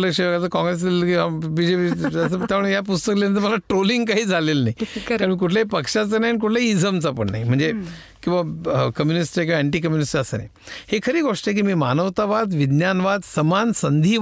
लक्ष 0.01 0.19
वेगळं 0.19 0.47
काँग्रेस 0.49 0.83
दिलं 0.83 1.05
की 1.05 1.47
बीजेपी 1.55 2.45
त्यामुळे 2.45 2.71
या 2.71 2.81
पुस्तक 2.81 3.13
लिहिल्यानंतर 3.13 3.47
मला 3.47 3.55
ट्रोलिंग 3.69 4.05
काही 4.05 4.23
झालेलं 4.23 4.63
नाही. 4.63 4.85
कारण 5.07 5.35
कुठल्याही 5.37 5.67
पक्षाचं 5.69 6.21
नाही 6.21 6.31
आणि 6.31 6.39
कुठल्याही 6.39 6.69
इझमचा 6.69 7.09
पण 7.17 7.29
नाही. 7.31 7.43
म्हणजे 7.43 7.71
किंवा 8.23 8.89
कम्युनिस्ट 8.95 9.37
आहे 9.37 9.45
किंवा 9.47 9.59
अँटी 9.59 9.79
कम्युनिस्ट 9.79 10.17
असं 10.17 10.37
नाही. 10.37 10.49
हे 10.91 10.99
खरी 11.03 11.21
गोष्ट 11.21 11.47
आहे 11.47 11.55
की 11.55 11.61
मी 11.61 11.73
मानवतावाद 11.73 12.53
विज्ञानवाद 12.53 13.21
समान 13.25 13.71
संधी 13.75 14.17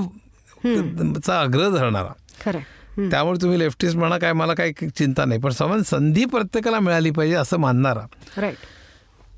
चा 0.66 1.40
आग्रह 1.40 1.70
धरणारा. 1.70 2.14
खरं 2.42 3.10
त्यामुळे 3.12 3.42
तुम्ही 3.42 3.60
लेफ्टिस्ट 3.60 3.98
म्हणा 3.98 4.18
काय 4.18 4.34
मला 4.34 4.54
काही 4.54 4.90
चिंता 4.90 5.26
नाही. 5.26 5.40
पण 5.42 5.52
समान 5.52 5.84
संधी 5.84 6.26
प्रत्येकाला 6.26 6.80
मिळाली 6.80 7.12
पाहिजे 7.12 7.36
असं 7.36 7.58
मानणारा. 7.60 8.06
राईट 8.38 8.58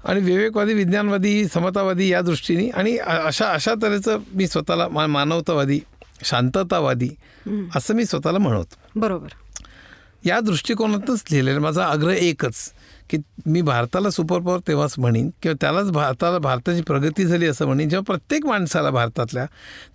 आणि 0.06 0.22
विवेकवादी 0.22 0.74
विज्ञानवादी 0.74 1.46
समतावादी 1.46 2.08
या 2.12 2.22
दृष्टीने 2.22 2.68
आणि 2.70 2.98
अशा 2.98 3.52
अशा 3.54 3.74
तऱ्हेचं 3.82 4.20
मी 4.34 4.48
स्वतःला 4.48 4.88
मा 4.88 5.06
मानवतावादी 5.08 5.80
शांततावादी 6.24 7.10
असं 7.76 7.96
मी 7.96 8.06
स्वतःला 8.06 8.38
म्हणवतो 8.38 9.00
बरोबर. 9.00 9.28
या 10.26 10.40
दृष्टिकोनातूनच 10.40 11.24
लिहिलेलं 11.32 11.60
माझा 11.60 11.86
आग्रह 11.86 12.14
एकच 12.14 12.56
की 13.10 13.18
मी 13.46 13.62
भारताला 13.62 14.10
सुपर 14.10 14.40
पॉवर 14.40 14.60
तेव्हाच 14.68 14.94
म्हणीन 14.98 15.30
किंवा 15.42 15.56
त्यालाच 15.62 15.92
भारताला 15.92 16.38
भारताची 16.38 16.82
प्रगती 16.82 17.26
झाली 17.26 17.46
असं 17.46 17.66
म्हणीन. 17.66 17.90
जेव्हा 17.90 18.04
प्रत्येक 18.08 18.46
माणसाला 18.46 18.90
भारतातल्या 18.90 19.46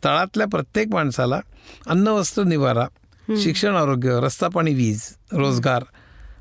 तळातल्या 0.04 0.46
प्रत्येक 0.46 0.88
माणसाला 0.88 1.40
अन्न 1.86 2.08
वस्त्र 2.08 2.42
निवारा 2.42 2.86
शिक्षण 3.42 3.74
आरोग्य 3.74 4.18
रस्ता 4.22 4.48
पाणी 4.48 4.74
वीज 4.74 5.02
रोजगार 5.32 5.84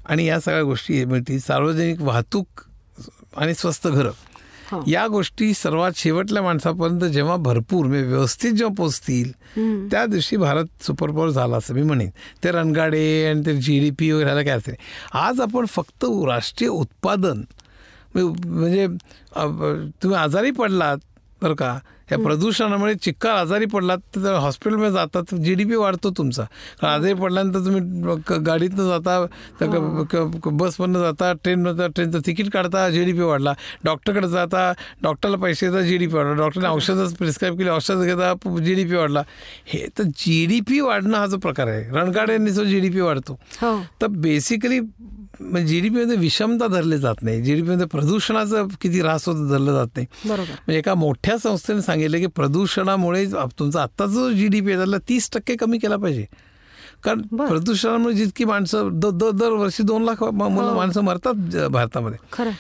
आणि 0.06 0.26
या 0.26 0.40
सगळ्या 0.40 0.64
गोष्टी 0.64 1.04
मिळतील. 1.06 1.40
सार्वजनिक 1.40 2.02
वाहतूक 2.02 2.62
आणि 3.38 3.54
स्वस्त 3.54 3.88
घरं. 3.88 4.12
हो. 4.72 4.82
या 4.88 5.06
गोष्टी 5.08 5.54
सर्वात 5.54 5.92
शेवटल्या 5.96 6.42
माणसापर्यंत 6.44 7.04
जेव्हा 7.14 7.36
भरपूर 7.38 7.86
म्हणजे 7.86 8.08
व्यवस्थित 8.08 8.54
जेव्हा 8.54 8.74
पोचतील 8.78 9.32
त्या 9.92 10.06
दिवशी 10.06 10.38
भारत 10.38 10.84
सुपर 10.84 11.12
पॉवर 11.12 11.30
झाला 11.30 11.58
असं 11.58 11.74
मी 11.74 11.82
म्हणेन. 11.84 12.10
ते 12.44 12.52
रणगाडे 12.52 13.04
आणि 13.30 13.46
ते 13.46 13.56
जी 13.58 13.80
डी 13.80 13.90
पी 14.00 14.12
वगैरे 14.12 14.26
ह्याला 14.26 14.44
काय 14.44 14.58
असेल. 14.58 14.76
आज 15.14 15.42
आपण 15.42 15.66
फक्त 15.66 16.06
राष्ट्रीय 16.28 16.70
उत्पादन 16.70 17.44
म्हणजे 18.16 18.48
म्हणजे 18.48 18.88
तुम्ही 20.02 20.18
आजारी 20.18 20.52
पडलात 20.52 20.98
बरं 21.42 21.56
का 21.56 21.78
या 22.12 22.18
प्रदूषणामुळे 22.18 22.94
चिक्कार 22.96 23.36
आजारी 23.36 23.66
पडलात 23.66 23.98
तर 24.16 24.34
हॉस्पिटलमध्ये 24.34 24.92
जातात 24.92 25.34
जी 25.36 25.54
डी 25.54 25.64
पी 25.64 25.76
वाढतो 25.76 26.10
तुमचा. 26.18 26.44
कारण 26.82 26.94
आजारी 26.94 27.14
पडल्यानंतर 27.14 27.60
तुम्ही 27.66 28.42
गाडीतनं 28.46 28.88
जाता 28.88 29.26
तर 29.62 29.68
बसमधनं 30.46 31.00
जाता 31.00 31.32
ट्रेनमधनं 31.34 31.78
जाता, 31.78 31.88
ट्रेनचं 31.96 32.20
तिकीट 32.26 32.50
काढता 32.54 32.90
जी 32.90 33.04
डी 33.06 33.14
पी 33.14 33.22
वाढला. 33.22 33.54
डॉक्टरकडे 33.86 34.28
जाता 34.28 34.72
डॉक्टरला 35.04 35.38
पैसे 35.38 35.70
देता 35.70 35.82
जी 35.82 35.98
डी 35.98 36.08
पी 36.08 36.16
वाढला. 36.16 36.34
डॉक्टरने 36.34 36.68
औषधं 36.68 37.14
प्रिस्क्राईब 37.14 37.58
केली 37.58 37.70
औषध 37.70 38.04
घेता 38.04 38.34
जी 38.60 38.74
डी 38.76 38.84
पी 38.84 38.96
वाढला. 38.96 39.24
हे 39.68 39.88
तर 39.98 40.04
जी 40.04 40.46
डी 40.46 40.60
पी 40.62 40.80
वाढणं 40.80 41.18
हा 41.18 41.26
जो 41.28 41.38
प्रकार 41.38 41.68
आहे. 41.68 41.84
रणगाड्यांनी 41.92 42.52
जो 42.52 42.64
जी 42.64 42.80
डी 42.80 42.90
पी 42.90 43.02
वाढतो. 43.02 43.40
हो. 43.62 43.80
तर 44.02 44.08
बेसिकली 44.08 44.80
जी 45.42 45.80
डी 45.82 45.90
पीमध्ये 45.90 46.16
विषमता 46.18 46.68
धरली 46.68 46.98
जात 46.98 47.16
नाही. 47.22 47.42
जी 47.42 47.56
डी 47.56 47.62
पीमध्ये 47.62 47.86
प्रदूषणाचं 47.86 48.68
किती 48.82 49.02
ऱ्हास 49.02 49.28
होतं 49.28 49.48
धरलं 49.50 49.74
जात 49.74 49.88
नाही. 49.96 50.08
बरोबर. 50.26 50.44
म्हणजे 50.44 50.78
एका 50.78 50.96
मोठ्या 50.96 51.38
संस्थेने 51.38 51.82
सांगितलं 51.82 52.18
की 52.18 52.26
प्रदूषणामुळे 52.26 53.26
तुमचा 53.60 53.82
आत्ताचा 53.82 54.14
जो 54.14 54.32
जी 54.32 54.48
डी 54.48 54.62
पी 54.62 54.68
आहे 54.68 54.78
त्याला 54.78 54.98
तीस 55.10 55.30
टक्के 55.34 55.56
कमी 55.56 55.78
केला 55.78 55.98
पाहिजे. 55.98 56.26
कारण. 57.04 57.22
प्रदूषणामुळे 57.22 58.14
जितकी 58.14 58.46
माणसं 58.46 58.90
दरवर्षी 58.94 59.84
दोन 59.84 60.04
लाख 60.04 60.24
मुलं 60.24 60.76
माणसं 60.76 61.02
मरतात 61.02 61.34
भारतामध्ये. 61.72 62.20
खरं. 62.32 62.52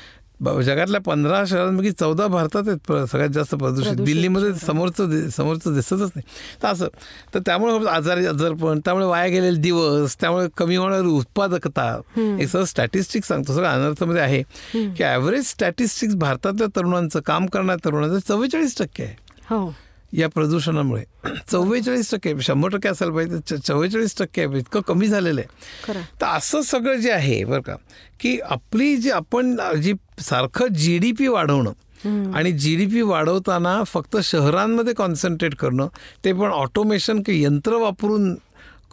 जगातल्या 0.44 1.00
पंधरा 1.02 1.44
शहरांपैकी 1.48 1.92
चौदा 1.92 2.28
भारतात 2.28 2.68
आहेत 2.68 2.92
सगळ्यात 3.08 3.30
जास्त 3.30 3.56
प्रदूषित. 3.56 3.94
दिल्लीमध्ये 3.96 4.54
समोरचं 4.56 5.30
समोरचं 5.30 5.74
दिसतच 5.74 6.12
नाही. 6.16 6.22
तर 6.64 6.68
असं 6.68 6.88
तर 7.34 7.40
त्यामुळे 7.46 7.88
आजारी 7.90 8.26
आजारपण 8.26 8.80
त्यामुळे 8.86 9.06
वाया 9.06 9.28
गेलेले 9.28 9.62
दिवस 9.62 10.16
त्यामुळे 10.22 10.48
कमी 10.58 10.76
होणारी 10.76 11.08
उत्पादकता 11.08 11.90
एक 12.18 12.48
सगळं 12.48 12.66
स्टॅटिस्टिक्स 12.66 13.28
सांगतो. 13.28 13.54
सगळं 13.54 13.70
अनर्थमध्ये 13.70 14.22
आहे. 14.22 14.42
की 14.74 15.04
ॲव्हरेज 15.04 15.46
स्टॅटिस्टिक्स 15.46 16.16
भारतातल्या 16.16 16.68
तरुणांचं 16.76 17.20
काम 17.20 17.46
करणाऱ्या 17.46 17.86
तरुणांचं 17.86 18.20
चव्वेचाळीस 18.28 18.78
टक्के 18.80 19.04
आहे. 19.04 19.16
हो. 19.50 19.74
या 20.14 20.28
प्रदूषणामुळे. 20.30 21.03
चव्वेचाळीस 21.51 22.12
टक्के 22.12 22.34
शंभर 22.41 22.70
टक्के 22.70 22.89
असायला 22.89 23.14
पाहिजे 23.16 23.58
चव्वेचाळीस 23.58 24.18
टक्के. 24.18 24.43
इतकं 24.58 24.82
कमी 24.88 25.08
झालेलं 25.08 25.41
आहे. 25.41 25.93
तर 26.22 26.26
असं 26.28 26.62
सगळं 26.62 26.95
जे 26.95 27.12
आहे 27.12 27.43
बरं 27.45 27.62
का 27.62 27.76
की 28.20 28.38
आपली 28.41 28.95
जी 28.97 29.10
आपण 29.12 29.56
जी 29.82 29.93
सारखं 30.20 30.68
जी 30.74 30.97
डी 30.97 31.12
पी 31.12 31.28
वाढवणं 31.28 32.32
आणि 32.36 32.51
जी 32.51 32.76
डी 32.76 32.86
पी 32.86 33.01
वाढवताना 33.01 33.82
फक्त 33.84 34.18
शहरांमध्ये 34.24 34.93
कॉन्सन्ट्रेट 34.93 35.56
करणं 35.56 35.88
ते 36.26 36.34
पण 36.34 36.51
ऑटोमेशन 36.51 37.22
की 37.22 37.41
यंत्र 37.43 37.78
वापरून 37.78 38.34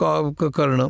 करणं 0.00 0.88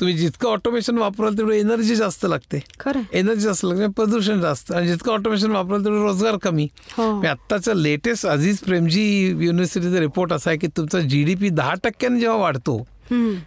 तुम्ही 0.00 0.14
जितकं 0.14 0.48
ऑटोमेशन 0.48 0.98
वापराल 0.98 1.34
तेवढं 1.38 1.54
एनर्जी 1.54 1.96
जास्त 1.96 2.26
लागते. 2.26 2.62
खरं. 2.80 3.00
एनर्जी 3.12 3.40
जास्त 3.40 3.64
लागते 3.64 3.80
म्हणजे 3.80 3.92
प्रदूषण 3.92 4.40
जास्त. 4.40 4.72
आणि 4.72 4.88
जितकं 4.88 5.12
ऑटोमेशन 5.12 5.50
वापराल 5.50 5.84
तेवढं 5.84 6.02
रोजगार 6.02 6.36
कमी. 6.36 6.68
हो. 6.92 7.26
आत्ताचा 7.26 7.72
लेटेस्ट 7.74 8.26
अझीज 8.26 8.58
प्रेमजी 8.58 9.28
युनिव्हर्सिटीचा 9.28 10.00
रिपोर्ट 10.00 10.32
असा 10.32 10.50
आहे 10.50 10.58
की 10.58 10.66
तुमचा 10.66 11.00
जी 11.00 11.24
डी 11.24 11.34
पी 11.34 11.48
दहा 11.48 11.74
टक्क्याने 11.74 12.20
जेव्हा 12.20 12.38
वाढतो 12.38 12.86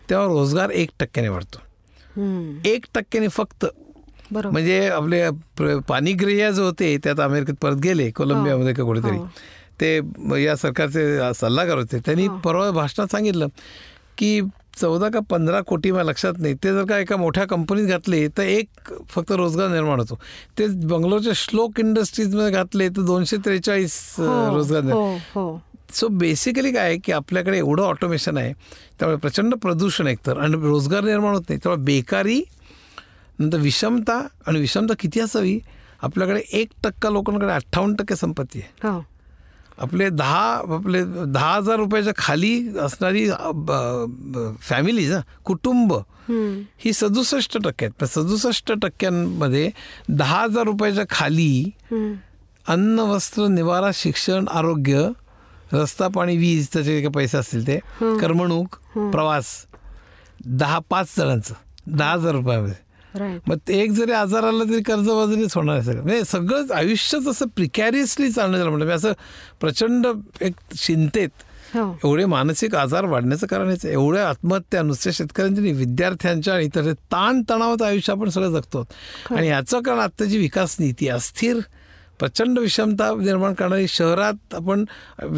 तेव्हा 0.10 0.26
रोजगार 0.26 0.70
एक 0.70 0.90
टक्क्याने 1.00 1.30
वाढतो. 1.30 1.60
एक 2.66 2.86
टक्क्याने 2.96 3.28
फक्त. 3.28 3.66
म्हणजे 4.34 4.88
आपले 4.88 5.30
प्र- 5.30 5.80
पाणीग्रह 5.80 6.52
जे 6.52 6.62
होते 6.62 6.98
त्यात 6.98 7.20
अमेरिकेत 7.20 7.56
परत 7.62 7.76
गेले 7.76 8.12
कोलंबियामध्ये 8.12 8.74
का 8.74 8.84
कुठेतरी. 8.84 9.18
हो. 9.18 9.26
ते 9.82 10.00
या 10.44 10.56
सरकारचे 10.56 11.34
सल्लागार 11.34 11.78
होते. 11.78 12.00
त्यांनी 12.00 12.28
परवा 12.28 12.72
भाषणात 12.72 13.08
सांगितलं 13.08 13.48
की 14.18 14.42
चौदा 14.82 15.10
का 15.10 15.20
पंधरा 15.20 15.62
कोटी 15.62 15.92
मला 15.92 16.04
लक्षात 16.04 16.34
नाही. 16.40 16.54
ते 16.54 16.74
जर 16.74 16.86
का 16.86 16.98
एका 16.98 17.18
मोठ्या 17.18 17.46
कंपनीत 17.46 17.88
घातले 17.88 18.28
तर 18.28 18.44
एक 18.44 18.94
फक्त 19.10 19.32
रोजगार 19.32 19.70
निर्माण 19.70 20.00
होतो. 20.00 20.20
ते 20.58 20.68
बंगलोरच्या 20.68 21.34
श्लोक 21.36 21.80
इंडस्ट्रीजमध्ये 21.80 22.52
घातले 22.52 22.90
तर 22.90 23.02
दोनशे 23.02 23.38
त्रेचाळीस 23.38 24.16
हो, 24.18 24.56
रोजगार 24.56 24.82
निर्माण. 24.82 25.18
हो. 25.36 25.42
हो 25.42 25.60
सो 25.94 26.08
बेसिकली 26.08 26.72
काय 26.72 26.86
आहे 26.86 26.98
की 26.98 27.12
आपल्याकडे 27.12 27.58
एवढं 27.58 27.84
ऑटोमेशन 27.84 28.38
आहे 28.38 28.54
त्यामुळे 29.00 29.18
प्रचंड 29.18 29.56
प्रदूषण 29.56 30.08
एकतर 30.08 30.38
आणि 30.38 30.54
रोजगार 30.54 31.04
निर्माण 31.04 31.34
होत 31.34 31.50
नाही. 31.50 31.60
त्यामुळे 31.64 31.84
बेकारी 31.84 32.42
नंतर 33.40 33.58
विषमता 33.58 34.28
आणि 34.48 34.60
विषमता 34.60 34.94
किती 35.00 35.20
असावी? 35.20 35.60
आपल्याकडे 36.02 36.42
एक 36.54 36.70
टक्का 36.84 37.10
लोकांकडे 37.10 37.52
अठ्ठावन्न 37.52 37.96
टक्के 37.96 38.16
संपत्ती 38.16 38.60
आहे. 38.60 38.88
हो. 38.88 39.00
आपले 39.80 40.10
दहा 40.10 40.42
आपले 40.76 41.04
दहा 41.06 41.56
हजार 41.56 41.78
रुपयाच्या 41.78 42.14
खाली 42.18 42.78
असणारी 42.80 43.30
फॅमिलीज 44.62 45.14
कुटुंब 45.46 45.94
ही 46.80 46.94
सदुसष्ट 46.94 47.58
टक्के 47.64 47.86
आहेत. 47.86 48.06
सदुसष्ट 48.06 48.72
टक्क्यांमध्ये 48.82 49.70
दहा 50.10 50.42
हजार 50.42 50.64
रुपयाच्या 50.66 51.04
खाली. 51.10 51.72
अन्न 52.68 53.00
वस्त्र 53.00 53.48
निवारा 53.48 53.90
शिक्षण 53.94 54.48
आरोग्य 54.48 55.08
रस्ता 55.74 56.08
पाणी 56.08 56.36
वीज 56.38 56.68
त्याचे 56.74 57.00
काही 57.02 57.12
पैसे 57.16 57.38
असतील 57.38 57.66
ते 57.68 57.80
करमणूक 58.20 58.76
प्रवास 59.12 59.46
दहा 60.46 60.80
पाच 60.90 61.16
जणांचं 61.18 61.54
दहा 61.88 62.12
हजार 62.12 62.36
रुपयामध्ये. 62.36 62.89
मग 63.48 63.58
ते 63.68 63.80
एक 63.82 63.92
जरी 63.92 64.12
आजार 64.12 64.44
आला 64.44 64.64
तरी 64.64 64.82
कर्जबाजारीच 64.82 65.56
होणार 65.56 65.76
आहे 65.76 65.84
सगळं. 65.84 66.02
म्हणजे 66.04 66.24
सगळंच 66.24 66.72
आयुष्यच 66.72 67.28
असं 67.28 67.46
प्रिकॅरियसली 67.56 68.32
चालणं 68.32 68.58
झालं 68.58 68.70
म्हणजे 68.70 68.86
मी 68.86 68.94
असं 68.94 69.14
प्रचंड 69.60 70.08
एक 70.42 70.54
चिंतेत 70.78 71.30
हो. 71.76 71.82
एवढे 72.04 72.26
मानसिक 72.26 72.76
आजार 72.76 73.06
वाढण्याचं 73.06 73.48
कारण 73.48 73.70
हेच 73.70 73.86
आहे. 73.86 73.94
एवढ्या 73.94 74.28
आत्महत्या 74.30 74.82
नुसत्या 74.82 75.14
शेतकऱ्यांच्या 75.16 75.64
विद्यार्थ्यांच्या 75.64 76.54
आणि 76.54 76.66
इतर 76.66 76.92
ताण 76.94 77.42
तणावाचं 77.50 77.86
आयुष्य 77.86 78.14
आपण 78.14 78.30
सगळं 78.30 78.52
जगतो. 78.52 78.86
आणि 79.36 79.48
याचं 79.48 79.82
कारण 79.82 80.00
आत्ताची 80.00 80.38
विकास 80.38 80.76
नीती 80.80 81.08
अस्थिर 81.08 81.60
प्रचंड 82.20 82.60
विषमता 82.60 83.12
निर्माण 83.20 83.54
करणारी 83.54 83.88
शहरात 83.88 84.56
आपण 84.56 84.84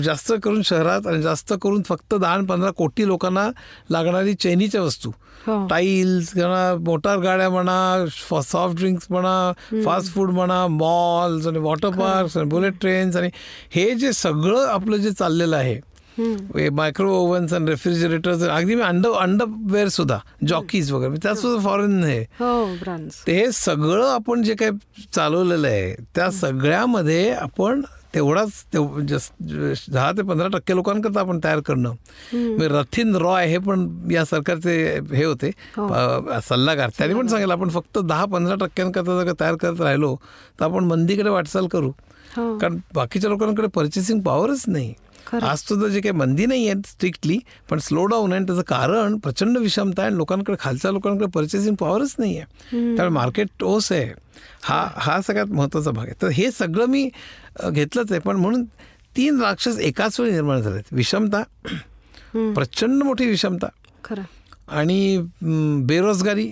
जास्त 0.04 0.32
करून 0.44 0.62
शहरात 0.66 1.08
आणि 1.08 1.22
जास्त 1.22 1.54
करून 1.62 1.82
फक्त 1.90 2.16
दहा 2.16 2.38
पंधरा 2.50 2.72
कोटी 2.72 3.08
लोकांना 3.08 3.50
लागणारी 3.90 4.34
चैनीच्या 4.34 4.82
वस्तू. 4.82 5.12
हो. 5.48 5.66
टाईल्स 5.68 6.32
म्हणा 6.38 6.76
मोटार 6.86 7.18
गाड्या 7.18 7.50
म्हणा 7.50 8.06
सॉफ्ट 8.42 8.78
ड्रिंक्स 8.78 9.08
म्हणा 9.10 9.52
फास्ट 9.86 10.14
फूड 10.14 10.30
म्हणा 10.30 10.66
मॉल्स 10.68 11.48
आणि 11.48 11.60
वॉटर 11.60 11.90
पार्क्स 11.90 12.38
आणि 12.38 12.50
बुलेट 12.50 12.80
ट्रेन्स 12.82 13.16
आणि 13.16 13.30
हे 13.72 13.90
जे 13.96 14.12
सगळं 14.14 14.68
आपलं 14.68 14.98
जे 14.98 15.12
चाललेलं 15.12 15.58
आहे 15.58 15.80
मायक्रो 16.70 17.14
ओव्हन्स 17.14 17.54
आणि 17.54 17.66
रेफ्रिजरेटर्स 17.66 18.44
अगदी 18.44 18.76
मी 18.76 18.82
अंड 18.82 19.08
अंडरवेअर 19.08 19.88
सुद्धा 19.88 20.18
जॉकीज 20.48 20.92
वगैरे 20.92 21.16
त्या 21.24 21.36
सुद्धा 21.36 21.70
फॉरेन 21.70 22.04
आहे. 22.04 22.22
हो 22.22 22.76
ते 23.28 23.52
सगळं 23.52 24.10
आपण 24.10 24.44
जे 24.44 24.54
काही 24.54 24.72
चालवलेलं 25.14 25.68
आहे 25.68 25.94
त्या 26.16 26.32
सगळ्यामध्ये 26.32 27.32
आपण 27.32 27.82
तेवढाच 28.16 28.52
तेव- 28.74 29.04
दहा 29.92 30.12
ते 30.12 30.22
पंधरा 30.22 30.48
टक्के 30.48 30.76
लोकांकरता 30.76 31.20
आपण 31.20 31.40
तयार 31.44 31.60
करणं. 31.60 31.90
म्हणजे 32.34 32.68
रथिन 32.68 33.16
रॉय 33.16 33.48
हे 33.48 33.58
पण 33.58 34.08
या 34.12 34.26
सरकारचे 34.26 35.00
हे 35.16 35.26
होते. 35.26 35.52
अ, 35.94 36.40
सल्लागार. 36.50 36.90
त्यांनी 36.98 37.20
पण 37.20 37.28
सांगितलं 37.28 37.54
आपण 37.54 37.70
फक्त 37.70 38.00
दहा 38.00 38.26
पंधरा 38.26 38.56
टक्क्यांकरता 38.56 39.24
जर 39.24 39.34
तयार 39.40 39.56
करत 39.56 39.82
राहिलो 39.82 40.16
तर 40.60 40.66
आपण 40.66 40.84
मंदीकडे 40.84 41.30
वाटचाल 41.30 41.68
करू. 41.68 41.92
हो. 42.38 42.58
कारण 42.58 42.78
बाकीच्या 42.96 43.30
लोकांकडे 43.30 43.68
पर्चेसिंग 43.68 44.20
पॉवरच 44.20 44.64
नाही. 44.68 44.94
आज 45.44 45.58
सुद्धा 45.60 45.88
जे 45.88 46.00
काही 46.02 46.12
मंदी 46.12 46.46
नाही 46.46 46.68
आहे 46.68 46.80
स्ट्रिक्टली 46.88 47.38
पण 47.70 47.80
स्लो 47.80 48.06
डाऊन 48.06 48.32
आहे 48.32 48.38
आणि 48.38 48.46
त्याचं 48.46 48.62
कारण 48.68 49.18
प्रचंड 49.18 49.58
विषमता 49.58 50.02
आहे 50.02 50.10
आणि 50.10 50.18
लोकांकडे 50.18 50.56
खालच्या 50.60 50.92
लोकांकडे 50.92 51.26
पर्चेसिंग 51.34 51.76
पॉवरच 51.76 52.16
नाही 52.20 52.38
आहे. 52.38 52.46
त्यामुळे 52.72 53.10
मार्केट 53.10 53.64
ओस 53.64 53.92
आहे. 53.92 54.10
हा 54.64 54.88
हा 54.96 55.20
सगळ्यात 55.22 55.52
महत्त्वाचा 55.54 55.92
भाग 55.92 56.06
आहे. 56.06 56.22
तर 56.22 56.30
हे 56.30 56.52
सगळं 56.52 56.86
मी 56.86 57.10
घेतलंच 57.70 58.12
आहे 58.12 58.20
पण 58.20 58.36
म्हणून 58.36 58.64
तीन 59.18 59.42
राक्षस 59.42 59.80
एकाच 59.80 60.20
वेळी 60.20 60.32
निर्माण 60.32 60.62
झालेत. 60.62 60.84
विषमता 60.92 61.44
प्रचंड 62.34 63.04
मोठी 63.04 63.26
विषमता. 63.28 63.68
खरं. 64.04 64.22
आणि 64.70 65.18
बेरोजगारी 65.86 66.52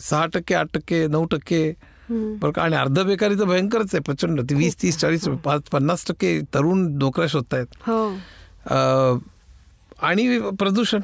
सहा 0.00 0.26
टक्के 0.26 0.54
आठ 0.54 0.66
टक्के 0.74 1.06
नऊ 1.06 1.24
टक्के. 1.24 1.72
बरं 2.10 2.50
का? 2.50 2.62
आणि 2.62 2.76
अर्ध 2.76 3.00
बेकारी 3.00 3.38
तर 3.38 3.44
भयंकरच 3.44 3.94
आहे 3.94 4.00
प्रचंड. 4.02 4.40
ती 4.40 4.54
वीस 4.54 4.80
तीस 4.82 4.98
चाळीस 4.98 5.28
पाच 5.44 5.62
पन्नास 5.72 6.04
टक्के 6.08 6.40
तरुण 6.54 6.86
नोकऱ्या 6.98 7.28
शोधत 7.28 7.54
आहेत 7.54 7.76
हो 7.86 9.18
आणि 10.00 10.38
प्रदूषण. 10.58 11.00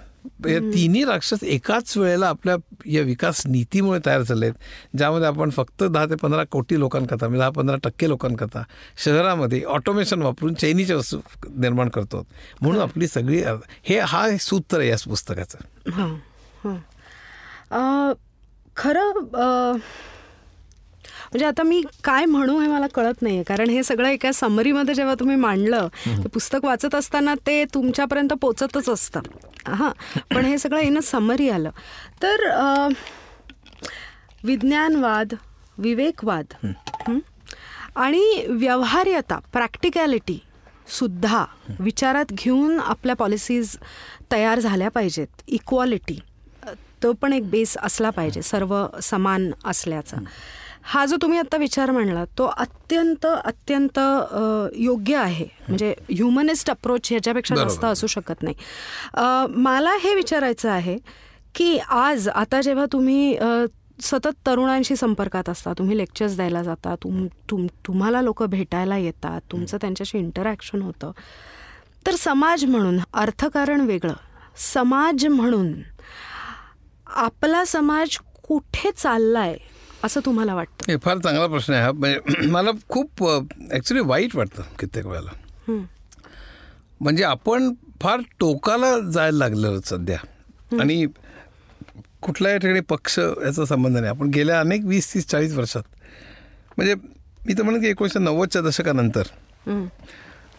या 0.49 0.59
तिन्ही 0.65 1.05
राक्षस 1.05 1.43
एकाच 1.43 1.97
वेळेला 1.97 2.29
आपल्या 2.29 2.55
या 2.87 3.03
विकास 3.03 3.43
नीतीमुळे 3.47 3.99
तयार 4.07 4.23
झाले 4.23 4.47
आहेत 4.47 4.97
ज्यामध्ये 4.99 5.27
आपण 5.29 5.51
फक्त 5.51 5.83
दहा 5.85 6.05
ते 6.07 6.15
पंधरा 6.23 6.45
कोटी 6.51 6.79
लोकांकरता 6.81 7.27
म्हणजे 7.27 7.41
दहा 7.41 7.51
पंधरा 7.57 7.77
टक्के 7.85 8.09
लोकांकरता 8.09 8.63
शहरामध्ये 9.05 9.63
ऑटोमेशन 9.69 10.23
वापरून 10.23 10.55
चैनीच्या 10.55 10.97
वस्तू 10.97 11.19
निर्माण 11.57 11.89
करतो. 11.89 12.25
म्हणून 12.61 12.81
आपली 12.83 13.09
सगळी 13.09 13.43
हे 13.85 13.99
हा 13.99 14.27
सूत्र 14.41 14.79
आहे 14.79 14.89
या 14.89 14.97
पुस्तकाचं. 15.09 15.59
हो 15.93 16.09
हो. 16.65 16.77
खरं 18.77 19.79
म्हणजे 21.35 21.47
आता 21.47 21.63
मी 21.63 21.83
काय 22.05 22.25
म्हणू 22.25 22.59
हे 22.61 22.69
मला 22.69 22.87
कळत 22.87 23.23
नाही 23.23 23.43
कारण 23.43 23.71
हे 23.71 23.83
सगळं 23.83 24.09
एका 24.09 24.33
समरीमध्ये 24.33 24.95
जेव्हा 24.95 25.15
तुम्ही 25.15 25.37
मांडलं 25.37 25.89
पुस्तक 26.33 26.65
वाचत 26.65 26.95
असताना 26.95 27.35
ते 27.47 27.65
तुमच्यापर्यंत 27.65 28.33
पोचतच 28.33 28.89
असतं. 28.89 29.21
हां. 29.69 29.91
पण 30.35 30.45
हे 30.45 30.59
सगळं 30.59 30.81
इन 30.81 31.01
समरी 31.01 31.49
आलं. 31.49 31.71
तर 32.23 32.89
विज्ञानवाद 34.45 35.33
विवेकवाद? 35.79 36.45
आणि 37.97 38.47
व्यवहार्यता 38.49 39.39
प्रॅक्टिकॅलिटी 39.53 40.39
सुद्धा 40.89 41.45
विचारात 41.79 42.33
घेऊन 42.33 42.81
आपल्या 42.81 43.15
पॉलिसीज 43.17 43.77
तयार 44.33 44.59
झाल्या 44.59 44.91
पाहिजेत. 44.91 45.43
इक्वालिटी 45.49 46.19
तो 47.03 47.13
पण 47.13 47.33
एक 47.33 47.51
बेस 47.51 47.77
असला 47.83 48.11
पाहिजे 48.11 48.43
सर्व 48.43 48.87
समान 49.03 49.51
असल्याचा. 49.65 50.17
हा 50.87 51.05
जो 51.07 51.17
तुम्ही 51.23 51.39
आता 51.39 51.57
विचार 51.57 51.91
मांडला 51.91 52.25
तो 52.39 52.45
अत्यंत 52.57 53.27
अत्यंत 53.27 53.99
योग्य 54.77 55.17
आहे. 55.17 55.45
म्हणजे 55.69 55.95
ह्युमनिस्ट 56.09 56.71
अप्रोच 56.71 57.09
ह्याच्यापेक्षा. 57.11 57.55
जास्त 57.57 57.85
असू 57.85 58.07
शकत 58.07 58.43
नाही. 58.43 58.55
मला 59.63 59.95
हे 60.03 60.15
विचारायचं 60.15 60.71
आहे 60.71 60.97
की 61.55 61.77
आज 61.79 62.29
आता 62.29 62.61
जेव्हा 62.61 62.85
तुम्ही 62.93 63.37
सतत 64.03 64.47
तरुणांशी 64.47 64.97
संपर्कात 64.97 65.49
असता 65.49 65.73
तुम्ही 65.79 65.97
लेक्चर्स 65.97 66.37
द्यायला 66.37 66.63
जाता 66.63 66.95
तुम 67.03 67.27
तुम 67.51 67.67
तुम्हाला 67.87 68.23
लोक 68.23 68.43
भेटायला 68.43 68.97
येतात 68.99 69.41
तुमचं 69.53 69.77
त्यांच्याशी 69.81 70.19
इंटरॅक्शन 70.19 70.83
होतं. 70.83 71.13
तर 72.07 72.15
समाज 72.15 72.65
म्हणून 72.65 72.99
अर्थकारण 73.15 73.81
वेगळं. 73.81 74.15
समाज 74.73 75.27
म्हणून 75.27 75.73
आपला 77.07 77.65
समाज 77.65 78.19
कुठे 78.49 78.91
चाललाय? 78.97 79.57
असं 80.05 80.21
तुम्हाला 80.25 80.55
वाटतं? 80.55 80.91
हे 80.93 80.97
फार 81.05 81.19
चांगला 81.19 81.47
प्रश्न 81.47 81.73
आहे 81.75 81.83
हा. 81.83 81.93
म्हणजे 81.93 82.47
मला 82.51 82.71
खूप 82.89 83.25
ॲक्च्युली 83.71 84.03
वाईट 84.07 84.37
वाटतं 84.37 84.63
कित्येक 84.79 85.07
वेळेला. 85.07 85.31
म्हणजे 87.01 87.25
आपण 87.25 87.73
फार 88.03 88.21
टोकाला 88.41 88.99
जायला 89.11 89.39
लागलो 89.39 89.67
आहोत 89.67 89.89
सध्या. 89.89 90.17
आणि 90.81 91.05
कुठल्याही 92.23 92.59
ठिकाणी 92.59 92.81
पक्ष 92.81 93.19
याचा 93.19 93.65
संबंध 93.65 93.97
नाही. 93.97 94.07
आपण 94.07 94.29
गेल्या 94.35 94.61
अनेक 94.61 94.85
वीस 94.85 95.13
तीस 95.15 95.27
चाळीस 95.29 95.55
वर्षात 95.55 95.83
म्हणजे 96.77 96.95
मी 97.47 97.55
तर 97.59 97.63
म्हणेन 97.63 97.81
की 97.83 97.89
एकोणीसशे 97.89 98.19
नव्वदच्या 98.19 98.63
दशकानंतर. 98.63 99.23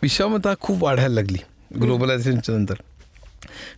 विषमता 0.01 0.53
खूप 0.59 0.83
वाढायला 0.83 1.13
लागली. 1.15 1.37
ग्लोबलायझेशनच्या 1.81 2.55
नंतर. 2.57 2.75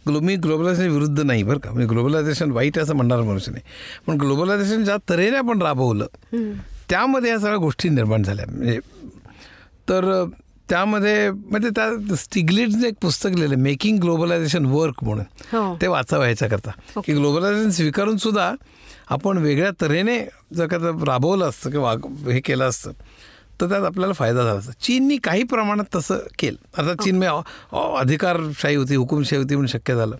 ग्लो 0.07 0.19
मी 0.19 0.35
ग्लोबलायझेशन 0.35 0.89
विरुद्ध 0.91 1.19
नाही 1.19 1.43
बरं 1.43 1.59
का. 1.59 1.71
म्हणजे 1.71 1.87
ग्लोबलायझेशन 1.89 2.51
वाईट 2.51 2.79
असं 2.79 2.95
म्हणणार 2.95 3.21
मनुष्य 3.21 3.51
नाही. 3.51 3.63
पण 4.07 4.17
ग्लोबलायझेशन 4.17 4.83
ज्या 4.83 4.97
तऱ्हेने 5.09 5.37
आपण 5.37 5.61
राबवलं 5.61 6.07
त्यामध्ये 6.89 7.29
या 7.29 7.39
सगळ्या 7.39 7.57
गोष्टी 7.57 7.89
निर्माण 7.89 8.23
झाल्या. 8.23 8.45
म्हणजे 8.49 8.79
तर 9.89 10.23
त्यामध्ये 10.69 11.29
म्हणजे 11.31 11.69
त्या 11.75 12.15
स्टिग्लिटने 12.17 12.87
एक 12.87 12.95
पुस्तक 13.01 13.35
लिहिलं 13.35 13.57
मेकिंग 13.57 13.99
ग्लोबलायझेशन 13.99 14.65
वर्क 14.65 15.03
म्हणून 15.03 15.25
हो. 15.51 15.75
ते 15.81 15.87
वाचावं 15.87 16.23
ह्याच्याकरता 16.23 16.71
की 17.05 17.13
ग्लोबलायझेशन 17.13 17.69
स्वीकारून 17.69 18.17
सुद्धा 18.17 18.51
आपण 19.09 19.37
वेगळ्या 19.37 19.71
तऱ्हेने 19.81 20.17
जर 20.55 20.67
का 20.67 20.77
राबवलं 21.07 21.49
असतं 21.49 21.69
किंवा 21.71 21.93
हे 22.25 22.39
केलं 22.39 22.65
असतं 22.65 22.91
तर 23.61 23.69
त्यात 23.69 23.83
आपल्याला 23.83 24.13
फायदा 24.13 24.43
झाला. 24.43 24.59
असता 24.59 24.71
चीननी 24.71 25.17
काही 25.17 25.43
प्रमाणात 25.43 25.95
तसं 25.95 26.17
केलं. 26.39 26.81
आता 26.81 27.03
चीनमध्ये 27.03 27.29
अ- 27.29 27.41
अ- 27.73 27.99
अधिकारशाही 27.99 28.75
होती 28.75 28.95
हुकुमशाही 28.95 29.41
होती 29.43 29.55
म्हणून 29.55 29.67
शक्य 29.67 29.95
झालं. 29.95 30.15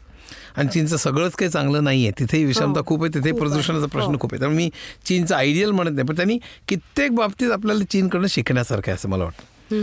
आणि 0.58 0.68
चीनचं 0.68 0.98
सगळंच 0.98 1.32
काही 1.32 1.52
चांगलं 1.52 1.84
नाही 1.84 2.04
आहे. 2.04 2.20
तिथेही 2.20 2.44
विषमता 2.44 2.82
खूप 2.86 3.04
आहे 3.04 3.14
तिथेही 3.14 3.36
प्रदूषणाचा 3.40 3.86
प्रश्न 3.86 4.18
खूप 4.20 4.34
आहे. 4.34 4.40
त्यामुळे 4.40 4.64
मी 4.64 4.70
चीनचं 5.06 5.36
आयडियल 5.36 5.72
म्हणत 5.72 5.92
नाही 5.94 6.08
पण 6.08 6.16
त्यांनी 6.16 6.40
कित्येक 6.68 7.16
बाबतीत 7.16 7.52
आपल्याला 7.52 7.84
चीनकडनं 7.84 8.28
शिकण्यासारखं 8.28 8.84
आहे 8.88 8.96
असं 8.96 9.10
मला 9.10 9.24
वाटतं. 9.24 9.74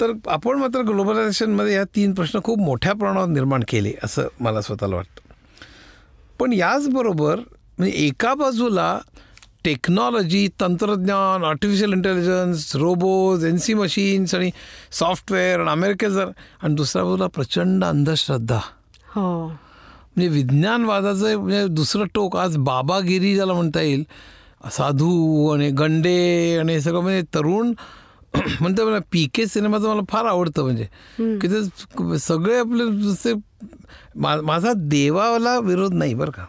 तर 0.00 0.12
आपण 0.26 0.58
मात्र 0.58 0.80
ग्लोबलायझेशनमध्ये 0.80 1.74
या 1.74 1.84
तीन 1.84 2.14
प्रश्न 2.14 2.38
खूप 2.44 2.58
मोठ्या 2.58 2.92
प्रमाणावर 2.92 3.28
निर्माण 3.28 3.62
केले 3.68 3.92
असं 4.04 4.22
मला 4.40 4.60
स्वतःला 4.60 4.96
वाटतं. 4.96 5.32
पण 6.38 6.52
याचबरोबर 6.52 7.36
म्हणजे 7.78 7.92
एका 7.98 8.34
बाजूला 8.34 8.98
टेक्नॉलॉजी 9.66 10.46
तंत्रज्ञान 10.60 11.44
artificial 11.44 11.92
intelligence 11.92 12.74
robots 12.76 13.44
N 13.44 13.56
C 13.58 13.74
machines 13.74 14.34
आणि 14.34 14.50
सॉफ्टवेअर 14.92 15.60
आणि 15.60 15.70
अमेरिकेचं 15.70 16.30
आणि 16.62 16.74
दुसऱ्या 16.74 17.04
बाजूला 17.04 17.26
प्रचंड 17.26 17.84
अंधश्रद्धा 17.84 18.58
हो 19.14 19.26
म्हणजे 19.46 20.28
विज्ञानवादाचं 20.28 21.36
म्हणजे 21.36 21.66
दुसरं 21.74 22.06
टोक 22.14 22.36
आज 22.36 22.56
बाबागिरी 22.66 23.34
ज्याला 23.34 23.52
म्हणता 23.52 23.80
येईल 23.80 24.04
साधू 24.72 25.48
आणि 25.48 25.70
गंडे 25.70 26.16
आणि 26.58 26.72
हे 26.72 26.80
सगळं 26.80 27.00
म्हणजे 27.00 27.22
तरुण 27.34 27.72
म्हणतो 28.60 28.86
मला 28.86 28.98
पी 29.12 29.26
के 29.34 29.46
सिनेमाचं 29.46 29.88
मला 29.88 30.00
फार 30.10 30.24
आवडतं 30.24 30.62
म्हणजे 30.62 30.84
की 31.40 31.48
ते 31.48 32.18
सगळे 32.18 32.58
आपले 32.58 32.86
जसे 33.02 33.34
माझा 34.16 34.72
देवाला 34.76 35.58
विरोध 35.58 35.94
नाही 35.94 36.14
बरं 36.14 36.30
का. 36.30 36.44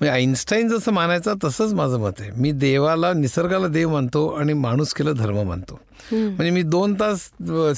म्हणजे 0.00 0.12
आईन्स्टाईन 0.12 0.68
जसं 0.68 0.92
मानायचा 0.92 1.32
तसंच 1.44 1.72
माझं 1.74 1.98
मत 2.00 2.20
आहे. 2.20 2.30
मी 2.36 2.50
देवाला 2.52 3.12
निसर्गाला 3.12 3.66
देव 3.68 3.90
मानतो 3.92 4.26
आणि 4.38 4.52
माणूस 4.52 4.92
केलं 4.94 5.12
धर्म 5.16 5.42
मानतो 5.48 5.78
म्हणजे 6.12 6.50
मी 6.50 6.62
दोन 6.62 6.94
तास 7.00 7.20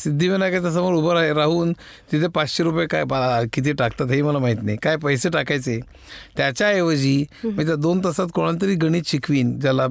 सिद्धिविनायकाच्या 0.02 0.70
समोर 0.72 0.94
उभं 0.94 1.12
राह 1.14 1.32
राहून 1.34 1.72
तिथे 2.12 2.26
पाचशे 2.34 2.62
रुपये 2.64 2.86
काय 2.90 3.04
किती 3.52 3.72
टाकतात 3.72 4.10
हे 4.10 4.20
मला 4.22 4.38
माहीत 4.38 4.62
नाही. 4.62 4.76
काय 4.82 4.96
पैसे 5.02 5.28
टाकायचे? 5.32 5.78
त्याच्याऐवजी 6.36 7.24
मी 7.44 7.66
त्या 7.66 7.74
दोन 7.76 8.00
तासात 8.04 8.26
कोणाला 8.34 8.56
तरी 8.62 8.74
गणित 8.82 9.02
शिकवीन 9.06 9.58
ज्याला 9.60 9.86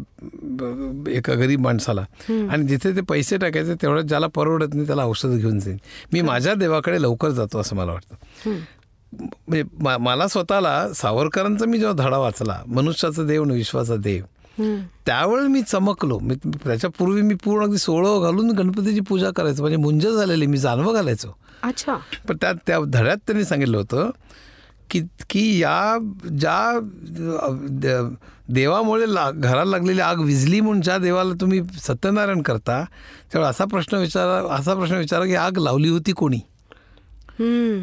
एका 1.11 1.33
गरीब 1.33 1.59
माणसाला. 1.61 2.01
आणि 2.29 2.63
जिथे 2.67 2.95
ते 2.95 3.01
पैसे 3.09 3.37
टाकायचे 3.37 3.73
तेवढ्यात 3.81 4.05
ज्याला 4.07 4.27
परवडत 4.35 4.73
नाही 4.73 4.87
त्याला 4.87 5.03
औषधं 5.05 5.37
घेऊन 5.37 5.59
जाईन. 5.59 5.77
मी 6.13 6.21
माझ्या 6.21 6.53
देवाकडे 6.55 7.01
लवकर 7.01 7.29
जातो 7.29 7.59
असं 7.59 7.75
मला 7.75 7.91
वाटतं. 7.91 8.55
मला 9.99 10.27
स्वतःला 10.27 10.93
सावरकरांचा 10.93 11.65
मी 11.65 11.79
जेव्हा 11.79 12.05
धडा 12.05 12.17
वाचला 12.17 12.61
मनुष्याचा 12.67 13.23
देव 13.23 13.43
आणि 13.43 13.53
विश्वाचा 13.53 13.95
देव. 13.95 14.23
त्यावेळी 15.05 15.47
मी 15.47 15.61
चमकलो 15.61 16.19
मी 16.19 16.35
त्याच्यापूर्वी 16.35 17.21
मी 17.21 17.35
पूर्ण 17.35 17.63
अगदी 17.63 17.77
सोळं 17.77 18.21
घालून 18.21 18.51
गणपतीची 18.51 18.99
पूजा 18.99 19.29
करायचो 19.31 19.61
म्हणजे 19.61 19.77
मुंज 19.77 20.07
झालेली 20.07 20.45
मी 20.45 20.57
जानवं 20.57 20.93
घालायचो 20.93 21.37
अच्छा 21.63 21.97
पण 22.29 22.37
त्यात 22.41 22.55
त्या 22.67 22.79
धड्यात 22.87 23.17
त्यांनी 23.17 23.45
सांगितलं 23.45 23.77
होतं 23.77 24.09
की 24.89 25.01
की 25.29 25.59
या 25.59 25.97
ज्या 26.39 26.79
देवामुळे 28.49 29.13
ला 29.13 29.31
घराला 29.31 29.71
लागलेली 29.71 30.01
आग 30.01 30.19
विझली 30.19 30.61
म्हणून 30.61 30.81
ज्या 30.81 30.97
देवाला 30.97 31.33
तुम्ही 31.41 31.61
सत्यनारायण 31.63 32.41
करता 32.41 32.83
त्यावेळी 33.31 33.49
असा 33.49 33.65
प्रश्न 33.65 33.97
विचारा 33.97 34.55
असा 34.55 34.73
प्रश्न 34.73 34.95
विचारा 34.95 35.25
की 35.25 35.35
आग 35.35 35.57
लावली 35.57 35.89
होती 35.89 36.11
कोणी. 36.11 36.39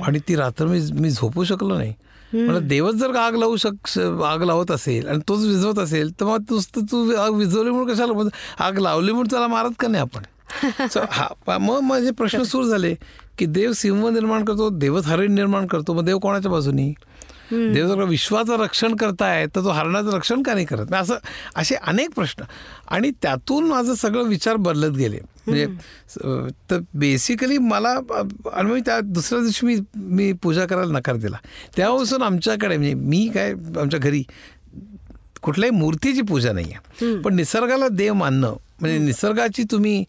आणि 0.03 0.19
ती 0.29 0.37
रात्र 0.37 0.67
मी 0.67 0.81
मी 0.93 1.11
झोपू 1.11 1.45
शकलो 1.45 1.79
नाही. 1.79 1.95
मला 2.33 2.59
देवच 2.59 2.95
जर 2.95 3.13
का 3.13 3.21
आग 3.21 3.35
लावू 3.35 3.57
शक 3.57 3.99
आग 3.99 4.43
लावत 4.43 4.71
असेल 4.71 5.09
आणि 5.09 5.19
तोच 5.29 5.45
विझवत 5.45 5.79
असेल 5.79 6.21
तर 6.21 6.25
मग 6.25 6.43
तूच 6.51 6.67
तर 6.67 6.81
तू 6.81 7.15
आग 7.15 7.31
विझवली 7.31 7.71
म्हणून 7.71 7.95
कशाला? 7.95 8.29
आग 8.65 8.79
लावली 8.79 9.13
म्हणून 9.13 9.27
त्याला 9.31 9.47
मारत 9.47 9.71
का 9.79 9.89
नाही 9.89 10.03
आपण? 10.03 10.23
हा 11.11 11.59
मग 11.59 11.81
माझे 11.81 12.11
प्रश्न 12.11 12.43
सुरू 12.43 12.69
झाले 12.69 12.95
की 13.39 13.47
देव 13.47 13.73
सिंह 13.73 14.11
निर्माण 14.11 14.45
करतो 14.45 14.71
देवच 14.71 15.07
हरिण 15.07 15.35
निर्माण 15.35 15.67
करतो 15.67 15.93
मग 15.93 16.05
देव 16.05 16.19
कोणाच्या 16.19 16.51
बाजूनी? 16.51 16.95
देव 17.53 17.89
जर 17.89 18.03
विश्वाचं 18.03 18.57
रक्षण 18.57 18.97
करताय 18.97 19.47
तर 19.47 19.61
तो 19.61 19.71
हरणाचं 19.71 20.11
रक्षण 20.11 20.43
का 20.43 20.55
नाही 20.55 20.67
करत? 20.67 20.95
असं 20.95 21.15
असे 21.57 21.75
अनेक 21.75 22.11
प्रश्न. 22.15 22.43
आणि 22.89 23.11
त्यातून 23.23 23.65
माझं 23.65 23.95
सगळं 23.95 24.23
विचार 24.23 24.57
बदलत 24.57 24.97
गेले. 24.97 25.19
म्हणजे 25.47 25.67
तर 26.71 26.79
बेसिकली 26.95 27.59
मला 27.59 27.89
आणि 28.53 28.71
मग 28.71 28.79
त्या 28.87 28.99
दुसऱ्या 29.01 29.41
दिवशी 29.41 29.67
मी 29.67 29.77
मी 29.95 30.33
पूजा 30.43 30.67
करायला 30.67 30.99
नकार 30.99 31.17
दिला. 31.17 31.37
तेव्हापासून 31.77 32.23
आमच्याकडे 32.23 32.77
म्हणजे 32.77 32.95
मी 32.95 33.27
काय 33.35 33.53
आमच्या 33.81 34.01
घरी 34.01 34.23
कुठल्याही 35.43 35.77
मूर्तीची 35.77 36.23
पूजा 36.23 36.53
नाही 36.53 36.73
आहे. 36.73 37.17
पण 37.23 37.35
निसर्गाला 37.37 37.89
देव 37.89 38.15
मानणं 38.15 38.55
म्हणजे 38.81 38.99
निसर्गाची 38.99 39.63
तुम्ही 39.71 40.05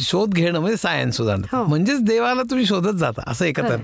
शोध 0.00 0.34
घेणं 0.34 0.58
म्हणजे 0.60 0.76
सायन्स 0.76 1.20
उदाहरण 1.20 1.42
हो. 1.52 1.64
म्हणजेच 1.64 2.00
देवाला 2.02 2.42
तुम्ही 2.50 2.66
शोधत 2.66 2.98
जाता 2.98 3.22
असं 3.26 3.44
एकत्र. 3.44 3.76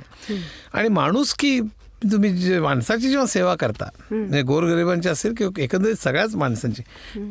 आणि 0.72 0.88
माणूस 0.88 1.34
की 1.34 1.60
तुम्ही 2.08 2.30
जे 2.36 2.60
माणसाची 2.60 3.08
जेव्हा 3.08 3.26
सेवा 3.26 3.54
करता 3.54 3.88
म्हणजे 4.10 4.42
गोरगरिबांची 4.42 5.08
असेल 5.08 5.34
किंवा 5.34 5.62
एकंदरीत 5.62 6.02
सगळ्याच 6.02 6.34
माणसांची 6.36 6.82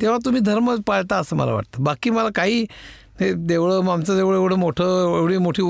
तेव्हा 0.02 0.18
तुम्ही 0.26 0.42
धर्म 0.42 0.76
पाळता 0.88 1.18
असं 1.18 1.36
मला 1.36 1.54
वाटतं. 1.54 1.84
बाकी 1.84 2.10
मला 2.10 2.30
काही 2.36 2.66
हे 3.20 3.32
देवळं 3.34 3.90
आमचं 3.92 4.16
देवळ 4.18 4.36
एवढं 4.36 4.56
मोठं 4.56 5.18
एवढी 5.18 5.38
मोठी 5.38 5.62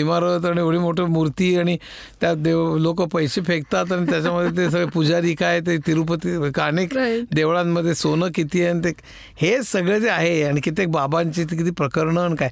इमारत 0.00 0.44
आणि 0.46 0.60
एवढी 0.60 0.78
मोठी 0.78 1.02
मूर्ती 1.02 1.54
आणि 1.58 1.76
त्यात 2.20 2.36
देव 2.36 2.76
लोक 2.76 3.02
पैसे 3.12 3.40
फेकतात 3.46 3.92
आणि 3.92 4.06
त्याच्यामध्ये 4.10 4.50
ते 4.56 4.70
सगळे 4.70 4.84
पुजारी 4.94 5.34
काय 5.34 5.60
ते 5.60 5.76
तिरुपती 5.86 6.50
का 6.54 6.66
अनेक. 6.66 6.94
देवळांमध्ये 7.34 7.94
सोनं 7.94 8.28
किती 8.34 8.62
आहे 8.62 8.70
आणि 8.70 8.80
ते 8.84 8.92
हे 9.36 9.62
सगळं 9.62 9.98
जे 9.98 10.08
आहे 10.08 10.42
आणि 10.42 10.60
कित्येक 10.60 10.90
बाबांची 10.90 11.44
ते 11.44 11.56
किती 11.56 11.70
प्रकरणं 11.70 12.20
आणि 12.20 12.36
काय 12.36 12.50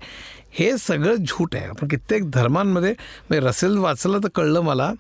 हे 0.59 0.77
सगळं 0.79 1.15
झूट 1.17 1.55
आहे. 1.57 1.67
आपण 1.67 1.89
कित्येक 1.89 2.31
धर्मांमध्ये 2.31 2.93
म्हणजे 2.93 3.47
रसेल 3.49 3.77
वाचलं 3.79 4.19
तर 4.25 4.29
कळलं 4.35 4.61
मला. 4.61 4.93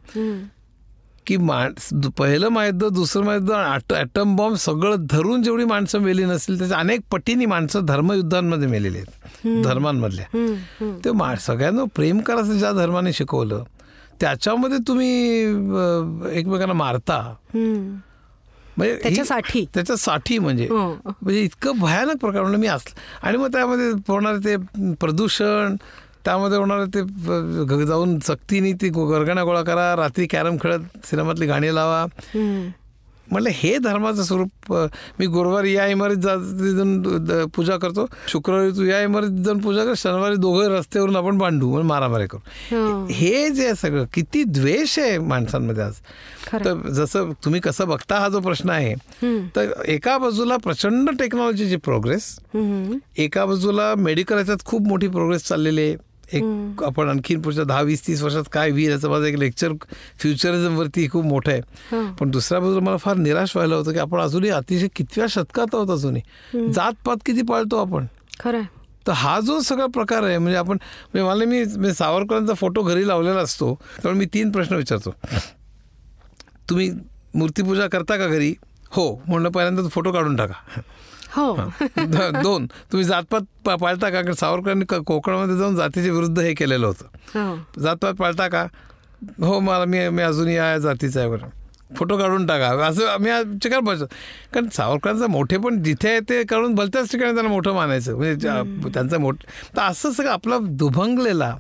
की 1.26 1.36
माणस 1.36 1.88
पहिलं 2.18 2.48
महायुद्ध 2.48 2.88
दुसरं 2.88 3.24
महायुद्ध 3.24 3.50
आणि 3.50 3.94
ॲटम 3.94 4.34
बॉम्ब 4.36 4.56
सगळं 4.56 5.06
धरून 5.10 5.42
जेवढी 5.42 5.64
माणसं 5.64 6.00
मेली 6.00 6.24
नसतील 6.24 6.58
त्याच्या 6.58 6.78
अनेक 6.78 7.00
पटीने 7.10 7.46
माणसं 7.46 7.84
धर्मयुद्धांमध्ये 7.86 8.68
मेलेली 8.68 8.98
आहेत 8.98 9.62
धर्मांमधल्या. 9.64 10.26
ते 11.04 11.12
मा 11.12 11.34
सगळ्यांना 11.40 11.84
प्रेम 11.94 12.20
करायचं 12.20 12.58
ज्या 12.58 12.72
धर्माने 12.72 13.12
शिकवलं 13.12 13.62
त्याच्यामध्ये 14.20 14.78
तुम्ही 14.88 15.10
एकमेकांना 16.38 16.72
मारता. 16.74 17.18
म्हणजे 18.76 18.96
त्याच्यासाठी? 19.02 19.64
त्याच्यासाठी 19.74 20.38
म्हणजे 20.38 20.66
हो. 20.70 20.86
म्हणजे 21.04 21.40
इतकं 21.40 21.78
भयानक 21.78 22.20
प्रकार 22.20 22.40
म्हणलं 22.42 22.58
मी 22.58 22.66
असलं 22.66 23.26
आणि 23.26 23.38
मग 23.38 23.52
त्यामध्ये 23.52 23.90
होणार 24.08 24.36
ते 24.44 24.56
प्रदूषण 25.00 25.76
त्यामध्ये 26.24 26.58
होणार 26.58 26.84
ते 26.94 27.86
जाऊन 27.86 28.18
सक्तीने 28.26 28.72
ती 28.72 28.88
गरगणा 28.90 29.42
गोळा 29.44 29.62
करा 29.62 29.94
रात्री 29.96 30.26
कॅरम 30.26 30.56
खेळत 30.62 31.06
सिनेमातली 31.06 31.46
गाणी 31.46 31.74
लावा. 31.74 32.06
म्हटलं 33.30 33.50
हे 33.54 33.76
धर्माचं 33.78 34.22
स्वरूप 34.22 34.72
मी 35.18 35.26
गुरुवारी 35.26 35.72
या 35.72 35.86
इमारतीत 35.86 36.22
जा 36.22 36.34
जाऊन 36.36 37.46
पूजा 37.54 37.76
करतो 37.76 38.06
शुक्रवारी 38.28 38.70
तू 38.76 38.84
या 38.84 39.00
इमारतीत 39.02 39.38
जाऊन 39.44 39.58
पूजा 39.58 39.84
कर 39.84 39.94
शनिवारी 39.96 40.36
दोघं 40.36 40.68
रस्त्यावरून 40.70 41.16
आपण 41.16 41.38
भांडू 41.38 41.72
आणि 41.76 41.86
मारामारी 41.88 42.26
करू 42.26 42.40
हो. 42.70 43.06
जे 43.08 43.64
आहे 43.64 43.74
सगळं 43.74 44.04
किती 44.14 44.42
द्वेष 44.44 44.98
आहे 44.98 45.18
माणसांमध्ये 45.18 45.82
आज. 45.82 45.94
तर 46.64 46.90
जसं 46.92 47.32
तुम्ही 47.44 47.60
कसं 47.60 47.88
बघता 47.88 48.18
हा 48.18 48.28
जो 48.28 48.40
प्रश्न 48.40 48.70
आहे. 48.70 48.94
तर 49.56 49.72
एका 49.86 50.18
बाजूला 50.18 50.56
प्रचंड 50.64 51.10
टेक्नॉलॉजीची 51.18 51.76
प्रोग्रेस. 51.84 52.34
एका 53.18 53.46
बाजूला 53.46 53.94
मेडिकल 53.98 54.38
याच्यात 54.38 54.64
खूप 54.64 54.88
मोठी 54.88 55.08
प्रोग्रेस 55.08 55.48
चाललेली 55.48 55.80
आहे 55.80 55.96
एक 56.32 56.82
आपण 56.82 57.08
आणखीन 57.08 57.40
पुढच्या 57.42 57.64
दहा 57.64 57.80
वीस 57.80 58.06
तीस 58.06 58.22
वर्षात 58.22 58.42
काय 58.52 58.70
होईल 58.70 58.90
याचं 58.90 59.10
माझं 59.10 59.24
एक 59.24 59.36
लेक्चर 59.38 59.72
फ्युचरिझमवरती 60.18 61.08
खूप 61.08 61.24
मोठं 61.24 61.52
आहे. 61.52 61.60
पण 62.20 62.30
दुसऱ्या 62.30 62.60
बाजूला 62.60 62.80
मला 62.80 62.96
फार 62.96 63.16
निराश 63.16 63.56
व्हायला 63.56 63.76
होतं 63.76 63.92
की 63.92 63.98
आपण 63.98 64.20
अजूनही 64.20 64.50
अतिशय 64.50 64.88
कितव्या 64.96 65.26
शतकात 65.28 65.74
आहोत 65.74 65.90
अजूनही. 65.90 66.22
जातपात 66.72 67.16
किती 67.26 67.42
पाळतो 67.42 67.76
आपण? 67.76 68.06
खरं. 68.40 68.62
तर 69.06 69.12
हा 69.12 69.40
जो 69.40 69.60
सगळा 69.60 69.86
प्रकार 69.86 70.22
आहे 70.22 70.38
म्हणजे 70.38 70.58
आपण 70.58 70.76
म्हणजे 71.14 71.28
मला 71.28 71.44
मी 71.44 71.64
मी 71.76 71.92
सावरकरांचा 71.92 72.54
फोटो 72.54 72.82
घरी 72.82 73.08
लावलेला 73.08 73.40
असतो 73.40 73.74
त्यामुळे 73.74 74.18
मी 74.18 74.26
तीन 74.34 74.50
प्रश्न 74.50 74.76
विचारतो. 74.76 75.14
तुम्ही 76.70 76.90
मूर्तीपूजा 77.34 77.86
करता 77.86 78.16
का 78.16 78.26
घरी? 78.26 78.54
हो 78.90 79.22
म्हणलं 79.28 79.48
पहिल्यांदा 79.48 79.82
तो 79.82 79.88
फोटो 79.88 80.12
काढून 80.12 80.36
टाका. 80.36 80.80
हो. 81.36 81.54
दोन. 82.42 82.66
तुम्ही 82.92 83.04
जातपात 83.04 83.68
पाळता 83.68 84.08
का? 84.10 84.20
कारण 84.20 84.32
सावरकरांनी 84.34 84.84
कोकणामध्ये 85.06 85.56
जाऊन 85.56 85.76
जातीच्या 85.76 86.12
विरुद्ध 86.12 86.38
हे 86.38 86.52
केलेलं 86.54 86.86
होतं. 86.86 87.06
हो. 87.34 87.80
जातपात 87.82 88.14
पाळता 88.14 88.48
का? 88.48 88.66
हो 89.38 89.58
मला 89.60 89.84
मी 89.84 90.08
मी 90.08 90.22
अजूनही 90.22 90.56
या 90.56 90.76
जातीचा 90.78 91.20
आहे 91.20 91.28
बरं. 91.30 91.48
फोटो 91.96 92.16
काढून 92.18 92.46
टाका. 92.46 92.68
असं 92.86 93.06
आम्ही 93.08 93.58
चिकार 93.62 93.80
बघतो 93.80 94.04
कारण 94.54 94.68
सावरकरांचं 94.72 95.30
मोठे 95.30 95.56
पण 95.64 95.82
जिथे 95.82 96.08
आहे 96.08 96.20
ते 96.28 96.42
काढून 96.44 96.74
भलत्याच 96.74 97.10
ठिकाणी 97.12 97.32
त्यांना 97.32 97.50
मोठं 97.50 97.74
मानायचं. 97.74 98.16
म्हणजे 98.16 98.48
त्यांचं 98.94 99.20
मोठं 99.20 99.76
तर 99.76 99.82
असं 99.82 100.10
सगळं 100.12 100.30
आपला 100.30 100.58
दुभंगलेला 100.60 101.54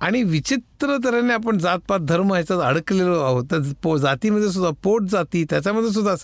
आणि 0.00 0.22
विचित्र 0.22 0.96
तऱ्हेने 1.04 1.32
आपण 1.32 1.58
जातपात 1.58 2.00
धर्म 2.00 2.32
ह्याच्यात 2.32 2.60
अडकलेलो 2.60 3.20
आहोत. 3.20 3.44
तर 3.50 3.62
पो 3.82 3.96
जातीमध्ये 3.98 4.50
सुद्धा 4.50 4.70
पोट 4.82 5.02
जाती 5.02 5.44
त्याच्यामध्ये 5.44 5.90
सुद्धा 5.90 6.14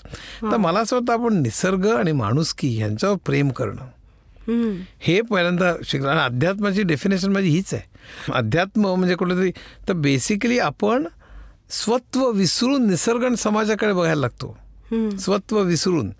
तर 0.53 0.57
मला 0.57 0.81
असं 0.81 0.97
वाटतं 0.97 1.13
आपण 1.13 1.43
निसर्ग 1.43 1.87
आणि 1.87 2.13
माणुसकी 2.13 2.81
यांच्यावर 2.81 3.17
प्रेम 3.27 3.49
करणं. 3.49 3.87
हे 5.01 5.21
पहिल्यांदा 5.21 5.75
शिकलं. 5.85 6.09
आणि 6.09 6.21
अध्यात्माची 6.21 6.83
डेफिनेशन 6.83 7.33
माझी 7.33 7.49
हीच 7.49 7.75
आहे. 7.75 7.83
अध्यात्म 8.33 8.95
म्हणजे 8.95 9.15
कुठेतरी 9.15 9.51
तर 9.89 9.93
बेसिकली 9.93 10.59
आपण 10.59 11.07
स्वत्व 11.71 12.31
विसरून 12.31 12.89
निसर्ग 12.89 13.35
समाजाकडे 13.35 13.93
बघायला 13.93 14.21
लागतो. 14.21 14.57
स्वत्व 15.17 15.61
विसरून. 15.61 16.11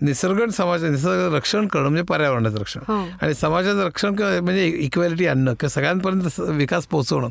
निसर्ग 0.00 0.48
समाज 0.50 0.84
निसर्ग 0.84 1.34
रक्षण 1.34 1.66
करणं 1.66 1.88
म्हणजे 1.88 2.02
पर्यावरणाचं 2.02 2.58
रक्षण. 2.58 2.80
हो. 2.88 3.02
आणि 3.22 3.34
समाजाचं 3.34 3.84
रक्षण 3.84 4.14
म्हणजे 4.18 4.66
इक्वॅलिटी 4.66 5.26
आणणं 5.26 5.54
किंवा 5.54 5.68
सगळ्यांपर्यंत 5.68 6.40
विकास 6.40 6.86
पोहोचवणं. 6.86 7.28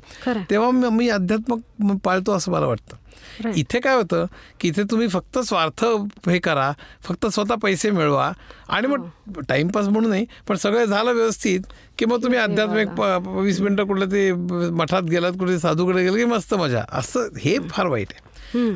तेव्हा 0.50 0.90
मी 0.90 1.10
अध्यात्मक 1.10 1.96
पाळतो 2.04 2.32
असं 2.32 2.52
मला 2.52 2.66
वाटतं. 2.66 2.96
इथे 3.56 3.80
काय 3.80 3.96
होतं 3.96 4.26
की 4.60 4.68
इथे 4.68 4.84
तुम्ही 4.84 5.08
फक्त 5.08 5.38
स्वार्थ 5.40 5.84
हे 6.30 6.38
करा 6.40 6.72
फक्त 7.04 7.26
स्वतः 7.26 7.56
पैसे 7.56 7.90
मिळवा 7.92 8.32
आणि 8.70 8.88
मग 8.88 9.40
टाइमपास 9.50 9.88
म्हणून 9.88 10.10
नाही 10.10 10.26
पण 10.48 10.56
सगळं 10.56 10.86
झालं 10.86 11.12
व्यवस्थित 11.12 11.60
की 11.98 12.06
मग 12.06 12.24
तुम्ही 12.24 12.40
अध्यात्मिक 12.40 13.00
वीस 13.28 13.62
मिनिटं 13.62 13.86
कुठलं 13.86 14.06
ते 14.06 14.32
मठात 14.72 15.04
गेलात 15.04 15.34
कुठे 15.40 15.60
साधूकडे 15.60 16.04
गेलं 16.04 16.18
की 16.18 16.26
मस्त 16.26 16.54
मजा. 16.54 16.84
असं 16.92 17.28
हे 17.40 17.58
फार 17.70 17.88
वाईट 17.88 18.08
आहे. 18.12 18.28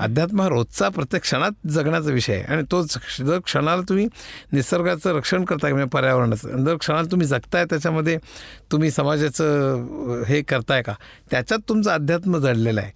अध्यात्म 0.02 0.42
हा 0.42 0.48
रोजचा 0.50 0.90
प्रत्येक 0.90 1.22
क्षणात 1.24 1.68
जगण्याचा 1.68 2.12
विषय 2.12 2.34
आहे. 2.34 2.44
आणि 2.44 2.64
तो 2.72 2.82
जर 2.82 3.40
क्षणाला 3.46 3.82
तुम्ही 3.90 4.06
निसर्गाचं 4.54 5.16
रक्षण 5.16 5.46
करताय 5.46 5.72
म्हणजे 5.72 5.90
पर्यावरणाचं 5.90 6.64
जर 6.66 6.78
क्षणाला 6.78 7.12
तुम्ही 7.12 7.28
जगताय 7.28 7.66
त्याच्यामध्ये 7.66 8.18
तुम्ही 8.72 8.92
समाजाचं 8.92 10.24
हे 10.28 10.42
करताय 10.42 10.82
का? 10.82 10.94
त्याच्यात 11.32 11.60
तुमचं 11.70 11.92
अध्यात्म 11.92 12.38
जडलेलं 12.38 12.82
आहे. 12.82 12.92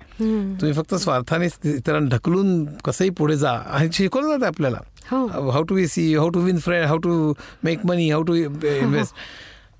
तुम्ही 0.59 0.73
फक्त 0.73 0.95
स्वार्थाने 0.95 1.47
इतरांना 1.65 2.15
ढकलून 2.15 2.63
कसंही 2.85 3.09
पुढे 3.09 3.37
जा 3.37 3.51
आणि 3.51 3.89
शिकवलं 3.93 4.29
जातं 4.29 4.47
आपल्याला. 4.47 4.77
How 5.11 5.63
to 5.63 5.75
we 5.75 5.87
see 5.87 6.13
how 6.15 6.29
to 6.29 6.39
win 6.39 6.57
friend 6.59 6.85
how 6.85 6.97
to 6.97 7.33
make 7.63 7.85
money 7.85 8.09
how 8.11 8.23
to 8.23 8.33
invest 8.35 9.13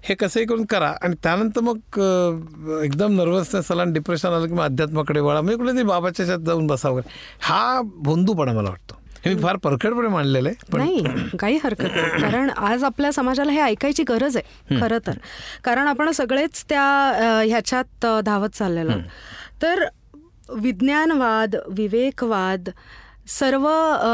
हे 0.10 0.16
कसंही 0.16 0.46
करून 0.46 0.66
करा. 0.66 0.94
आणि 1.04 1.16
त्यानंतर 1.24 1.62
मग 1.62 2.00
एकदम 2.84 3.16
नर्वसनेस 3.16 3.72
आला 3.72 3.82
आणि 3.82 3.94
डिप्रेशन 3.94 4.30
आलं 4.30 4.48
की 4.48 4.54
मग 4.54 4.64
अध्यात्माकडे 4.64 5.20
वळा. 5.20 5.42
म्हणजे 5.42 5.58
कुठे 5.64 5.84
बाबाच्या 5.84 6.26
जाऊन 6.26 6.68
बसा 6.68 6.90
वगैरे. 6.90 7.10
हा 7.42 7.82
भोंदूपणा 7.84 8.54
मला 8.54 8.70
वाटतो. 8.70 8.96
हे 9.26 9.34
मी 9.34 9.42
फार 9.42 9.56
परखडपणे 9.56 10.08
मांडलेलं 10.08 10.50
आहे 10.50 10.72
पण 10.72 10.80
नाही 10.80 11.04
काही 11.40 11.58
हरकत 11.64 11.96
नाही. 11.96 12.22
कारण 12.22 12.50
आज 12.50 12.84
आपल्या 12.84 13.12
समाजाला 13.12 13.52
हे 13.52 13.62
ऐकायची 13.62 14.04
गरज 14.04 14.38
आहे 14.38 14.80
खरं 14.80 14.98
तर. 15.08 15.18
कारण 15.64 15.88
आपण 15.88 16.12
सगळेच 16.12 16.64
त्या 16.70 16.84
ह्याच्यात 17.48 18.06
धावत 18.26 18.50
चाललेलो 18.50 18.92
तर 19.62 19.84
विज्ञानवाद 20.56 21.56
विवेकवाद 21.68 22.70
सर्व 23.30 23.68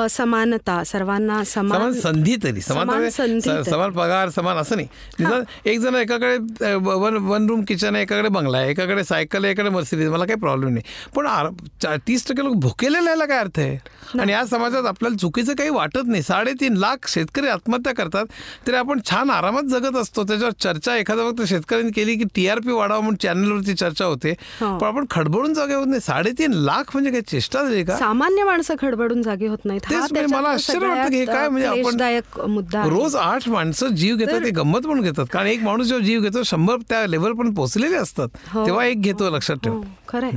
समानता 0.09 0.83
सर्वांना 0.83 1.43
समान 1.45 1.91
संधी 1.93 2.35
तरी 2.43 2.61
समान 2.61 3.09
समान 3.09 3.91
पगार 3.91 4.29
समान 4.35 4.57
असं 4.57 4.75
नाही. 4.75 5.41
एक 5.71 5.79
जण 5.79 5.95
एकाकडे 5.95 6.73
वन 6.75 7.17
वन 7.27 7.47
रूम 7.49 7.63
किचन 7.67 7.95
आहे 7.95 8.03
एकाकडे 8.03 8.29
बंगला 8.29 8.57
आहे 8.57 8.69
एकाकडे 8.71 9.03
सायकल 9.03 9.43
आहे 9.43 9.51
एकाकडे 9.53 9.69
मर्सिडीज 9.75 10.09
मला 10.09 10.25
काही 10.25 10.39
प्रॉब्लेम 10.39 10.73
नाही. 10.73 10.83
पण 11.15 11.97
तीस 12.07 12.27
टक्के 12.27 12.43
लोक 12.43 12.55
भुकेलेले 12.61 13.09
यायला 13.09 13.25
काय 13.25 13.39
अर्थ 13.39 13.59
आहे? 13.59 13.77
आणि 14.19 14.31
या 14.31 14.43
समाजात 14.45 14.85
आपल्याला 14.85 15.17
चुकीचं 15.17 15.53
काही 15.57 15.69
वाटत 15.69 16.07
नाही. 16.07 16.23
साडेतीन 16.23 16.77
लाख 16.77 17.07
शेतकरी 17.09 17.47
आत्महत्या 17.47 17.93
करतात 17.95 18.25
तरी 18.67 18.75
आपण 18.75 18.99
छान 19.09 19.29
आरामात 19.29 19.69
जगत 19.69 19.97
असतो. 19.97 20.23
त्याच्यावर 20.23 20.53
चर्चा 20.63 20.95
एखाद्या 20.97 21.25
वक्त 21.25 21.41
शेतकऱ्यांनी 21.49 21.91
केली 21.91 22.15
की 22.15 22.23
टीआरपी 22.35 22.71
वाढावा 22.71 22.99
म्हणून 22.99 23.15
चॅनलवरती 23.21 23.73
चर्चा 23.73 24.05
होते. 24.05 24.31
हो. 24.61 24.77
पण 24.77 24.87
आपण 24.87 25.05
खडबडून 25.11 25.53
जागे 25.53 25.73
होत 25.75 25.87
नाही. 25.87 26.01
साडेतीन 26.01 26.53
लाख 26.53 26.91
म्हणजे 26.93 27.11
काही 27.11 27.21
चेष्टा 27.27 27.63
झाली 27.63 27.83
का? 27.83 27.97
सामान्य 27.97 28.43
माणसं 28.43 28.75
खडबड 28.81 29.02
घडून 29.03 29.21
जागे 29.21 29.47
होत 29.47 29.65
नाहीत. 29.65 29.93
मला 30.31 30.49
आश्चर्य 30.49 30.87
वाटतं 30.87 31.09
की 31.09 31.25
काय 31.25 31.47
म्हणजे 31.49 31.67
आपण 31.67 32.49
मुद्दा 32.51 32.83
रोज 32.89 33.15
आठ 33.15 33.47
माणसं 33.49 33.95
जीव 33.95 34.15
घेतात 34.15 34.39
ते 34.43 34.49
गंमत 34.51 34.87
पण 34.87 35.01
घेतात. 35.01 35.25
कारण 35.31 35.47
एक 35.47 35.63
माणूस 35.63 35.87
जेव्हा 35.87 36.05
जीव 36.05 36.21
घेतो 36.21 36.43
शंभर 36.43 36.77
त्या 36.89 37.05
लेवल 37.07 37.33
पण 37.33 37.53
पोहोचलेले 37.53 37.95
असतात. 37.95 38.27
हो. 38.47 38.65
तेव्हा 38.65 38.85
एक 38.85 39.01
घेतो 39.01 39.29
लक्षात 39.29 39.55
ठेव. 39.63 39.73
हो, 39.73 39.83
खरंय. 40.09 40.31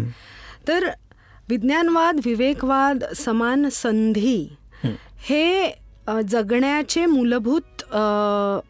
तर 0.69 0.89
विज्ञानवाद 1.49 2.21
विवेकवाद 2.25 3.05
समान 3.17 3.69
संधी 3.73 4.39
हे 5.29 5.67
जगण्याचे 6.29 7.07
मूलभूत 7.07 7.83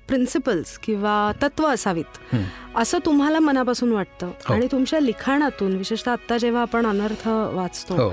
प्रिन्सिपल्स 0.08 0.78
किंवा 0.78 1.32
तत्व 1.42 1.66
असावीत. 1.66 2.34
असं 2.76 2.98
तुम्हाला 3.04 3.38
मनापासून 3.40 3.92
वाटतं. 3.92 4.26
हो. 4.26 4.54
आणि 4.54 4.66
तुमच्या 4.72 5.00
लिखाणातून 5.00 5.76
विशेषतः 5.76 6.12
आता 6.12 6.38
जेव्हा 6.38 6.62
आपण 6.62 6.86
अनर्थ 6.86 7.28
वाचतो 7.28 7.94
हो. 7.94 8.12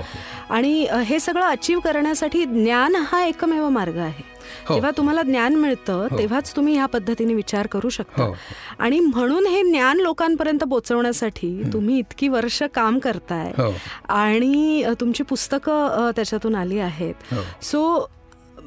आणि 0.50 0.86
हे 1.04 1.18
सगळं 1.20 1.44
अचीव 1.44 1.80
करण्यासाठी 1.80 2.44
ज्ञान 2.44 2.96
हा 2.96 3.22
एकमेव 3.24 3.68
मार्ग 3.68 3.96
आहे. 3.96 4.22
हो. 4.68 4.74
जेव्हा 4.74 4.90
तुम्हाला 4.96 5.22
ज्ञान 5.22 5.54
मिळतं 5.54 6.06
तेव्हाच 6.18 6.54
तुम्ही 6.56 6.74
ह्या 6.74 6.86
पद्धतीने 6.86 7.34
विचार 7.34 7.66
करू 7.66 7.88
शकता. 7.88 8.30
आणि 8.78 9.00
म्हणून 9.00 9.46
हे 9.46 9.62
ज्ञान 9.62 10.00
लोकांपर्यंत 10.00 10.64
पोहोचवण्यासाठी 10.64 11.62
तुम्ही 11.72 11.98
इतकी 11.98 12.28
वर्ष 12.28 12.62
काम 12.74 12.98
करताय 12.98 13.52
आणि 14.08 14.84
तुमची 15.00 15.22
पुस्तकं 15.22 16.10
त्याच्यातून 16.16 16.54
आली 16.54 16.78
आहेत. 16.78 17.34
सो 17.64 18.08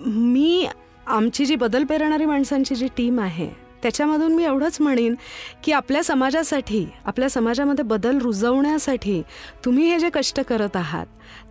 मी 0.06 0.68
आमची 1.08 1.46
जी 1.46 1.56
बदल 1.56 1.84
पेरणारी 1.84 2.26
माणसांची 2.26 2.76
जी 2.76 2.88
टीम 2.98 3.20
आहे 3.20 3.68
त्याच्यामधून 3.84 4.36
मी 4.36 4.44
एवढंच 4.44 4.78
म्हणेन 4.82 5.16
की 5.64 5.72
आपल्या 5.72 6.04
समाजासाठी 6.04 6.86
आपल्या 7.06 7.30
समाजामध्ये 7.30 7.86
बदल 7.86 8.18
रुजवण्यासाठी 8.18 9.22
तुम्ही 9.66 9.92
हे 9.92 10.00
जे 10.00 10.10
कष्ट 10.14 10.40
करत 10.40 10.76
आहात 10.76 11.06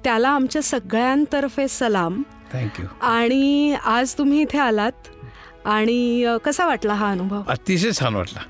त्याला 0.04 0.28
आमच्या 0.28 0.62
सगळ्यांतर्फे 0.62 1.68
सलाम. 1.68 2.22
थँक्यू 2.52 2.86
आणि 3.00 3.76
आज 3.84 4.14
तुम्ही 4.18 4.40
इथे 4.40 4.58
आलात 4.58 5.08
आणि 5.64 6.36
कसा 6.44 6.66
वाटला 6.66 6.94
हा 6.94 7.10
अनुभव? 7.10 7.42
अतिशय 7.48 7.90
छान 8.00 8.14
वाटला. 8.14 8.40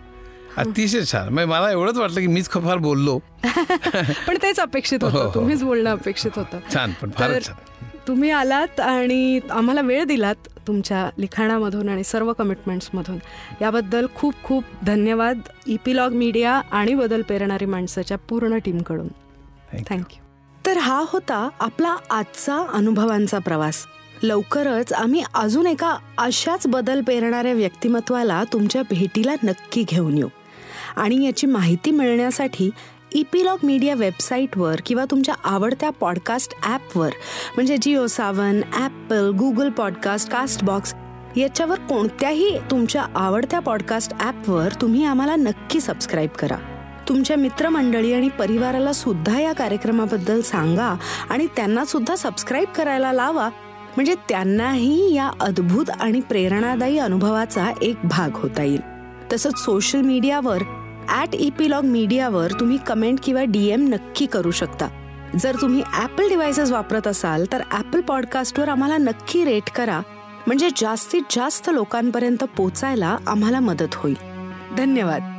अतिशय 0.56 1.02
छान. 1.12 1.28
म्हणजे 1.28 1.44
मला 1.44 1.70
एवढंच 1.70 1.96
वाटलं 1.96 2.20
की 2.20 2.26
मीच 2.26 2.50
फार 2.50 2.76
बोललो. 2.76 3.18
पण 4.28 4.36
तेच 4.42 4.60
अपेक्षित 4.60 5.04
होतं. 5.04 5.18
हो, 5.18 5.24
हो. 5.24 5.34
तुम्हीच 5.34 5.62
बोलणं 5.62 5.90
अपेक्षित 5.90 6.30
होतं. 6.36 6.58
छान 6.74 6.92
पण 7.02 7.10
फारच 7.10 7.46
छान. 7.46 7.75
तुम्ही 8.08 8.30
आलात 8.30 8.80
आणि 8.80 9.40
आम्हाला 9.50 9.80
वेळ 9.80 10.04
दिलात 10.04 10.34
तुमच्या 10.66 11.10
लिखाणामधून 11.18 11.88
आणि 11.88 12.04
सर्व 12.04 12.32
कमिटमेंट्समधून 12.32 13.18
याबद्दल 13.60 14.06
खूप 14.14 14.34
खूप 14.44 14.64
धन्यवाद. 14.82 15.38
इपिलॉग 15.66 16.12
मीडिया 16.12 16.52
आणि 16.52 16.94
बदल 16.94 17.22
पेरणारी 17.22 17.66
माणसाच्या 17.66 18.18
पूर्ण 18.18 18.58
टीमकडून. 18.58 19.08
थँक्यू 19.88 20.24
तर 20.66 20.76
हा 20.76 21.04
होता 21.08 21.48
आपला 21.60 21.96
आजचा 22.10 22.66
अनुभवांचा 22.72 23.38
प्रवास. 23.38 23.86
लवकरच 24.22 24.92
आम्ही 24.92 25.22
अजून 25.34 25.66
एका 25.66 25.96
अशाच 26.18 26.66
बदल 26.66 27.00
पेरणाऱ्या 27.00 27.52
व्यक्तिमत्वाला 27.52 28.44
तुमच्या 28.52 28.82
भेटीला 28.82 29.34
नक्की 29.44 29.84
घेऊन 29.88 30.18
येऊ. 30.18 30.28
आणि 30.96 31.26
याची 31.26 31.46
माहिती 31.46 31.90
मिळण्यासाठी 31.90 32.70
इपिलॉग 33.12 33.58
मीडिया 33.64 33.94
वेबसाईटवर 33.94 34.80
किंवा 34.86 35.04
तुमच्या 35.04 35.34
आवडत्या 35.44 35.90
पॉडकास्ट 35.90 36.54
ॲपवर 36.62 37.10
म्हणजे 37.54 37.76
Jio 37.82 38.06
Saavn 38.06 38.60
Apple 38.74 39.30
Google 39.30 39.70
podcast 39.70 40.30
Castbox 40.30 40.94
याच्यावर 41.36 41.78
कोणत्याही 41.78 42.58
तुमच्या 42.70 43.06
आवडत्या 43.14 43.60
पॉडकास्ट 43.60 44.12
ॲपवर 44.20 44.68
तुम्ही 44.80 45.04
आम्हाला 45.04 45.36
नक्की 45.36 45.80
सबस्क्राईब 45.80 46.30
करा. 46.30 46.56
तुमच्या 47.08 47.36
मित्रमंडळी 47.36 48.12
आणि 48.12 48.28
परिवाराला 48.28 48.92
सुद्धा 48.92 49.40
या 49.40 49.52
कार्यक्रमाबद्दल 49.52 50.40
सांगा 50.40 50.94
आणि 51.30 51.46
त्यांना 51.46 51.84
सुद्धा 51.84 52.16
सबस्क्राईब 52.16 52.68
करायला 52.76 53.12
लावा. 53.12 53.48
म्हणजे 53.96 54.14
त्यांनाही 54.14 55.14
या 55.14 55.30
अद्भुत 55.40 55.90
आणि 55.90 56.20
प्रेरणादायी 56.20 56.98
अनुभवाचा 56.98 57.72
एक 57.82 57.96
भाग 58.04 58.30
होता 58.32 58.62
येईल. 58.62 58.80
तसंच 59.32 59.64
सोशल 59.64 60.00
मीडियावर 60.00 60.62
ॲट 61.08 61.34
इपिलॉग 61.34 61.84
मीडियावर 61.84 62.52
तुम्ही 62.60 62.78
कमेंट 62.86 63.18
किंवा 63.22 63.42
डीएम 63.44 63.86
नक्की 63.88 64.26
करू 64.26 64.50
शकता. 64.50 64.88
जर 65.36 65.56
तुम्ही 65.60 65.82
ॲपल 65.92 66.28
डिव्हायसेस 66.28 66.70
वापरत 66.70 67.06
असाल 67.06 67.44
तर 67.52 67.62
ॲपल 67.72 68.00
पॉडकास्टवर 68.00 68.68
आम्हाला 68.68 68.96
नक्की 68.96 69.44
रेट 69.44 69.70
करा. 69.70 70.00
म्हणजे 70.46 70.68
जास्तीत 70.76 71.22
जास्त 71.30 71.70
लोकांपर्यंत 71.70 72.44
पोचायला 72.56 73.16
आम्हाला 73.26 73.60
मदत 73.60 73.94
होईल. 73.94 74.16
धन्यवाद. 74.76 75.35